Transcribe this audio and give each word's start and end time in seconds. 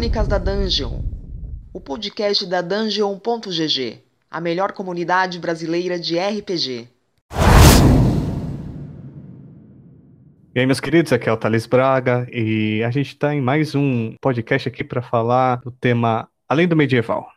Crônicas 0.00 0.26
da 0.26 0.38
Dungeon, 0.38 1.02
o 1.74 1.78
podcast 1.78 2.46
da 2.46 2.62
Dungeon.gg, 2.62 4.02
a 4.30 4.40
melhor 4.40 4.72
comunidade 4.72 5.38
brasileira 5.38 6.00
de 6.00 6.18
RPG. 6.18 6.88
E 10.54 10.58
aí, 10.58 10.64
meus 10.64 10.80
queridos, 10.80 11.12
aqui 11.12 11.28
é 11.28 11.32
o 11.32 11.36
Thales 11.36 11.66
Braga 11.66 12.26
e 12.32 12.82
a 12.82 12.90
gente 12.90 13.08
está 13.08 13.34
em 13.34 13.42
mais 13.42 13.74
um 13.74 14.14
podcast 14.22 14.70
aqui 14.70 14.82
para 14.82 15.02
falar 15.02 15.56
do 15.56 15.70
tema 15.70 16.26
Além 16.48 16.66
do 16.66 16.74
Medieval. 16.74 17.28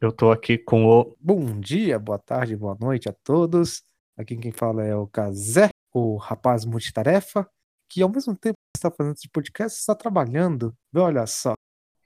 Eu 0.00 0.10
estou 0.10 0.30
aqui 0.30 0.56
com 0.56 0.86
o. 0.86 1.16
Bom 1.18 1.58
dia, 1.58 1.98
boa 1.98 2.20
tarde, 2.20 2.54
boa 2.54 2.76
noite 2.80 3.08
a 3.08 3.14
todos. 3.24 3.82
Aqui 4.16 4.36
quem 4.36 4.52
fala 4.52 4.84
é 4.84 4.94
o 4.94 5.08
Kazé, 5.08 5.70
o 5.92 6.18
rapaz 6.18 6.64
multitarefa, 6.64 7.48
que 7.90 8.00
ao 8.00 8.08
mesmo 8.08 8.36
tempo 8.36 8.54
que 8.72 8.78
está 8.78 8.92
fazendo 8.92 9.16
esse 9.16 9.28
podcast, 9.28 9.76
está 9.76 9.96
trabalhando. 9.96 10.72
Olha 10.94 11.26
só. 11.26 11.54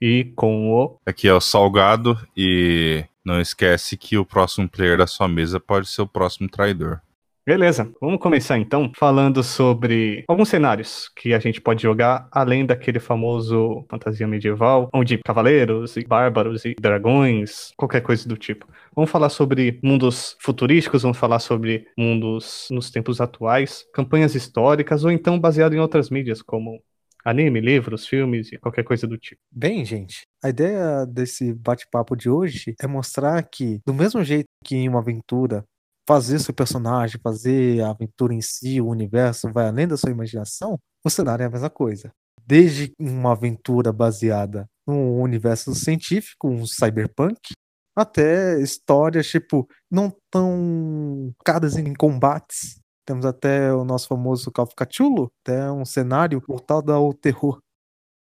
E 0.01 0.25
com 0.35 0.71
o. 0.71 0.97
Aqui 1.05 1.27
é 1.27 1.33
o 1.33 1.41
Salgado 1.41 2.17
e 2.35 3.03
não 3.25 3.41
esquece 3.41 3.97
que 3.97 4.17
o 4.17 4.25
próximo 4.25 4.69
player 4.69 4.97
da 4.97 5.07
sua 5.07 5.27
mesa 5.27 5.59
pode 5.59 5.87
ser 5.87 6.01
o 6.01 6.07
próximo 6.07 6.47
traidor. 6.47 7.01
Beleza, 7.47 7.89
vamos 8.01 8.19
começar 8.19 8.57
então 8.57 8.91
falando 8.93 9.41
sobre 9.41 10.25
alguns 10.27 10.49
cenários 10.49 11.09
que 11.15 11.33
a 11.33 11.39
gente 11.39 11.61
pode 11.61 11.81
jogar 11.81 12.27
além 12.29 12.65
daquele 12.65 12.99
famoso 12.99 13.85
fantasia 13.89 14.27
medieval, 14.27 14.89
onde 14.93 15.17
cavaleiros 15.19 15.95
e 15.95 16.03
bárbaros 16.03 16.65
e 16.65 16.75
dragões, 16.77 17.71
qualquer 17.77 18.01
coisa 18.01 18.27
do 18.27 18.35
tipo. 18.35 18.67
Vamos 18.93 19.09
falar 19.09 19.29
sobre 19.29 19.79
mundos 19.81 20.35
futurísticos, 20.41 21.03
vamos 21.03 21.17
falar 21.17 21.39
sobre 21.39 21.87
mundos 21.97 22.67
nos 22.69 22.91
tempos 22.91 23.21
atuais, 23.21 23.85
campanhas 23.93 24.35
históricas 24.35 25.05
ou 25.05 25.11
então 25.11 25.39
baseado 25.39 25.73
em 25.73 25.79
outras 25.79 26.09
mídias 26.09 26.41
como 26.41 26.81
anime, 27.27 27.59
livros, 27.59 28.07
filmes 28.07 28.51
e 28.53 28.57
qualquer 28.57 28.83
coisa 28.83 29.05
do 29.05 29.17
tipo. 29.17 29.41
Bem, 29.51 29.83
gente, 29.83 30.21
a 30.41 30.49
ideia 30.49 31.05
desse 31.05 31.53
bate-papo 31.53 32.15
de 32.15 32.29
hoje 32.29 32.73
é 32.81 32.87
mostrar 32.87 33.43
que, 33.43 33.79
do 33.85 33.93
mesmo 33.93 34.23
jeito 34.23 34.45
que 34.63 34.77
em 34.77 34.87
uma 34.87 34.99
aventura 34.99 35.65
fazer 36.07 36.39
seu 36.39 36.53
personagem, 36.53 37.19
fazer 37.21 37.81
a 37.81 37.89
aventura 37.89 38.33
em 38.33 38.41
si, 38.41 38.79
o 38.79 38.87
universo, 38.87 39.51
vai 39.51 39.67
além 39.67 39.85
da 39.85 39.97
sua 39.97 40.09
imaginação, 40.09 40.79
o 41.03 41.09
cenário 41.09 41.43
é 41.43 41.47
a 41.47 41.49
mesma 41.49 41.69
coisa. 41.69 42.11
Desde 42.45 42.93
uma 42.97 43.33
aventura 43.33 43.91
baseada 43.91 44.65
no 44.87 45.21
universo 45.21 45.75
científico, 45.75 46.47
um 46.47 46.65
cyberpunk, 46.65 47.51
até 47.93 48.57
histórias, 48.61 49.27
tipo, 49.27 49.67
não 49.91 50.15
tão 50.31 51.33
focadas 51.39 51.75
em 51.75 51.93
combates. 51.93 52.79
Temos 53.07 53.25
até 53.25 53.73
o 53.73 53.85
nosso 53.85 54.05
famoso 54.05 54.51
Cthulhu, 54.51 55.31
até 55.41 55.71
um 55.71 55.85
cenário 55.85 56.43
voltado 56.45 56.91
ao 56.91 57.13
terror. 57.13 57.61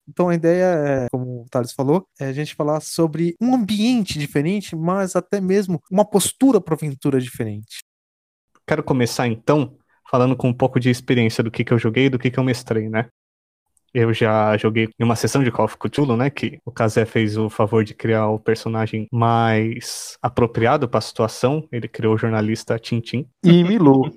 Então 0.08 0.30
a 0.30 0.36
ideia 0.36 0.66
é, 0.66 1.08
como 1.10 1.42
o 1.42 1.46
Thales 1.50 1.74
falou, 1.74 2.08
é 2.20 2.26
a 2.26 2.34
gente 2.34 2.54
falar 2.54 2.80
sobre 2.80 3.36
um 3.42 3.56
ambiente 3.56 4.20
diferente, 4.20 4.76
mas 4.76 5.16
até 5.16 5.42
mesmo 5.42 5.82
uma 5.92 6.06
postura 6.06 6.62
para 6.62 6.76
aventura 6.76 7.20
diferente. 7.20 7.80
Quero 8.68 8.84
começar 8.84 9.28
então 9.28 9.76
falando 10.08 10.38
com 10.38 10.50
um 10.50 10.54
pouco 10.54 10.80
de 10.80 10.92
experiência 10.92 11.44
do 11.44 11.50
que, 11.50 11.64
que 11.64 11.74
eu 11.74 11.80
joguei 11.80 12.06
e 12.06 12.10
do 12.10 12.20
que, 12.20 12.30
que 12.30 12.40
eu 12.40 12.44
mestrei, 12.44 12.90
né? 12.90 13.10
Eu 13.94 14.14
já 14.14 14.56
joguei 14.58 14.90
em 15.00 15.04
uma 15.04 15.16
sessão 15.16 15.44
de 15.44 15.52
Call 15.52 15.66
of 15.66 15.78
Cthulhu, 15.78 16.16
né? 16.16 16.30
Que 16.30 16.60
o 16.66 16.72
Kazé 16.72 17.06
fez 17.06 17.38
o 17.38 17.50
favor 17.50 17.84
de 17.84 17.94
criar 17.94 18.28
o 18.28 18.40
personagem 18.40 19.08
mais 19.12 20.18
apropriado 20.22 20.88
para 20.88 21.00
a 21.00 21.02
situação. 21.02 21.68
Ele 21.72 21.88
criou 21.88 22.16
o 22.16 22.18
jornalista 22.18 22.78
Tintin. 22.78 23.28
E 23.44 23.64
Milu. 23.64 24.12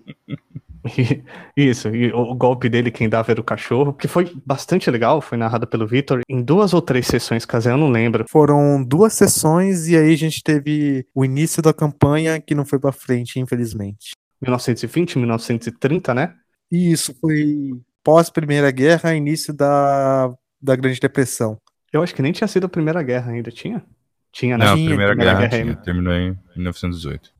Isso, 1.56 1.94
e 1.94 2.12
o 2.12 2.34
golpe 2.34 2.68
dele 2.68 2.90
quem 2.90 3.08
dava 3.08 3.30
era 3.30 3.40
o 3.40 3.44
cachorro, 3.44 3.92
que 3.92 4.08
foi 4.08 4.32
bastante 4.44 4.90
legal, 4.90 5.20
foi 5.20 5.38
narrado 5.38 5.66
pelo 5.66 5.86
Victor 5.86 6.22
em 6.28 6.42
duas 6.42 6.74
ou 6.74 6.82
três 6.82 7.06
sessões, 7.06 7.44
caso 7.44 7.70
eu 7.70 7.76
não 7.76 7.90
lembro. 7.90 8.24
Foram 8.28 8.82
duas 8.82 9.12
sessões 9.12 9.88
e 9.88 9.96
aí 9.96 10.12
a 10.12 10.16
gente 10.16 10.42
teve 10.42 11.06
o 11.14 11.24
início 11.24 11.62
da 11.62 11.72
campanha 11.72 12.40
que 12.40 12.54
não 12.54 12.64
foi 12.64 12.78
para 12.78 12.92
frente, 12.92 13.38
infelizmente. 13.38 14.12
1920, 14.40 15.18
1930, 15.18 16.14
né? 16.14 16.34
Isso, 16.70 17.14
foi 17.20 17.70
pós 18.02 18.30
Primeira 18.30 18.70
Guerra, 18.70 19.14
início 19.14 19.52
da, 19.52 20.32
da 20.60 20.76
Grande 20.76 21.00
Depressão. 21.00 21.60
Eu 21.92 22.02
acho 22.02 22.14
que 22.14 22.22
nem 22.22 22.32
tinha 22.32 22.48
sido 22.48 22.66
a 22.66 22.68
Primeira 22.68 23.02
Guerra 23.02 23.32
ainda, 23.32 23.50
tinha? 23.50 23.84
Tinha, 24.32 24.56
né? 24.56 24.64
Não, 24.64 24.72
a 24.72 24.76
Primeira, 24.76 25.14
Guerra, 25.14 25.40
Guerra 25.40 25.62
tinha, 25.62 25.76
terminou 25.76 26.14
em 26.14 26.38
1918. 26.56 27.30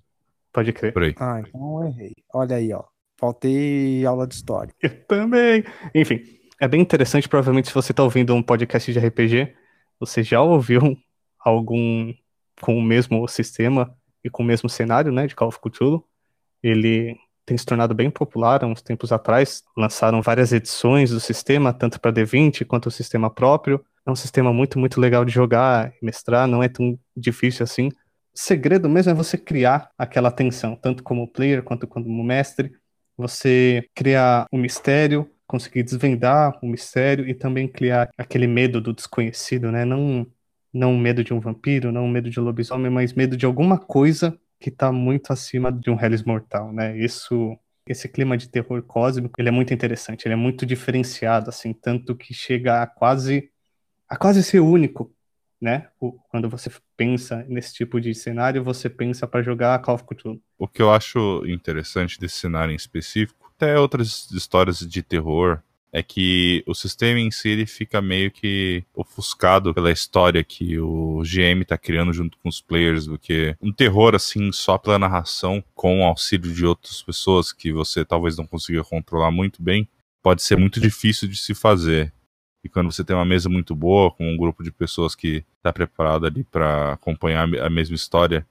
Pode 0.53 0.73
crer. 0.73 0.93
Por 0.93 1.03
aí. 1.05 1.15
Ah, 1.19 1.41
então 1.41 1.83
eu 1.83 1.89
errei. 1.89 2.15
Olha 2.35 2.57
aí, 2.57 2.73
ó. 2.73 2.85
Faltei 3.19 4.05
aula 4.05 4.27
de 4.27 4.35
história. 4.35 4.75
Eu 4.83 4.91
também. 5.07 5.65
Enfim, 5.95 6.21
é 6.61 6.69
bem 6.69 6.81
interessante. 6.81 7.29
Provavelmente, 7.29 7.69
se 7.69 7.75
você 7.75 7.93
está 7.93 8.03
ouvindo 8.03 8.35
um 8.35 8.43
podcast 8.43 8.93
de 8.93 8.99
RPG, 8.99 9.55
você 9.99 10.23
já 10.23 10.43
ouviu 10.43 10.97
algum 11.41 12.13
com 12.61 12.77
o 12.77 12.83
mesmo 12.83 13.27
sistema 13.27 13.97
e 14.23 14.29
com 14.29 14.43
o 14.43 14.47
mesmo 14.47 14.69
cenário, 14.69 15.11
né, 15.11 15.27
de 15.27 15.35
Call 15.35 15.49
of 15.49 15.59
Cthulhu. 15.61 16.05
Ele 16.63 17.17
tem 17.45 17.57
se 17.57 17.67
tornado 17.67 17.95
bem 17.95 18.11
popular 18.11 18.63
há 18.63 18.67
uns 18.67 18.83
tempos 18.83 19.13
atrás. 19.13 19.63
Lançaram 19.77 20.23
várias 20.23 20.53
edições 20.53 21.11
do 21.11 21.21
sistema, 21.21 21.73
tanto 21.73 22.01
para 22.01 22.13
D20 22.13 22.65
quanto 22.65 22.87
o 22.87 22.91
sistema 22.91 23.31
próprio. 23.31 23.85
É 24.07 24.11
um 24.11 24.17
sistema 24.17 24.53
muito, 24.53 24.79
muito 24.79 25.01
legal 25.01 25.25
de 25.25 25.33
jogar 25.33 25.93
e 26.01 26.05
mestrar, 26.05 26.47
não 26.47 26.63
é 26.63 26.69
tão 26.69 26.99
difícil 27.17 27.65
assim. 27.65 27.89
O 27.89 28.39
segredo 28.39 28.89
mesmo 28.89 29.11
é 29.13 29.15
você 29.15 29.37
criar 29.37 29.91
aquela 29.99 30.31
tensão, 30.31 30.75
tanto 30.75 31.03
como 31.03 31.29
player 31.29 31.63
quanto 31.63 31.87
como 31.87 32.25
mestre 32.25 32.73
você 33.17 33.85
criar 33.95 34.47
um 34.53 34.59
mistério, 34.59 35.31
conseguir 35.47 35.83
desvendar 35.83 36.59
o 36.63 36.67
mistério 36.67 37.29
e 37.29 37.35
também 37.35 37.69
criar 37.69 38.09
aquele 38.17 38.47
medo 38.47 38.81
do 38.81 38.93
desconhecido, 38.93 39.71
né? 39.71 39.85
Não, 39.85 40.27
não 40.73 40.97
medo 40.97 41.23
de 41.23 41.35
um 41.35 41.41
vampiro, 41.41 41.93
não 41.93 42.09
medo 42.09 42.31
de 42.31 42.41
um 42.41 42.45
lobisomem, 42.45 42.91
mas 42.91 43.13
medo 43.13 43.37
de 43.37 43.45
alguma 43.45 43.79
coisa 43.79 44.37
que 44.63 44.69
está 44.69 44.93
muito 44.93 45.33
acima 45.33 45.73
de 45.73 45.91
um 45.91 46.01
Hellis 46.01 46.23
Mortal, 46.23 46.73
né? 46.73 46.97
Isso, 46.97 47.59
esse 47.87 48.09
clima 48.09 48.37
de 48.37 48.49
terror 48.49 48.81
cósmico, 48.83 49.41
ele 49.41 49.49
é 49.49 49.53
muito 49.53 49.75
interessante, 49.75 50.27
ele 50.27 50.35
é 50.35 50.37
muito 50.37 50.65
diferenciado, 50.65 51.51
assim, 51.51 51.73
tanto 51.73 52.15
que 52.15 52.33
chega 52.33 52.81
a 52.81 52.87
quase 52.87 53.51
a 54.09 54.17
quase 54.17 54.43
ser 54.43 54.61
único, 54.61 55.11
né? 55.61 55.89
Quando 56.29 56.49
você 56.49 56.71
pensa 56.97 57.45
nesse 57.49 57.75
tipo 57.75 58.01
de 58.01 58.15
cenário, 58.15 58.63
você 58.63 58.89
pensa 58.89 59.27
para 59.27 59.43
jogar 59.43 59.81
Call 59.81 59.95
of 59.95 60.05
Cthulhu. 60.05 60.41
O 60.59 60.69
que 60.69 60.83
eu 60.83 60.93
acho 60.93 61.43
interessante 61.47 62.21
desse 62.21 62.37
cenário 62.37 62.73
em 62.73 62.77
específico, 62.77 63.51
até 63.57 63.79
outras 63.79 64.31
histórias 64.31 64.81
de 64.81 65.03
terror, 65.03 65.63
é 65.93 66.03
que 66.03 66.65
o 66.67 66.75
sistema 66.75 67.21
em 67.21 67.31
si 67.31 67.51
ele 67.51 67.67
fica 67.67 68.01
meio 68.01 68.31
que 68.31 68.83
ofuscado 68.95 69.75
pela 69.75 69.93
história 69.93 70.43
que 70.43 70.79
o 70.79 71.23
GM 71.23 71.63
tá 71.67 71.77
criando 71.77 72.15
junto 72.15 72.39
com 72.39 72.49
os 72.49 72.63
players, 72.63 73.07
do 73.07 73.19
que 73.19 73.55
um 73.61 73.71
terror 73.71 74.15
assim 74.15 74.51
só 74.53 74.79
pela 74.79 74.99
narração, 74.99 75.63
com 75.75 76.01
o 76.01 76.05
auxílio 76.05 76.51
de 76.53 76.65
outras 76.65 77.03
pessoas 77.03 77.53
que 77.53 77.73
você 77.73 78.07
talvez 78.07 78.39
não 78.39 78.47
consiga 78.47 78.83
controlar 78.83 79.31
muito 79.31 79.63
bem, 79.63 79.87
pode 80.23 80.43
ser 80.43 80.57
muito 80.57 80.81
difícil 80.81 81.29
de 81.29 81.37
se 81.37 81.55
fazer. 81.55 82.11
E 82.65 82.69
quando 82.69 82.91
você 82.91 83.05
tem 83.05 83.15
uma 83.15 83.25
mesa 83.25 83.51
muito 83.51 83.75
boa, 83.75 84.11
com 84.11 84.33
um 84.33 84.37
grupo 84.37 84.63
de 84.63 84.71
pessoas 84.71 85.15
que 85.15 85.45
está 85.59 85.73
preparado 85.73 86.25
ali 86.25 86.43
para 86.45 86.95
acompanhar 86.95 87.43
a 87.43 87.69
mesma 87.69 87.97
história 87.97 88.47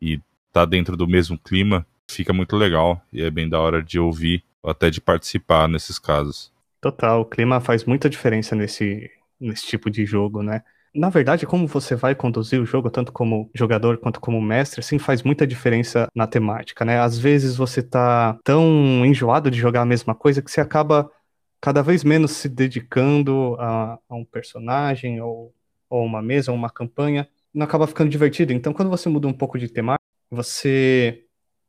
e 0.00 0.20
tá 0.52 0.64
dentro 0.64 0.96
do 0.96 1.08
mesmo 1.08 1.36
clima, 1.36 1.84
fica 2.08 2.32
muito 2.32 2.56
legal 2.56 3.02
e 3.12 3.22
é 3.22 3.30
bem 3.30 3.48
da 3.48 3.58
hora 3.58 3.82
de 3.82 3.98
ouvir 3.98 4.44
ou 4.62 4.70
até 4.70 4.90
de 4.90 5.00
participar 5.00 5.66
nesses 5.68 5.98
casos. 5.98 6.53
Total, 6.84 7.22
o 7.22 7.24
clima 7.24 7.62
faz 7.62 7.86
muita 7.86 8.10
diferença 8.10 8.54
nesse, 8.54 9.10
nesse 9.40 9.66
tipo 9.66 9.90
de 9.90 10.04
jogo, 10.04 10.42
né? 10.42 10.62
Na 10.94 11.08
verdade, 11.08 11.46
como 11.46 11.66
você 11.66 11.96
vai 11.96 12.14
conduzir 12.14 12.60
o 12.60 12.66
jogo, 12.66 12.90
tanto 12.90 13.10
como 13.10 13.50
jogador 13.54 13.96
quanto 13.96 14.20
como 14.20 14.38
mestre, 14.38 14.80
assim, 14.80 14.98
faz 14.98 15.22
muita 15.22 15.46
diferença 15.46 16.08
na 16.14 16.26
temática, 16.26 16.84
né? 16.84 17.00
Às 17.00 17.18
vezes 17.18 17.56
você 17.56 17.82
tá 17.82 18.38
tão 18.44 19.02
enjoado 19.06 19.50
de 19.50 19.58
jogar 19.58 19.80
a 19.80 19.86
mesma 19.86 20.14
coisa 20.14 20.42
que 20.42 20.50
você 20.50 20.60
acaba 20.60 21.10
cada 21.58 21.80
vez 21.82 22.04
menos 22.04 22.32
se 22.32 22.50
dedicando 22.50 23.56
a, 23.58 23.98
a 24.06 24.14
um 24.14 24.24
personagem 24.26 25.22
ou, 25.22 25.54
ou 25.88 26.04
uma 26.04 26.20
mesa 26.20 26.52
ou 26.52 26.58
uma 26.58 26.68
campanha, 26.68 27.26
não 27.54 27.64
acaba 27.64 27.86
ficando 27.86 28.10
divertido. 28.10 28.52
Então, 28.52 28.74
quando 28.74 28.90
você 28.90 29.08
muda 29.08 29.26
um 29.26 29.32
pouco 29.32 29.58
de 29.58 29.70
temática, 29.70 30.04
você 30.30 31.23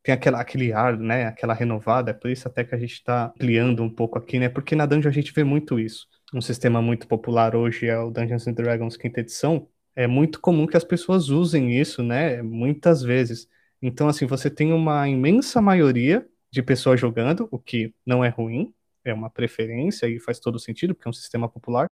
tem 0.05 0.13
aquela, 0.13 0.39
aquele 0.39 0.71
ar, 0.71 0.95
né, 0.95 1.25
aquela 1.25 1.55
renovada, 1.55 2.11
é 2.11 2.13
por 2.13 2.29
isso 2.29 2.47
até 2.47 2.63
que 2.63 2.75
a 2.75 2.77
gente 2.77 2.93
está 2.93 3.25
ampliando 3.25 3.81
um 3.81 3.89
pouco 3.89 4.19
aqui, 4.19 4.37
né, 4.37 4.47
porque 4.47 4.75
na 4.75 4.85
Dungeon 4.85 5.09
a 5.09 5.13
gente 5.13 5.33
vê 5.33 5.43
muito 5.43 5.79
isso. 5.79 6.07
Um 6.31 6.41
sistema 6.41 6.79
muito 6.79 7.07
popular 7.07 7.55
hoje 7.55 7.87
é 7.87 7.97
o 7.97 8.11
Dungeons 8.11 8.47
and 8.47 8.53
Dragons 8.53 8.95
quinta 8.95 9.21
edição, 9.21 9.67
é 9.95 10.05
muito 10.05 10.39
comum 10.39 10.67
que 10.67 10.77
as 10.77 10.83
pessoas 10.83 11.29
usem 11.29 11.79
isso, 11.81 12.03
né, 12.03 12.43
muitas 12.43 13.01
vezes. 13.01 13.47
Então, 13.81 14.07
assim, 14.07 14.27
você 14.27 14.47
tem 14.47 14.71
uma 14.71 15.09
imensa 15.09 15.59
maioria 15.59 16.23
de 16.51 16.61
pessoas 16.61 16.99
jogando, 16.99 17.47
o 17.49 17.57
que 17.57 17.91
não 18.05 18.23
é 18.23 18.29
ruim, 18.29 18.71
é 19.03 19.11
uma 19.11 19.31
preferência 19.31 20.05
e 20.05 20.19
faz 20.19 20.39
todo 20.39 20.59
sentido, 20.59 20.93
porque 20.93 21.07
é 21.07 21.09
um 21.09 21.13
sistema 21.13 21.49
popular. 21.49 21.87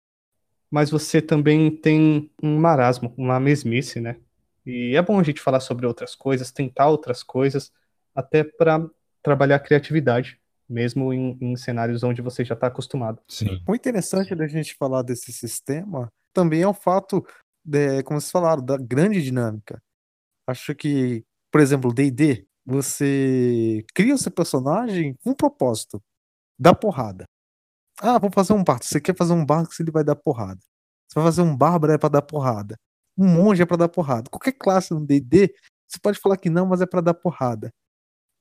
Mas 0.71 0.91
você 0.91 1.23
também 1.23 1.75
tem 1.75 2.31
um 2.43 2.59
marasmo, 2.59 3.15
uma 3.17 3.41
mesmice, 3.41 4.01
né? 4.01 4.17
E 4.67 4.95
é 4.97 5.01
bom 5.01 5.19
a 5.19 5.23
gente 5.23 5.41
falar 5.41 5.61
sobre 5.61 5.87
outras 5.87 6.15
coisas, 6.15 6.53
tentar 6.53 6.89
outras 6.89 7.23
coisas, 7.23 7.73
até 8.15 8.45
para 8.45 8.85
trabalhar 9.23 9.57
a 9.57 9.61
criatividade, 9.61 10.41
mesmo 10.69 11.13
em, 11.13 11.37
em 11.41 11.57
cenários 11.57 12.03
onde 12.03 12.23
você 12.23 12.45
já 12.45 12.55
está 12.55 12.67
acostumado. 12.67 13.21
Sim. 13.29 13.63
O 13.67 13.75
interessante 13.75 14.35
da 14.35 14.47
gente 14.47 14.75
falar 14.75 15.03
desse 15.03 15.33
sistema 15.33 16.11
também 16.33 16.63
é 16.63 16.69
o 16.69 16.75
fato 16.75 17.25
é, 17.73 18.03
como 18.03 18.21
vocês 18.21 18.31
falaram, 18.31 18.65
da 18.65 18.77
grande 18.77 19.23
dinâmica. 19.23 19.81
Acho 20.47 20.75
que, 20.75 21.25
por 21.51 21.61
exemplo, 21.61 21.93
D&D, 21.93 22.47
você 22.65 23.85
cria 23.95 24.15
o 24.15 24.19
seu 24.19 24.33
personagem 24.33 25.15
com 25.23 25.31
um 25.31 25.35
propósito, 25.35 26.03
dar 26.59 26.75
porrada. 26.75 27.25
Ah, 28.01 28.19
vou 28.19 28.31
fazer 28.33 28.53
um 28.53 28.65
bardo. 28.65 28.85
Você 28.85 29.01
quer 29.01 29.17
fazer 29.17 29.33
um 29.33 29.45
bardo 29.45 29.69
que 29.69 29.83
ele 29.83 29.91
vai 29.91 30.03
dar 30.03 30.17
porrada. 30.17 30.61
Você 31.09 31.15
vai 31.15 31.25
fazer 31.25 31.43
um 31.43 31.57
bárbaro 31.57 31.93
é 31.93 31.99
para 31.99 32.09
dar 32.09 32.23
porrada. 32.23 32.77
Um 33.17 33.29
monge 33.29 33.63
é 33.63 33.67
para 33.67 33.77
dar 33.77 33.89
porrada. 33.89 34.31
Qualquer 34.31 34.53
classe 34.53 34.93
no 34.93 35.05
D&D, 35.05 35.55
você 35.87 35.99
pode 36.01 36.19
falar 36.19 36.37
que 36.37 36.49
não, 36.49 36.67
mas 36.67 36.81
é 36.81 36.87
para 36.87 37.01
dar 37.01 37.15
porrada. 37.15 37.71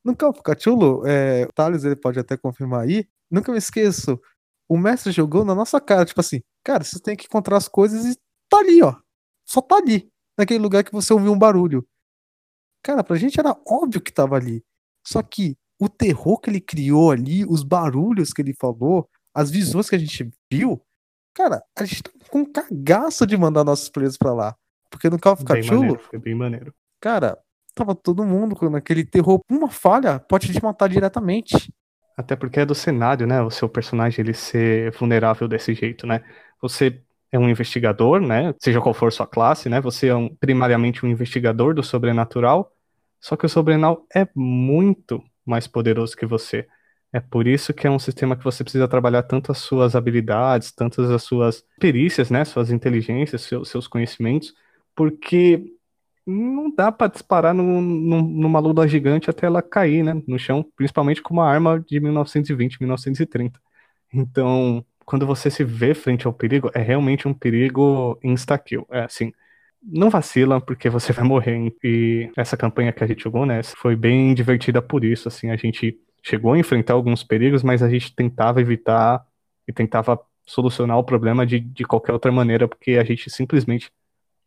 No 0.04 0.16
Campo 0.16 0.42
Cthulhu, 0.42 1.06
é, 1.06 1.46
o 1.46 1.54
Thales 1.54 1.84
ele 1.84 1.96
pode 1.96 2.20
até 2.20 2.36
confirmar 2.36 2.82
aí, 2.82 3.08
nunca 3.30 3.52
me 3.52 3.58
esqueço, 3.58 4.20
o 4.68 4.78
mestre 4.78 5.12
jogou 5.12 5.46
na 5.46 5.54
nossa 5.54 5.80
cara, 5.80 6.06
tipo 6.06 6.20
assim, 6.20 6.42
cara, 6.64 6.84
você 6.84 7.00
tem 7.00 7.16
que 7.16 7.26
encontrar 7.26 7.58
as 7.58 7.68
coisas 7.68 8.06
e 8.06 8.18
tá 8.50 8.58
ali, 8.60 8.82
ó. 8.82 8.96
Só 9.46 9.62
tá 9.62 9.76
ali, 9.76 10.10
naquele 10.38 10.60
lugar 10.60 10.84
que 10.84 10.92
você 10.92 11.14
ouviu 11.14 11.32
um 11.32 11.38
barulho. 11.38 11.86
Cara, 12.84 13.04
pra 13.04 13.16
gente 13.18 13.40
era 13.40 13.56
óbvio 13.68 14.02
que 14.02 14.12
tava 14.12 14.36
ali. 14.36 14.64
Só 15.06 15.22
que 15.22 15.56
o 15.80 15.90
terror 15.90 16.40
que 16.40 16.50
ele 16.50 16.62
criou 16.62 17.12
ali, 17.12 17.46
os 17.46 17.64
barulhos 17.64 18.32
que 18.32 18.42
ele 18.42 18.54
falou, 18.54 19.10
as 19.34 19.52
visões 19.52 19.90
que 19.90 19.96
a 19.96 20.00
gente 20.00 20.32
viu, 20.52 20.82
cara, 21.34 21.64
a 21.78 21.86
gente 21.86 22.04
tá 22.04 22.12
com 22.30 22.40
um 22.40 22.46
cagaço 22.46 23.26
de 23.26 23.36
mandar 23.38 23.64
nossos 23.64 23.90
players 23.90 24.18
pra 24.18 24.34
lá. 24.34 24.56
Porque 24.90 25.10
no 25.10 25.20
Call 25.20 25.34
of 25.34 25.46
Cthulhu, 25.46 25.98
foi 26.00 26.20
bem 26.20 26.36
maneiro. 26.36 26.74
cara, 27.00 27.38
tava 27.74 27.96
todo 27.96 28.26
mundo 28.26 28.56
com 28.56 28.76
aquele 28.76 29.06
terror. 29.06 29.42
Uma 29.50 29.70
falha 29.70 30.20
pode 30.20 30.52
te 30.52 30.64
matar 30.64 30.90
diretamente. 30.90 31.74
Até 32.16 32.36
porque 32.36 32.60
é 32.60 32.66
do 32.66 32.76
cenário, 32.76 33.26
né? 33.26 33.42
O 33.42 33.50
seu 33.50 33.70
personagem 33.70 34.24
ele 34.24 34.34
ser 34.34 34.92
vulnerável 34.92 35.48
desse 35.48 35.74
jeito, 35.74 36.06
né? 36.06 36.24
Você 36.62 37.02
é 37.32 37.40
um 37.40 37.50
investigador, 37.50 38.20
né? 38.20 38.54
Seja 38.60 38.82
qual 38.82 38.94
for 38.94 39.12
sua 39.12 39.26
classe, 39.26 39.70
né? 39.70 39.80
Você 39.82 40.08
é 40.08 40.16
um, 40.16 40.30
primariamente 40.36 41.06
um 41.06 41.10
investigador 41.10 41.74
do 41.74 41.82
sobrenatural, 41.82 42.72
só 43.20 43.36
que 43.36 43.46
o 43.46 43.50
sobrenatural 43.50 44.06
é 44.14 44.28
muito 44.36 45.24
mais 45.46 45.68
poderoso 45.68 46.16
que 46.16 46.26
você. 46.26 46.68
É 47.14 47.20
por 47.20 47.48
isso 47.48 47.74
que 47.74 47.88
é 47.88 47.90
um 47.90 48.00
sistema 48.00 48.36
que 48.38 48.44
você 48.44 48.64
precisa 48.64 48.88
trabalhar 48.88 49.24
tanto 49.24 49.52
as 49.52 49.58
suas 49.58 49.96
habilidades, 49.96 50.72
tantas 50.72 51.10
as 51.10 51.24
suas 51.24 51.64
perícias, 51.80 52.30
né? 52.30 52.46
Suas 52.46 52.72
inteligências, 52.72 53.42
seus, 53.42 53.70
seus 53.70 53.88
conhecimentos, 53.88 54.54
porque 54.96 55.74
não 56.32 56.74
dá 56.74 56.92
para 56.92 57.12
disparar 57.12 57.54
no, 57.54 57.82
no, 57.82 58.22
numa 58.22 58.60
lula 58.60 58.88
gigante 58.88 59.30
até 59.30 59.46
ela 59.48 59.62
cair, 59.62 60.04
né, 60.04 60.22
no 60.28 60.40
chão, 60.40 60.66
principalmente 60.76 61.22
com 61.22 61.34
uma 61.34 61.48
arma 61.48 61.80
de 61.80 62.00
1920, 62.00 62.80
1930. 62.80 63.60
Então, 64.14 64.86
quando 65.06 65.26
você 65.26 65.50
se 65.50 65.64
vê 65.64 65.94
frente 65.94 66.28
ao 66.28 66.34
perigo, 66.34 66.72
é 66.74 66.82
realmente 66.82 67.28
um 67.28 67.34
perigo 67.34 68.20
insta-kill. 68.24 68.88
É 68.92 69.02
assim, 69.02 69.32
não 69.82 70.10
vacila, 70.10 70.62
porque 70.62 70.90
você 70.90 71.12
vai 71.14 71.26
morrer. 71.26 71.74
E 71.84 72.32
essa 72.38 72.58
campanha 72.58 72.92
que 72.94 73.04
a 73.04 73.08
gente 73.08 73.24
jogou, 73.24 73.46
né, 73.46 73.62
foi 73.64 73.96
bem 73.96 74.34
divertida 74.34 74.82
por 74.82 75.04
isso, 75.04 75.28
assim, 75.28 75.50
a 75.50 75.56
gente 75.56 76.00
chegou 76.24 76.54
a 76.54 76.60
enfrentar 76.60 76.94
alguns 76.94 77.24
perigos, 77.24 77.64
mas 77.64 77.82
a 77.82 77.90
gente 77.90 78.16
tentava 78.16 78.62
evitar 78.62 79.26
e 79.68 79.74
tentava 79.74 80.20
solucionar 80.46 80.98
o 80.98 81.04
problema 81.04 81.46
de, 81.46 81.60
de 81.60 81.84
qualquer 81.86 82.14
outra 82.14 82.32
maneira, 82.32 82.68
porque 82.68 82.92
a 82.92 83.04
gente 83.04 83.30
simplesmente 83.30 83.92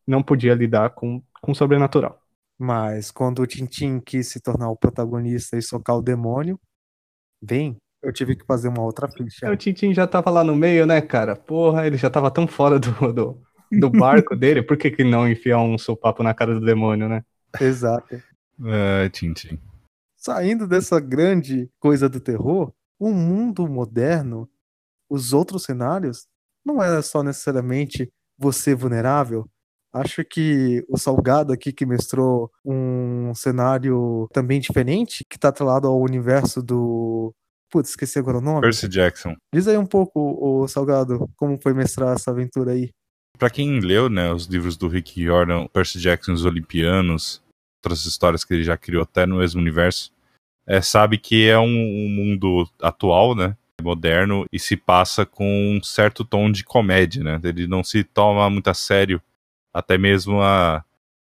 não 0.06 0.22
podia 0.22 0.54
lidar 0.54 0.90
com 0.90 1.22
com 1.44 1.52
o 1.52 1.54
sobrenatural. 1.54 2.18
Mas 2.58 3.10
quando 3.10 3.42
o 3.42 3.46
Tintin 3.46 4.00
quis 4.00 4.28
se 4.28 4.40
tornar 4.40 4.70
o 4.70 4.76
protagonista 4.76 5.58
e 5.58 5.62
socar 5.62 5.96
o 5.96 6.02
demônio, 6.02 6.58
bem, 7.42 7.76
eu 8.02 8.12
tive 8.12 8.34
que 8.34 8.46
fazer 8.46 8.68
uma 8.68 8.82
outra 8.82 9.08
ficha. 9.08 9.50
O 9.50 9.56
Tintin 9.56 9.92
já 9.92 10.06
tava 10.06 10.30
lá 10.30 10.42
no 10.42 10.56
meio, 10.56 10.86
né, 10.86 11.02
cara? 11.02 11.36
Porra, 11.36 11.86
ele 11.86 11.98
já 11.98 12.08
tava 12.08 12.30
tão 12.30 12.46
fora 12.46 12.78
do, 12.78 13.12
do, 13.12 13.42
do 13.70 13.90
barco 13.90 14.34
dele, 14.36 14.62
por 14.62 14.78
que, 14.78 14.90
que 14.90 15.04
não 15.04 15.28
enfiar 15.28 15.60
um 15.60 15.76
sopapo 15.76 16.22
na 16.22 16.32
cara 16.32 16.54
do 16.54 16.64
demônio, 16.64 17.10
né? 17.10 17.22
Exato. 17.60 18.22
É, 18.64 19.08
Tintin. 19.10 19.60
Saindo 20.16 20.66
dessa 20.66 20.98
grande 20.98 21.68
coisa 21.78 22.08
do 22.08 22.20
terror, 22.20 22.72
o 22.98 23.10
mundo 23.10 23.68
moderno, 23.68 24.48
os 25.10 25.34
outros 25.34 25.64
cenários, 25.64 26.26
não 26.64 26.82
é 26.82 27.02
só 27.02 27.22
necessariamente 27.22 28.10
você 28.38 28.74
vulnerável, 28.74 29.46
Acho 29.94 30.24
que 30.24 30.84
o 30.88 30.98
Salgado 30.98 31.52
aqui 31.52 31.72
que 31.72 31.86
mestrou 31.86 32.50
um 32.64 33.32
cenário 33.32 34.28
também 34.32 34.58
diferente, 34.58 35.24
que 35.30 35.38
tá 35.38 35.50
atrelado 35.50 35.86
ao 35.86 36.00
universo 36.00 36.60
do. 36.60 37.32
Putz, 37.70 37.90
esqueci 37.90 38.18
agora 38.18 38.38
o 38.38 38.40
nome. 38.40 38.60
Percy 38.60 38.88
Jackson. 38.88 39.36
Diz 39.54 39.68
aí 39.68 39.78
um 39.78 39.86
pouco, 39.86 40.36
o 40.40 40.66
Salgado, 40.66 41.30
como 41.36 41.56
foi 41.62 41.72
mestrar 41.72 42.16
essa 42.16 42.32
aventura 42.32 42.72
aí. 42.72 42.90
Para 43.38 43.50
quem 43.50 43.78
leu, 43.78 44.08
né, 44.08 44.32
os 44.32 44.46
livros 44.46 44.76
do 44.76 44.88
Rick 44.88 45.22
Jordan, 45.22 45.66
Percy 45.68 46.00
Jackson, 46.00 46.32
os 46.32 46.44
Olimpianos, 46.44 47.40
outras 47.84 48.04
histórias 48.04 48.44
que 48.44 48.54
ele 48.54 48.64
já 48.64 48.76
criou 48.76 49.02
até 49.04 49.26
no 49.26 49.38
mesmo 49.38 49.60
universo, 49.60 50.12
é, 50.66 50.80
sabe 50.80 51.18
que 51.18 51.48
é 51.48 51.58
um, 51.58 51.64
um 51.64 52.08
mundo 52.08 52.68
atual, 52.80 53.34
né, 53.34 53.56
moderno 53.82 54.44
e 54.52 54.58
se 54.58 54.76
passa 54.76 55.26
com 55.26 55.76
um 55.76 55.82
certo 55.82 56.24
tom 56.24 56.50
de 56.50 56.64
comédia, 56.64 57.22
né? 57.22 57.40
Ele 57.44 57.66
não 57.66 57.84
se 57.84 58.02
toma 58.02 58.48
muito 58.48 58.68
a 58.68 58.74
sério 58.74 59.20
até 59.74 59.98
mesmo 59.98 60.40
a, 60.40 60.84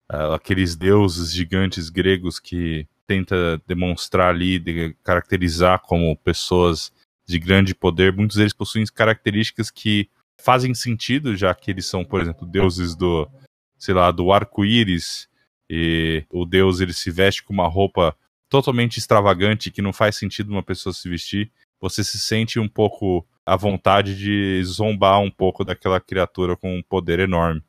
a, 0.09 0.37
aqueles 0.37 0.77
deuses 0.77 1.35
gigantes 1.35 1.91
gregos 1.91 2.39
que 2.39 2.87
tenta 3.07 3.61
demonstrar 3.67 4.31
ali, 4.31 4.59
de 4.59 4.95
caracterizar 5.03 5.81
como 5.81 6.17
pessoas 6.17 6.93
de 7.27 7.39
grande 7.41 7.75
poder, 7.75 8.13
muitos 8.13 8.37
deles 8.37 8.53
possuem 8.53 8.85
características 8.87 9.71
que 9.71 10.09
fazem 10.39 10.73
sentido, 10.75 11.37
já 11.37 11.53
que 11.55 11.71
eles 11.71 11.87
são, 11.87 12.05
por 12.05 12.21
exemplo, 12.21 12.47
deuses 12.47 12.95
do, 12.95 13.29
sei 13.77 13.95
lá, 13.95 14.11
do 14.13 14.33
arco-íris, 14.33 15.29
e 15.69 16.25
o 16.31 16.45
deus 16.45 16.81
ele 16.81 16.93
se 16.93 17.11
veste 17.11 17.43
com 17.43 17.53
uma 17.53 17.67
roupa 17.67 18.17
totalmente 18.49 18.99
extravagante 18.99 19.73
que 19.73 19.83
não 19.83 19.93
faz 19.93 20.17
sentido 20.17 20.51
uma 20.51 20.63
pessoa 20.63 20.93
se 20.93 21.09
vestir, 21.09 21.51
você 21.81 22.05
se 22.05 22.19
sente 22.19 22.61
um 22.61 22.69
pouco 22.69 23.27
à 23.45 23.57
vontade 23.57 24.17
de 24.17 24.63
zombar 24.65 25.21
um 25.21 25.31
pouco 25.31 25.65
daquela 25.65 26.01
criatura 26.01 26.57
com 26.57 26.79
um 26.79 26.83
poder 26.83 27.19
enorme. 27.19 27.63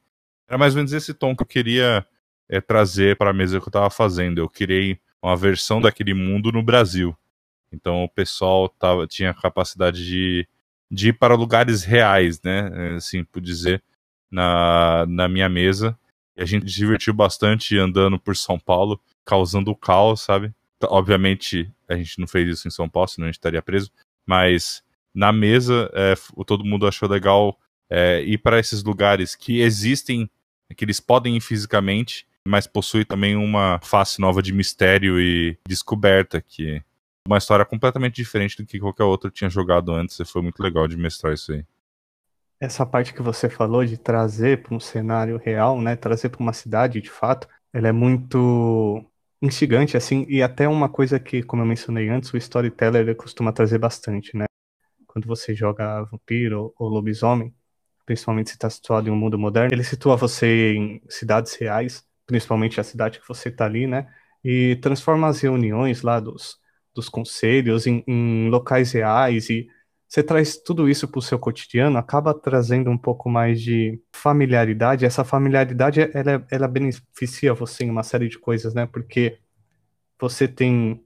Era 0.48 0.58
mais 0.58 0.74
ou 0.74 0.78
menos 0.78 0.94
esse 0.94 1.14
tom 1.14 1.36
que 1.36 1.44
eu 1.44 1.48
queria 1.48 2.06
é, 2.50 2.62
trazer 2.62 3.18
para 3.18 3.32
a 3.32 3.34
mesa 3.34 3.60
que 3.60 3.66
eu 3.66 3.70
estava 3.70 3.90
fazendo. 3.90 4.40
Eu 4.40 4.50
criei 4.50 5.00
uma 5.22 5.36
versão 5.36 5.82
daquele 5.82 6.14
mundo 6.14 6.52
no 6.52 6.64
Brasil. 6.64 7.16
Então 7.72 8.04
o 8.04 8.10
pessoal 8.10 8.70
tava, 8.70 9.06
tinha 9.08 9.34
capacidade 9.34 10.06
de, 10.06 10.48
de 10.90 11.10
ir 11.10 11.14
para 11.14 11.36
lugares 11.36 11.84
reais, 11.84 12.42
né? 12.42 12.96
Assim, 12.96 13.24
por 13.24 13.42
dizer, 13.42 13.84
na, 14.32 15.06
na 15.08 15.28
minha 15.28 15.50
mesa. 15.50 15.98
E 16.36 16.42
a 16.42 16.46
gente 16.46 16.70
se 16.72 16.78
divertiu 16.78 17.14
bastante 17.14 17.78
andando 17.78 18.20
por 18.20 18.36
São 18.36 18.60
Paulo, 18.60 19.00
causando 19.26 19.76
caos, 19.76 20.22
sabe? 20.22 20.54
Obviamente, 20.84 21.70
a 21.90 21.96
gente 21.96 22.20
não 22.20 22.28
fez 22.28 22.48
isso 22.48 22.68
em 22.68 22.72
São 22.72 22.88
Paulo, 22.88 23.10
senão 23.10 23.26
a 23.26 23.30
gente 23.30 23.40
estaria 23.40 23.62
preso. 23.62 23.92
Mas 24.26 24.84
na 25.14 25.34
mesa, 25.34 25.90
é, 25.94 26.14
todo 26.46 26.64
mundo 26.64 26.88
achou 26.88 27.10
legal 27.10 27.60
é, 27.90 28.22
ir 28.22 28.38
para 28.38 28.60
esses 28.60 28.84
lugares 28.84 29.36
que 29.36 29.62
existem 29.62 30.30
que 30.76 30.86
eles 30.86 31.00
podem 31.00 31.38
ir 31.38 31.42
fisicamente, 31.42 32.28
mas 32.46 32.66
possui 32.68 33.04
também 33.04 33.36
uma 33.36 33.80
face 33.84 34.20
nova 34.20 34.42
de 34.42 34.54
mistério 34.54 35.20
e 35.20 35.58
descoberta, 35.68 36.42
que 36.42 36.76
é 36.76 36.82
uma 37.28 37.38
história 37.38 37.66
completamente 37.66 38.16
diferente 38.16 38.58
do 38.58 38.66
que 38.66 38.80
qualquer 38.80 39.04
outro 39.04 39.30
tinha 39.30 39.50
jogado 39.50 39.92
antes, 39.92 40.20
e 40.20 40.26
foi 40.26 40.42
muito 40.42 40.62
legal 40.64 40.88
de 40.88 40.96
mestrar 40.96 41.34
isso 41.34 41.52
aí. 41.52 41.66
Essa 42.60 42.86
parte 42.86 43.14
que 43.14 43.22
você 43.22 43.50
falou 43.50 43.86
de 43.86 43.98
trazer 43.98 44.64
para 44.64 44.74
um 44.74 44.80
cenário 44.80 45.38
real, 45.38 45.80
né, 45.82 45.96
trazer 45.96 46.30
para 46.30 46.42
uma 46.42 46.54
cidade, 46.54 47.02
de 47.02 47.10
fato, 47.10 47.48
ela 47.72 47.90
é 47.90 47.92
muito 47.92 49.04
instigante, 49.42 49.96
assim, 49.96 50.26
e 50.28 50.42
até 50.42 50.68
uma 50.68 50.90
coisa 50.90 51.20
que, 51.20 51.44
como 51.44 51.62
eu 51.62 51.66
mencionei 51.68 52.10
antes, 52.10 52.34
o 52.34 52.38
storyteller 52.38 53.16
costuma 53.16 53.52
trazer 53.52 53.78
bastante, 53.78 54.36
né? 54.36 54.46
Quando 55.06 55.28
você 55.28 55.54
joga 55.54 56.04
vampiro 56.04 56.74
ou 56.78 56.90
lobisomem, 56.90 57.54
principalmente 58.08 58.50
se 58.50 58.56
está 58.56 58.70
situado 58.70 59.10
em 59.10 59.12
um 59.12 59.16
mundo 59.18 59.38
moderno. 59.38 59.74
Ele 59.74 59.84
situa 59.84 60.16
você 60.16 60.74
em 60.74 61.02
cidades 61.10 61.54
reais, 61.56 62.06
principalmente 62.26 62.80
a 62.80 62.84
cidade 62.84 63.20
que 63.20 63.28
você 63.28 63.50
está 63.50 63.66
ali, 63.66 63.86
né? 63.86 64.08
E 64.44 64.78
transforma 64.78 65.28
as 65.28 65.42
reuniões 65.42 66.02
lá 66.02 66.20
dos, 66.22 66.58
dos 66.96 67.10
conselhos 67.10 67.86
em, 67.86 68.04
em 68.08 68.50
locais 68.50 68.94
reais 68.94 69.50
e 69.50 69.68
você 70.08 70.24
traz 70.24 70.56
tudo 70.56 70.88
isso 70.88 71.06
para 71.06 71.20
o 71.20 71.22
seu 71.22 71.38
cotidiano, 71.38 71.98
acaba 71.98 72.34
trazendo 72.34 72.90
um 72.90 72.98
pouco 72.98 73.30
mais 73.30 73.62
de 73.62 74.02
familiaridade. 74.14 75.06
Essa 75.06 75.26
familiaridade, 75.26 76.00
ela, 76.14 76.48
ela 76.50 76.68
beneficia 76.68 77.54
você 77.54 77.84
em 77.84 77.90
uma 77.90 78.04
série 78.04 78.30
de 78.30 78.40
coisas, 78.40 78.74
né? 78.74 78.86
Porque 78.86 79.38
você 80.18 80.48
tem 80.48 81.04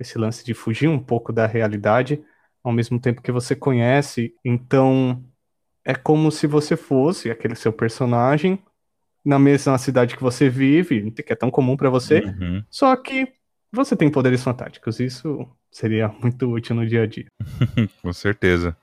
esse 0.00 0.18
lance 0.18 0.44
de 0.44 0.52
fugir 0.52 0.88
um 0.88 0.98
pouco 0.98 1.32
da 1.32 1.46
realidade, 1.46 2.20
ao 2.60 2.72
mesmo 2.72 2.98
tempo 2.98 3.22
que 3.22 3.30
você 3.30 3.54
conhece. 3.54 4.34
Então, 4.44 5.24
é 5.84 5.94
como 5.94 6.30
se 6.30 6.46
você 6.46 6.76
fosse 6.76 7.30
aquele 7.30 7.54
seu 7.54 7.72
personagem 7.72 8.58
na 9.24 9.38
mesma 9.38 9.76
cidade 9.78 10.16
que 10.16 10.22
você 10.22 10.48
vive, 10.48 11.10
que 11.10 11.32
é 11.32 11.36
tão 11.36 11.50
comum 11.50 11.76
para 11.76 11.90
você, 11.90 12.20
uhum. 12.20 12.64
só 12.70 12.96
que 12.96 13.32
você 13.72 13.94
tem 13.94 14.10
poderes 14.10 14.42
fantásticos. 14.42 14.98
Isso 14.98 15.46
seria 15.70 16.08
muito 16.08 16.50
útil 16.50 16.74
no 16.76 16.86
dia 16.86 17.02
a 17.02 17.06
dia. 17.06 17.26
Com 18.02 18.12
certeza. 18.12 18.76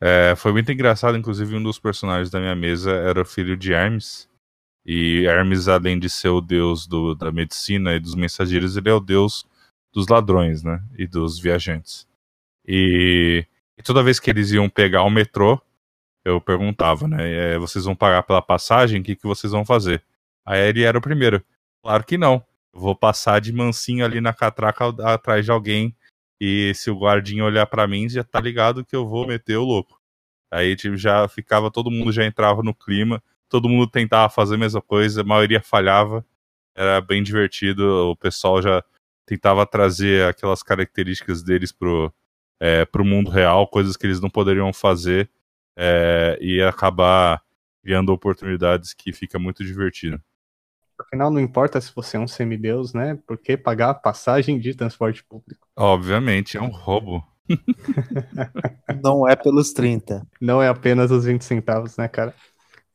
É, 0.00 0.34
foi 0.36 0.52
muito 0.52 0.70
engraçado, 0.70 1.16
inclusive, 1.16 1.56
um 1.56 1.62
dos 1.62 1.78
personagens 1.78 2.30
da 2.30 2.40
minha 2.40 2.56
mesa 2.56 2.92
era 2.92 3.22
o 3.22 3.24
filho 3.24 3.56
de 3.56 3.72
Hermes. 3.72 4.28
E 4.84 5.24
Hermes, 5.26 5.68
além 5.68 5.98
de 5.98 6.10
ser 6.10 6.28
o 6.28 6.40
deus 6.40 6.86
do, 6.86 7.14
da 7.14 7.30
medicina 7.30 7.94
e 7.94 8.00
dos 8.00 8.14
mensageiros, 8.14 8.76
ele 8.76 8.88
é 8.88 8.92
o 8.92 9.00
deus 9.00 9.46
dos 9.92 10.08
ladrões, 10.08 10.62
né? 10.62 10.82
E 10.98 11.06
dos 11.06 11.38
viajantes. 11.38 12.08
E, 12.66 13.46
e 13.78 13.82
toda 13.82 14.02
vez 14.02 14.18
que 14.18 14.30
eles 14.30 14.50
iam 14.50 14.68
pegar 14.68 15.04
o 15.04 15.10
metrô, 15.10 15.60
eu 16.24 16.40
perguntava, 16.40 17.08
né? 17.08 17.54
É, 17.54 17.58
vocês 17.58 17.84
vão 17.84 17.94
pagar 17.94 18.22
pela 18.22 18.42
passagem? 18.42 19.00
O 19.00 19.04
que, 19.04 19.16
que 19.16 19.26
vocês 19.26 19.52
vão 19.52 19.64
fazer? 19.64 20.02
Aí 20.46 20.60
ele 20.68 20.82
era 20.82 20.98
o 20.98 21.02
primeiro. 21.02 21.44
Claro 21.82 22.04
que 22.04 22.16
não. 22.16 22.44
Eu 22.72 22.80
vou 22.80 22.96
passar 22.96 23.40
de 23.40 23.52
mansinho 23.52 24.04
ali 24.04 24.20
na 24.20 24.32
catraca 24.32 24.86
atrás 25.04 25.44
de 25.44 25.50
alguém. 25.50 25.94
E 26.40 26.72
se 26.74 26.90
o 26.90 26.98
guardinha 26.98 27.44
olhar 27.44 27.66
para 27.66 27.86
mim, 27.86 28.08
já 28.08 28.24
tá 28.24 28.40
ligado 28.40 28.84
que 28.84 28.96
eu 28.96 29.06
vou 29.06 29.26
meter 29.26 29.56
o 29.56 29.64
louco. 29.64 30.00
Aí 30.50 30.76
tipo, 30.76 30.96
já 30.96 31.26
ficava, 31.28 31.70
todo 31.70 31.90
mundo 31.90 32.12
já 32.12 32.24
entrava 32.26 32.62
no 32.62 32.74
clima, 32.74 33.22
todo 33.48 33.68
mundo 33.68 33.88
tentava 33.88 34.28
fazer 34.28 34.56
a 34.56 34.58
mesma 34.58 34.82
coisa, 34.82 35.22
a 35.22 35.24
maioria 35.24 35.62
falhava. 35.62 36.24
Era 36.74 37.00
bem 37.00 37.22
divertido, 37.22 38.10
o 38.10 38.16
pessoal 38.16 38.60
já 38.60 38.82
tentava 39.26 39.64
trazer 39.66 40.26
aquelas 40.28 40.62
características 40.62 41.42
deles 41.42 41.72
pro, 41.72 42.12
é, 42.60 42.84
pro 42.84 43.04
mundo 43.04 43.30
real, 43.30 43.66
coisas 43.66 43.96
que 43.96 44.06
eles 44.06 44.20
não 44.20 44.30
poderiam 44.30 44.72
fazer, 44.72 45.30
é, 45.76 46.38
e 46.40 46.62
acabar 46.62 47.42
criando 47.82 48.12
oportunidades 48.12 48.94
que 48.94 49.12
fica 49.12 49.38
muito 49.38 49.64
divertido. 49.64 50.20
Afinal, 50.98 51.30
não 51.30 51.40
importa 51.40 51.80
se 51.80 51.92
você 51.94 52.16
é 52.16 52.20
um 52.20 52.28
semideus, 52.28 52.94
né? 52.94 53.18
Porque 53.26 53.56
pagar 53.56 53.94
passagem 53.94 54.58
de 54.58 54.74
transporte 54.74 55.24
público. 55.24 55.66
Obviamente, 55.76 56.56
é 56.56 56.62
um 56.62 56.70
roubo. 56.70 57.26
Não 59.02 59.28
é 59.28 59.34
pelos 59.34 59.72
30. 59.72 60.24
Não 60.40 60.62
é 60.62 60.68
apenas 60.68 61.10
os 61.10 61.24
20 61.24 61.42
centavos, 61.42 61.96
né, 61.96 62.06
cara? 62.06 62.34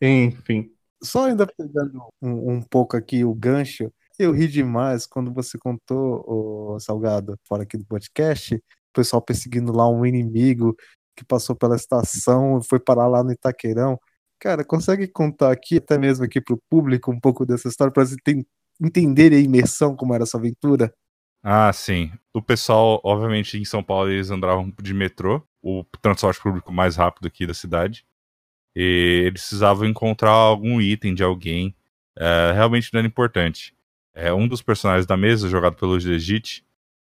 Enfim. 0.02 0.72
Só 1.04 1.26
ainda 1.26 1.46
pegando 1.46 2.02
um, 2.22 2.54
um 2.54 2.62
pouco 2.62 2.96
aqui 2.98 3.24
o 3.24 3.36
gancho, 3.36 3.92
eu 4.18 4.32
ri 4.32 4.48
demais 4.48 5.06
quando 5.06 5.32
você 5.32 5.58
contou, 5.58 6.24
o 6.28 6.80
Salgado, 6.80 7.38
fora 7.48 7.64
aqui 7.64 7.78
do 7.78 7.86
podcast, 7.86 8.56
o 8.56 8.62
pessoal 8.94 9.22
perseguindo 9.22 9.72
lá 9.72 9.88
um 9.88 10.04
inimigo 10.06 10.76
que 11.18 11.26
passou 11.26 11.56
pela 11.56 11.76
estação 11.76 12.62
foi 12.62 12.80
parar 12.80 13.08
lá 13.08 13.24
no 13.24 13.32
Itaqueirão. 13.32 14.00
Cara, 14.40 14.64
consegue 14.64 15.08
contar 15.08 15.52
aqui, 15.52 15.78
até 15.78 15.98
mesmo 15.98 16.24
aqui 16.24 16.40
pro 16.40 16.62
público, 16.70 17.12
um 17.12 17.20
pouco 17.20 17.46
dessa 17.46 17.68
história, 17.68 17.92
para 17.92 18.04
entender 18.80 19.34
a 19.34 19.40
imersão 19.40 19.96
como 19.96 20.14
era 20.14 20.24
essa 20.24 20.38
aventura? 20.38 20.94
Ah, 21.44 21.74
sim. 21.74 22.12
O 22.34 22.42
pessoal, 22.42 23.02
obviamente, 23.04 23.58
em 23.58 23.66
São 23.66 23.82
Paulo, 23.84 24.12
eles 24.12 24.30
andavam 24.30 24.72
de 24.82 24.94
metrô, 24.94 25.42
o 25.62 25.84
transporte 26.02 26.42
público 26.42 26.72
mais 26.72 26.96
rápido 26.96 27.28
aqui 27.28 27.48
da 27.48 27.54
cidade. 27.54 28.06
E 28.76 29.24
eles 29.26 29.42
precisavam 29.42 29.88
encontrar 29.88 30.30
algum 30.30 30.80
item 30.80 31.16
de 31.16 31.24
alguém. 31.24 31.76
É, 32.16 32.52
realmente 32.54 32.94
não 32.94 33.00
era 33.00 33.08
importante. 33.08 33.76
É, 34.14 34.32
um 34.32 34.48
dos 34.48 34.62
personagens 34.62 35.08
da 35.08 35.18
mesa, 35.18 35.50
jogado 35.50 35.76
pelo 35.76 35.94
Legit, 35.94 36.64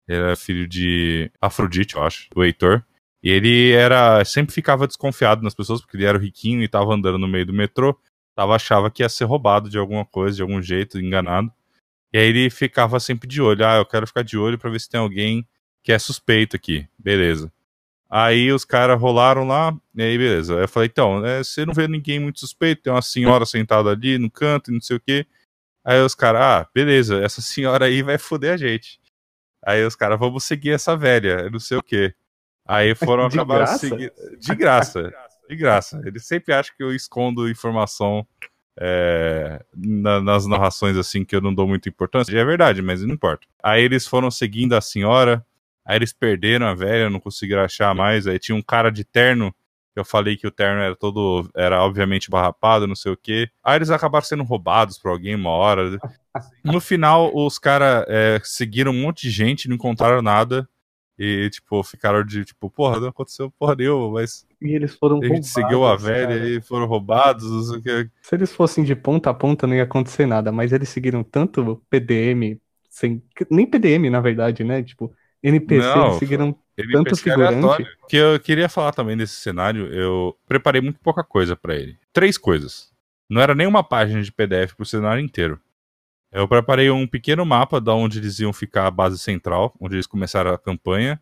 era 0.07 0.35
filho 0.37 0.65
de 0.67 1.29
Afrodite, 1.41 1.95
eu 1.95 2.03
acho, 2.03 2.29
o 2.35 2.43
Heitor. 2.43 2.83
E 3.27 3.29
ele 3.29 3.73
era 3.73 4.23
sempre 4.23 4.53
ficava 4.55 4.87
desconfiado 4.87 5.43
nas 5.43 5.53
pessoas, 5.53 5.81
porque 5.81 5.97
ele 5.97 6.05
era 6.05 6.17
riquinho 6.17 6.61
e 6.61 6.63
estava 6.63 6.93
andando 6.93 7.17
no 7.17 7.27
meio 7.27 7.45
do 7.45 7.51
metrô. 7.51 7.99
Tava, 8.33 8.55
achava 8.55 8.89
que 8.89 9.03
ia 9.03 9.09
ser 9.09 9.25
roubado 9.25 9.69
de 9.69 9.77
alguma 9.77 10.05
coisa, 10.05 10.37
de 10.37 10.41
algum 10.41 10.61
jeito, 10.61 10.97
enganado. 10.97 11.51
E 12.13 12.17
aí 12.17 12.27
ele 12.27 12.49
ficava 12.49 13.01
sempre 13.01 13.27
de 13.27 13.41
olho. 13.41 13.65
Ah, 13.67 13.75
eu 13.75 13.85
quero 13.85 14.07
ficar 14.07 14.23
de 14.23 14.37
olho 14.37 14.57
para 14.57 14.69
ver 14.69 14.79
se 14.79 14.89
tem 14.89 15.01
alguém 15.01 15.45
que 15.83 15.91
é 15.91 15.99
suspeito 15.99 16.55
aqui. 16.55 16.87
Beleza. 16.97 17.51
Aí 18.09 18.49
os 18.49 18.63
caras 18.63 18.97
rolaram 18.97 19.45
lá, 19.45 19.77
e 19.93 20.01
aí 20.03 20.17
beleza. 20.17 20.53
Eu 20.53 20.67
falei, 20.69 20.87
então, 20.89 21.25
é, 21.25 21.43
você 21.43 21.65
não 21.65 21.73
vê 21.73 21.85
ninguém 21.85 22.21
muito 22.21 22.39
suspeito, 22.39 22.83
tem 22.83 22.93
uma 22.93 23.01
senhora 23.01 23.45
sentada 23.45 23.89
ali 23.89 24.17
no 24.17 24.31
canto 24.31 24.71
e 24.71 24.73
não 24.73 24.79
sei 24.79 24.95
o 24.95 25.01
quê. 25.01 25.27
Aí 25.83 25.99
os 26.01 26.15
caras, 26.15 26.41
ah, 26.41 26.69
beleza, 26.73 27.19
essa 27.21 27.41
senhora 27.43 27.87
aí 27.87 28.01
vai 28.01 28.17
foder 28.17 28.53
a 28.53 28.57
gente. 28.57 29.01
Aí 29.65 29.85
os 29.85 29.97
caras, 29.97 30.17
vamos 30.17 30.45
seguir 30.45 30.71
essa 30.71 30.95
velha, 30.95 31.49
não 31.49 31.59
sei 31.59 31.77
o 31.77 31.83
quê. 31.83 32.15
Aí 32.67 32.93
foram 32.95 33.27
de 33.29 33.37
acabar 33.37 33.57
graça? 33.59 33.77
seguindo. 33.79 34.11
De 34.39 34.55
graça. 34.55 35.13
De 35.49 35.55
graça. 35.55 36.01
Eles 36.05 36.25
sempre 36.25 36.53
acham 36.53 36.73
que 36.75 36.83
eu 36.83 36.93
escondo 36.93 37.49
informação 37.49 38.27
é, 38.79 39.63
na- 39.75 40.21
nas 40.21 40.45
narrações 40.45 40.97
assim 40.97 41.25
que 41.25 41.35
eu 41.35 41.41
não 41.41 41.53
dou 41.53 41.67
muita 41.67 41.89
importância. 41.89 42.31
E 42.31 42.37
é 42.37 42.45
verdade, 42.45 42.81
mas 42.81 43.01
não 43.01 43.13
importa. 43.15 43.47
Aí 43.63 43.81
eles 43.83 44.05
foram 44.05 44.29
seguindo 44.29 44.73
a 44.75 44.81
senhora, 44.81 45.43
aí 45.85 45.95
eles 45.97 46.13
perderam 46.13 46.67
a 46.67 46.73
velha, 46.75 47.09
não 47.09 47.19
conseguiram 47.19 47.63
achar 47.63 47.95
mais. 47.95 48.27
Aí 48.27 48.37
tinha 48.37 48.55
um 48.55 48.61
cara 48.61 48.91
de 48.91 49.03
terno, 49.03 49.53
eu 49.95 50.05
falei 50.05 50.37
que 50.37 50.45
o 50.45 50.51
terno 50.51 50.79
era 50.81 50.95
todo, 50.95 51.49
era 51.55 51.81
obviamente 51.83 52.29
barrapado, 52.29 52.85
não 52.85 52.95
sei 52.95 53.11
o 53.13 53.17
quê. 53.17 53.49
Aí 53.63 53.77
eles 53.77 53.89
acabaram 53.89 54.25
sendo 54.25 54.43
roubados 54.43 54.99
por 54.99 55.09
alguém 55.09 55.33
uma 55.33 55.49
hora. 55.49 55.97
No 56.63 56.79
final, 56.79 57.31
os 57.35 57.57
caras 57.57 58.05
seguiram 58.43 58.91
um 58.91 59.01
monte 59.01 59.21
de 59.23 59.31
gente, 59.31 59.67
não 59.67 59.75
encontraram 59.75 60.21
nada. 60.21 60.69
E, 61.17 61.49
tipo, 61.49 61.81
ficaram 61.83 62.23
de, 62.23 62.45
tipo, 62.45 62.69
porra, 62.69 62.99
não 62.99 63.07
aconteceu 63.07 63.49
porra 63.51 63.75
nenhuma, 63.75 64.11
mas 64.11 64.45
E 64.61 64.75
eles 64.75 64.93
foram 64.93 65.17
a 65.17 65.25
gente 65.25 65.29
roubados, 65.29 65.49
seguiu 65.49 65.85
a 65.85 65.95
velha 65.95 66.27
cara. 66.27 66.49
e 66.49 66.61
foram 66.61 66.85
roubados, 66.85 67.51
não 67.51 67.61
sei 67.63 67.77
o 67.77 67.81
que. 67.81 68.09
Se 68.21 68.35
eles 68.35 68.53
fossem 68.53 68.83
de 68.83 68.95
ponta 68.95 69.29
a 69.31 69.33
ponta, 69.33 69.65
não 69.65 69.75
ia 69.75 69.83
acontecer 69.83 70.27
nada, 70.27 70.51
mas 70.51 70.71
eles 70.71 70.89
seguiram 70.89 71.23
tanto 71.23 71.81
PDM, 71.89 72.59
sem... 72.89 73.23
nem 73.49 73.65
PDM, 73.65 74.09
na 74.11 74.21
verdade, 74.21 74.63
né? 74.63 74.83
Tipo, 74.83 75.11
NPC, 75.41 75.87
Não, 75.87 76.07
eles 76.07 76.17
seguiram 76.17 76.55
Ele 76.77 76.93
Tanto 76.93 77.15
figurante. 77.15 77.85
que 78.07 78.17
eu 78.17 78.39
queria 78.39 78.69
falar 78.69 78.91
também 78.91 79.17
desse 79.17 79.35
cenário, 79.35 79.87
eu 79.93 80.35
preparei 80.47 80.81
muito 80.81 80.99
pouca 80.99 81.23
coisa 81.23 81.55
pra 81.55 81.75
ele. 81.75 81.97
Três 82.13 82.37
coisas. 82.37 82.91
Não 83.29 83.41
era 83.41 83.53
nem 83.53 83.67
uma 83.67 83.83
página 83.83 84.21
de 84.21 84.31
PDF 84.31 84.73
pro 84.75 84.85
cenário 84.85 85.23
inteiro. 85.23 85.59
Eu 86.31 86.47
preparei 86.47 86.89
um 86.89 87.07
pequeno 87.07 87.45
mapa 87.45 87.79
da 87.79 87.93
onde 87.93 88.19
eles 88.19 88.39
iam 88.39 88.51
ficar 88.51 88.87
a 88.87 88.91
base 88.91 89.17
central, 89.17 89.73
onde 89.79 89.95
eles 89.95 90.07
começaram 90.07 90.51
a 90.53 90.57
campanha. 90.57 91.21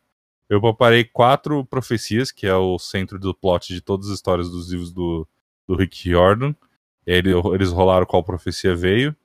Eu 0.49 0.59
preparei 0.61 1.03
quatro 1.03 1.63
profecias, 1.65 2.31
que 2.31 2.45
é 2.47 2.55
o 2.55 2.77
centro 2.79 3.19
do 3.19 3.33
plot 3.33 3.73
de 3.73 3.81
todas 3.81 4.07
as 4.07 4.15
histórias 4.15 4.49
dos 4.49 4.69
livros 4.71 4.91
do, 4.91 5.27
do 5.67 5.75
Rick 5.75 6.09
Riordan. 6.09 6.55
Ele, 7.05 7.31
eles 7.53 7.71
rolaram 7.71 8.05
qual 8.05 8.23
profecia 8.23 8.75
veio. 8.75 9.15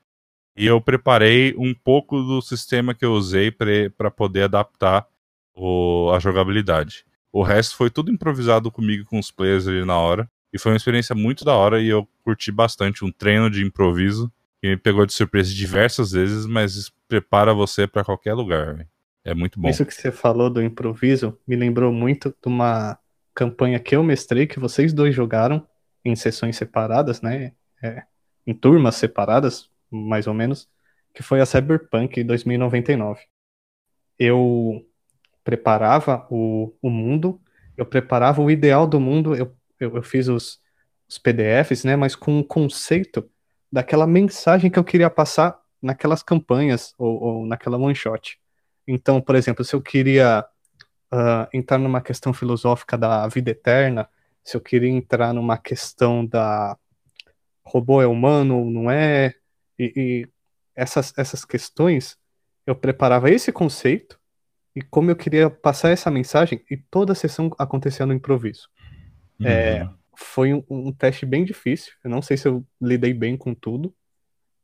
E 0.56 0.66
eu 0.66 0.80
preparei 0.80 1.54
um 1.56 1.74
pouco 1.74 2.20
do 2.22 2.42
sistema 2.42 2.94
que 2.94 3.04
eu 3.04 3.12
usei 3.12 3.50
para 3.50 4.10
poder 4.10 4.42
adaptar 4.44 5.06
o- 5.54 6.10
a 6.14 6.18
jogabilidade. 6.18 7.04
O 7.32 7.42
resto 7.42 7.76
foi 7.76 7.90
tudo 7.90 8.10
improvisado 8.10 8.70
comigo 8.70 9.04
com 9.04 9.18
os 9.18 9.30
players 9.30 9.66
ali 9.66 9.84
na 9.84 9.98
hora. 9.98 10.30
E 10.52 10.58
foi 10.58 10.72
uma 10.72 10.76
experiência 10.76 11.14
muito 11.14 11.44
da 11.44 11.54
hora 11.54 11.80
e 11.80 11.88
eu 11.88 12.06
curti 12.24 12.50
bastante. 12.50 13.04
Um 13.04 13.12
treino 13.12 13.48
de 13.48 13.64
improviso 13.64 14.30
que 14.60 14.68
me 14.68 14.76
pegou 14.76 15.06
de 15.06 15.12
surpresa 15.12 15.52
diversas 15.52 16.12
vezes, 16.12 16.46
mas 16.46 16.92
prepara 17.08 17.54
você 17.54 17.86
para 17.86 18.04
qualquer 18.04 18.34
lugar. 18.34 18.86
É 19.24 19.34
muito 19.34 19.60
bom. 19.60 19.68
Isso 19.68 19.84
que 19.84 19.94
você 19.94 20.12
falou 20.12 20.50
do 20.50 20.62
improviso 20.62 21.38
me 21.46 21.56
lembrou 21.56 21.92
muito 21.92 22.30
de 22.30 22.48
uma 22.48 22.98
campanha 23.34 23.78
que 23.78 23.96
eu 23.96 24.02
mestrei, 24.02 24.46
que 24.46 24.58
vocês 24.58 24.92
dois 24.92 25.14
jogaram 25.14 25.66
em 26.04 26.14
sessões 26.14 26.56
separadas, 26.56 27.20
né? 27.20 27.52
É, 27.82 28.04
em 28.46 28.54
turmas 28.54 28.96
separadas, 28.96 29.70
mais 29.90 30.26
ou 30.26 30.34
menos, 30.34 30.68
que 31.14 31.22
foi 31.22 31.40
a 31.40 31.46
Cyberpunk 31.46 32.22
2099. 32.22 33.20
Eu 34.18 34.86
preparava 35.42 36.26
o, 36.30 36.74
o 36.82 36.90
mundo, 36.90 37.40
eu 37.76 37.86
preparava 37.86 38.42
o 38.42 38.50
ideal 38.50 38.86
do 38.86 39.00
mundo, 39.00 39.34
eu, 39.34 39.54
eu, 39.78 39.96
eu 39.96 40.02
fiz 40.02 40.28
os, 40.28 40.60
os 41.08 41.18
PDFs, 41.18 41.84
né? 41.84 41.96
Mas 41.96 42.14
com 42.14 42.38
o 42.38 42.44
conceito 42.44 43.28
daquela 43.72 44.06
mensagem 44.06 44.70
que 44.70 44.78
eu 44.78 44.84
queria 44.84 45.10
passar 45.10 45.60
naquelas 45.80 46.22
campanhas 46.22 46.94
ou, 46.98 47.22
ou 47.22 47.46
naquela 47.46 47.78
one 47.78 47.94
shot. 47.94 48.38
Então, 48.86 49.20
por 49.20 49.34
exemplo, 49.34 49.64
se 49.64 49.74
eu 49.74 49.80
queria 49.80 50.44
ah, 51.10 51.48
entrar 51.52 51.78
numa 51.78 52.00
questão 52.00 52.32
filosófica 52.32 52.98
da 52.98 53.26
vida 53.28 53.50
eterna, 53.50 54.08
se 54.42 54.56
eu 54.56 54.60
queria 54.60 54.90
entrar 54.90 55.32
numa 55.32 55.56
questão 55.56 56.26
da 56.26 56.76
robô 57.64 58.02
é 58.02 58.06
humano 58.06 58.58
ou 58.58 58.70
não 58.70 58.90
é, 58.90 59.34
e, 59.78 59.92
e 59.96 60.28
essas, 60.74 61.12
essas 61.16 61.44
questões, 61.44 62.18
eu 62.66 62.74
preparava 62.74 63.30
esse 63.30 63.52
conceito 63.52 64.18
e 64.74 64.82
como 64.82 65.10
eu 65.10 65.16
queria 65.16 65.50
passar 65.50 65.90
essa 65.90 66.10
mensagem, 66.10 66.64
e 66.70 66.76
toda 66.76 67.12
a 67.12 67.16
sessão 67.16 67.50
acontecia 67.58 68.06
no 68.06 68.12
improviso. 68.12 68.68
É, 69.42 69.82
Uhum. 69.82 69.94
Foi 70.16 70.52
um, 70.54 70.64
um 70.68 70.92
teste 70.92 71.24
bem 71.26 71.44
difícil. 71.44 71.92
Eu 72.04 72.10
não 72.10 72.22
sei 72.22 72.36
se 72.36 72.46
eu 72.48 72.64
lidei 72.80 73.12
bem 73.14 73.36
com 73.36 73.54
tudo. 73.54 73.94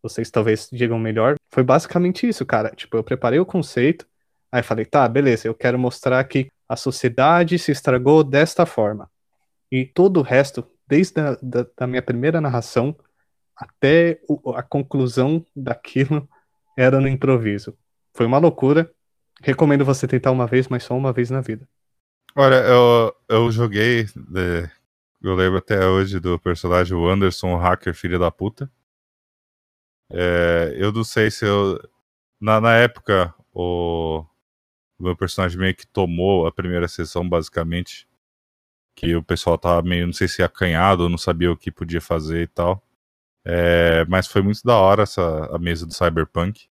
Vocês 0.02 0.30
talvez 0.30 0.68
digam 0.70 0.98
melhor. 0.98 1.34
Foi 1.50 1.62
basicamente 1.62 2.28
isso, 2.28 2.44
cara. 2.46 2.70
Tipo, 2.70 2.96
eu 2.96 3.04
preparei 3.04 3.38
o 3.38 3.46
conceito, 3.46 4.06
aí 4.52 4.62
falei, 4.62 4.84
tá, 4.84 5.08
beleza, 5.08 5.48
eu 5.48 5.54
quero 5.54 5.78
mostrar 5.78 6.22
que 6.24 6.48
a 6.68 6.76
sociedade 6.76 7.58
se 7.58 7.72
estragou 7.72 8.22
desta 8.22 8.66
forma. 8.66 9.10
E 9.70 9.84
todo 9.84 10.18
o 10.18 10.22
resto, 10.22 10.64
desde 10.86 11.20
a 11.20 11.36
da, 11.42 11.66
da 11.76 11.86
minha 11.86 12.02
primeira 12.02 12.40
narração 12.40 12.94
até 13.56 14.20
o- 14.28 14.52
a 14.52 14.62
conclusão 14.62 15.44
daquilo, 15.54 16.28
era 16.76 17.00
no 17.00 17.08
improviso. 17.08 17.76
Foi 18.14 18.26
uma 18.26 18.38
loucura. 18.38 18.90
Recomendo 19.42 19.84
você 19.84 20.06
tentar 20.06 20.30
uma 20.30 20.46
vez, 20.46 20.68
mas 20.68 20.84
só 20.84 20.96
uma 20.96 21.12
vez 21.12 21.30
na 21.30 21.40
vida. 21.40 21.68
Olha, 22.34 22.56
eu, 22.56 23.14
eu 23.28 23.50
joguei. 23.50 24.06
Eu 25.22 25.34
lembro 25.34 25.58
até 25.58 25.86
hoje 25.86 26.20
do 26.20 26.38
personagem 26.38 26.96
o 26.96 27.08
Anderson, 27.08 27.54
o 27.54 27.56
hacker 27.56 27.94
filho 27.94 28.18
da 28.18 28.30
puta. 28.30 28.70
É, 30.10 30.74
eu 30.76 30.92
não 30.92 31.04
sei 31.04 31.30
se 31.30 31.44
eu. 31.44 31.80
Na, 32.40 32.60
na 32.60 32.74
época, 32.76 33.34
o, 33.52 34.24
meu 34.98 35.16
personagem 35.16 35.58
meio 35.58 35.74
que 35.74 35.86
tomou 35.86 36.46
a 36.46 36.52
primeira 36.52 36.88
sessão, 36.88 37.28
basicamente. 37.28 38.06
Que 38.94 39.14
o 39.14 39.22
pessoal 39.22 39.58
tava 39.58 39.82
meio, 39.82 40.06
não 40.06 40.12
sei 40.12 40.26
se 40.28 40.42
acanhado, 40.42 41.08
não 41.08 41.18
sabia 41.18 41.52
o 41.52 41.56
que 41.56 41.70
podia 41.70 42.00
fazer 42.00 42.42
e 42.42 42.46
tal. 42.46 42.82
É, 43.44 44.04
mas 44.06 44.26
foi 44.26 44.42
muito 44.42 44.62
da 44.64 44.76
hora 44.76 45.02
essa, 45.02 45.46
a 45.54 45.58
mesa 45.58 45.86
do 45.86 45.94
Cyberpunk. 45.94 46.68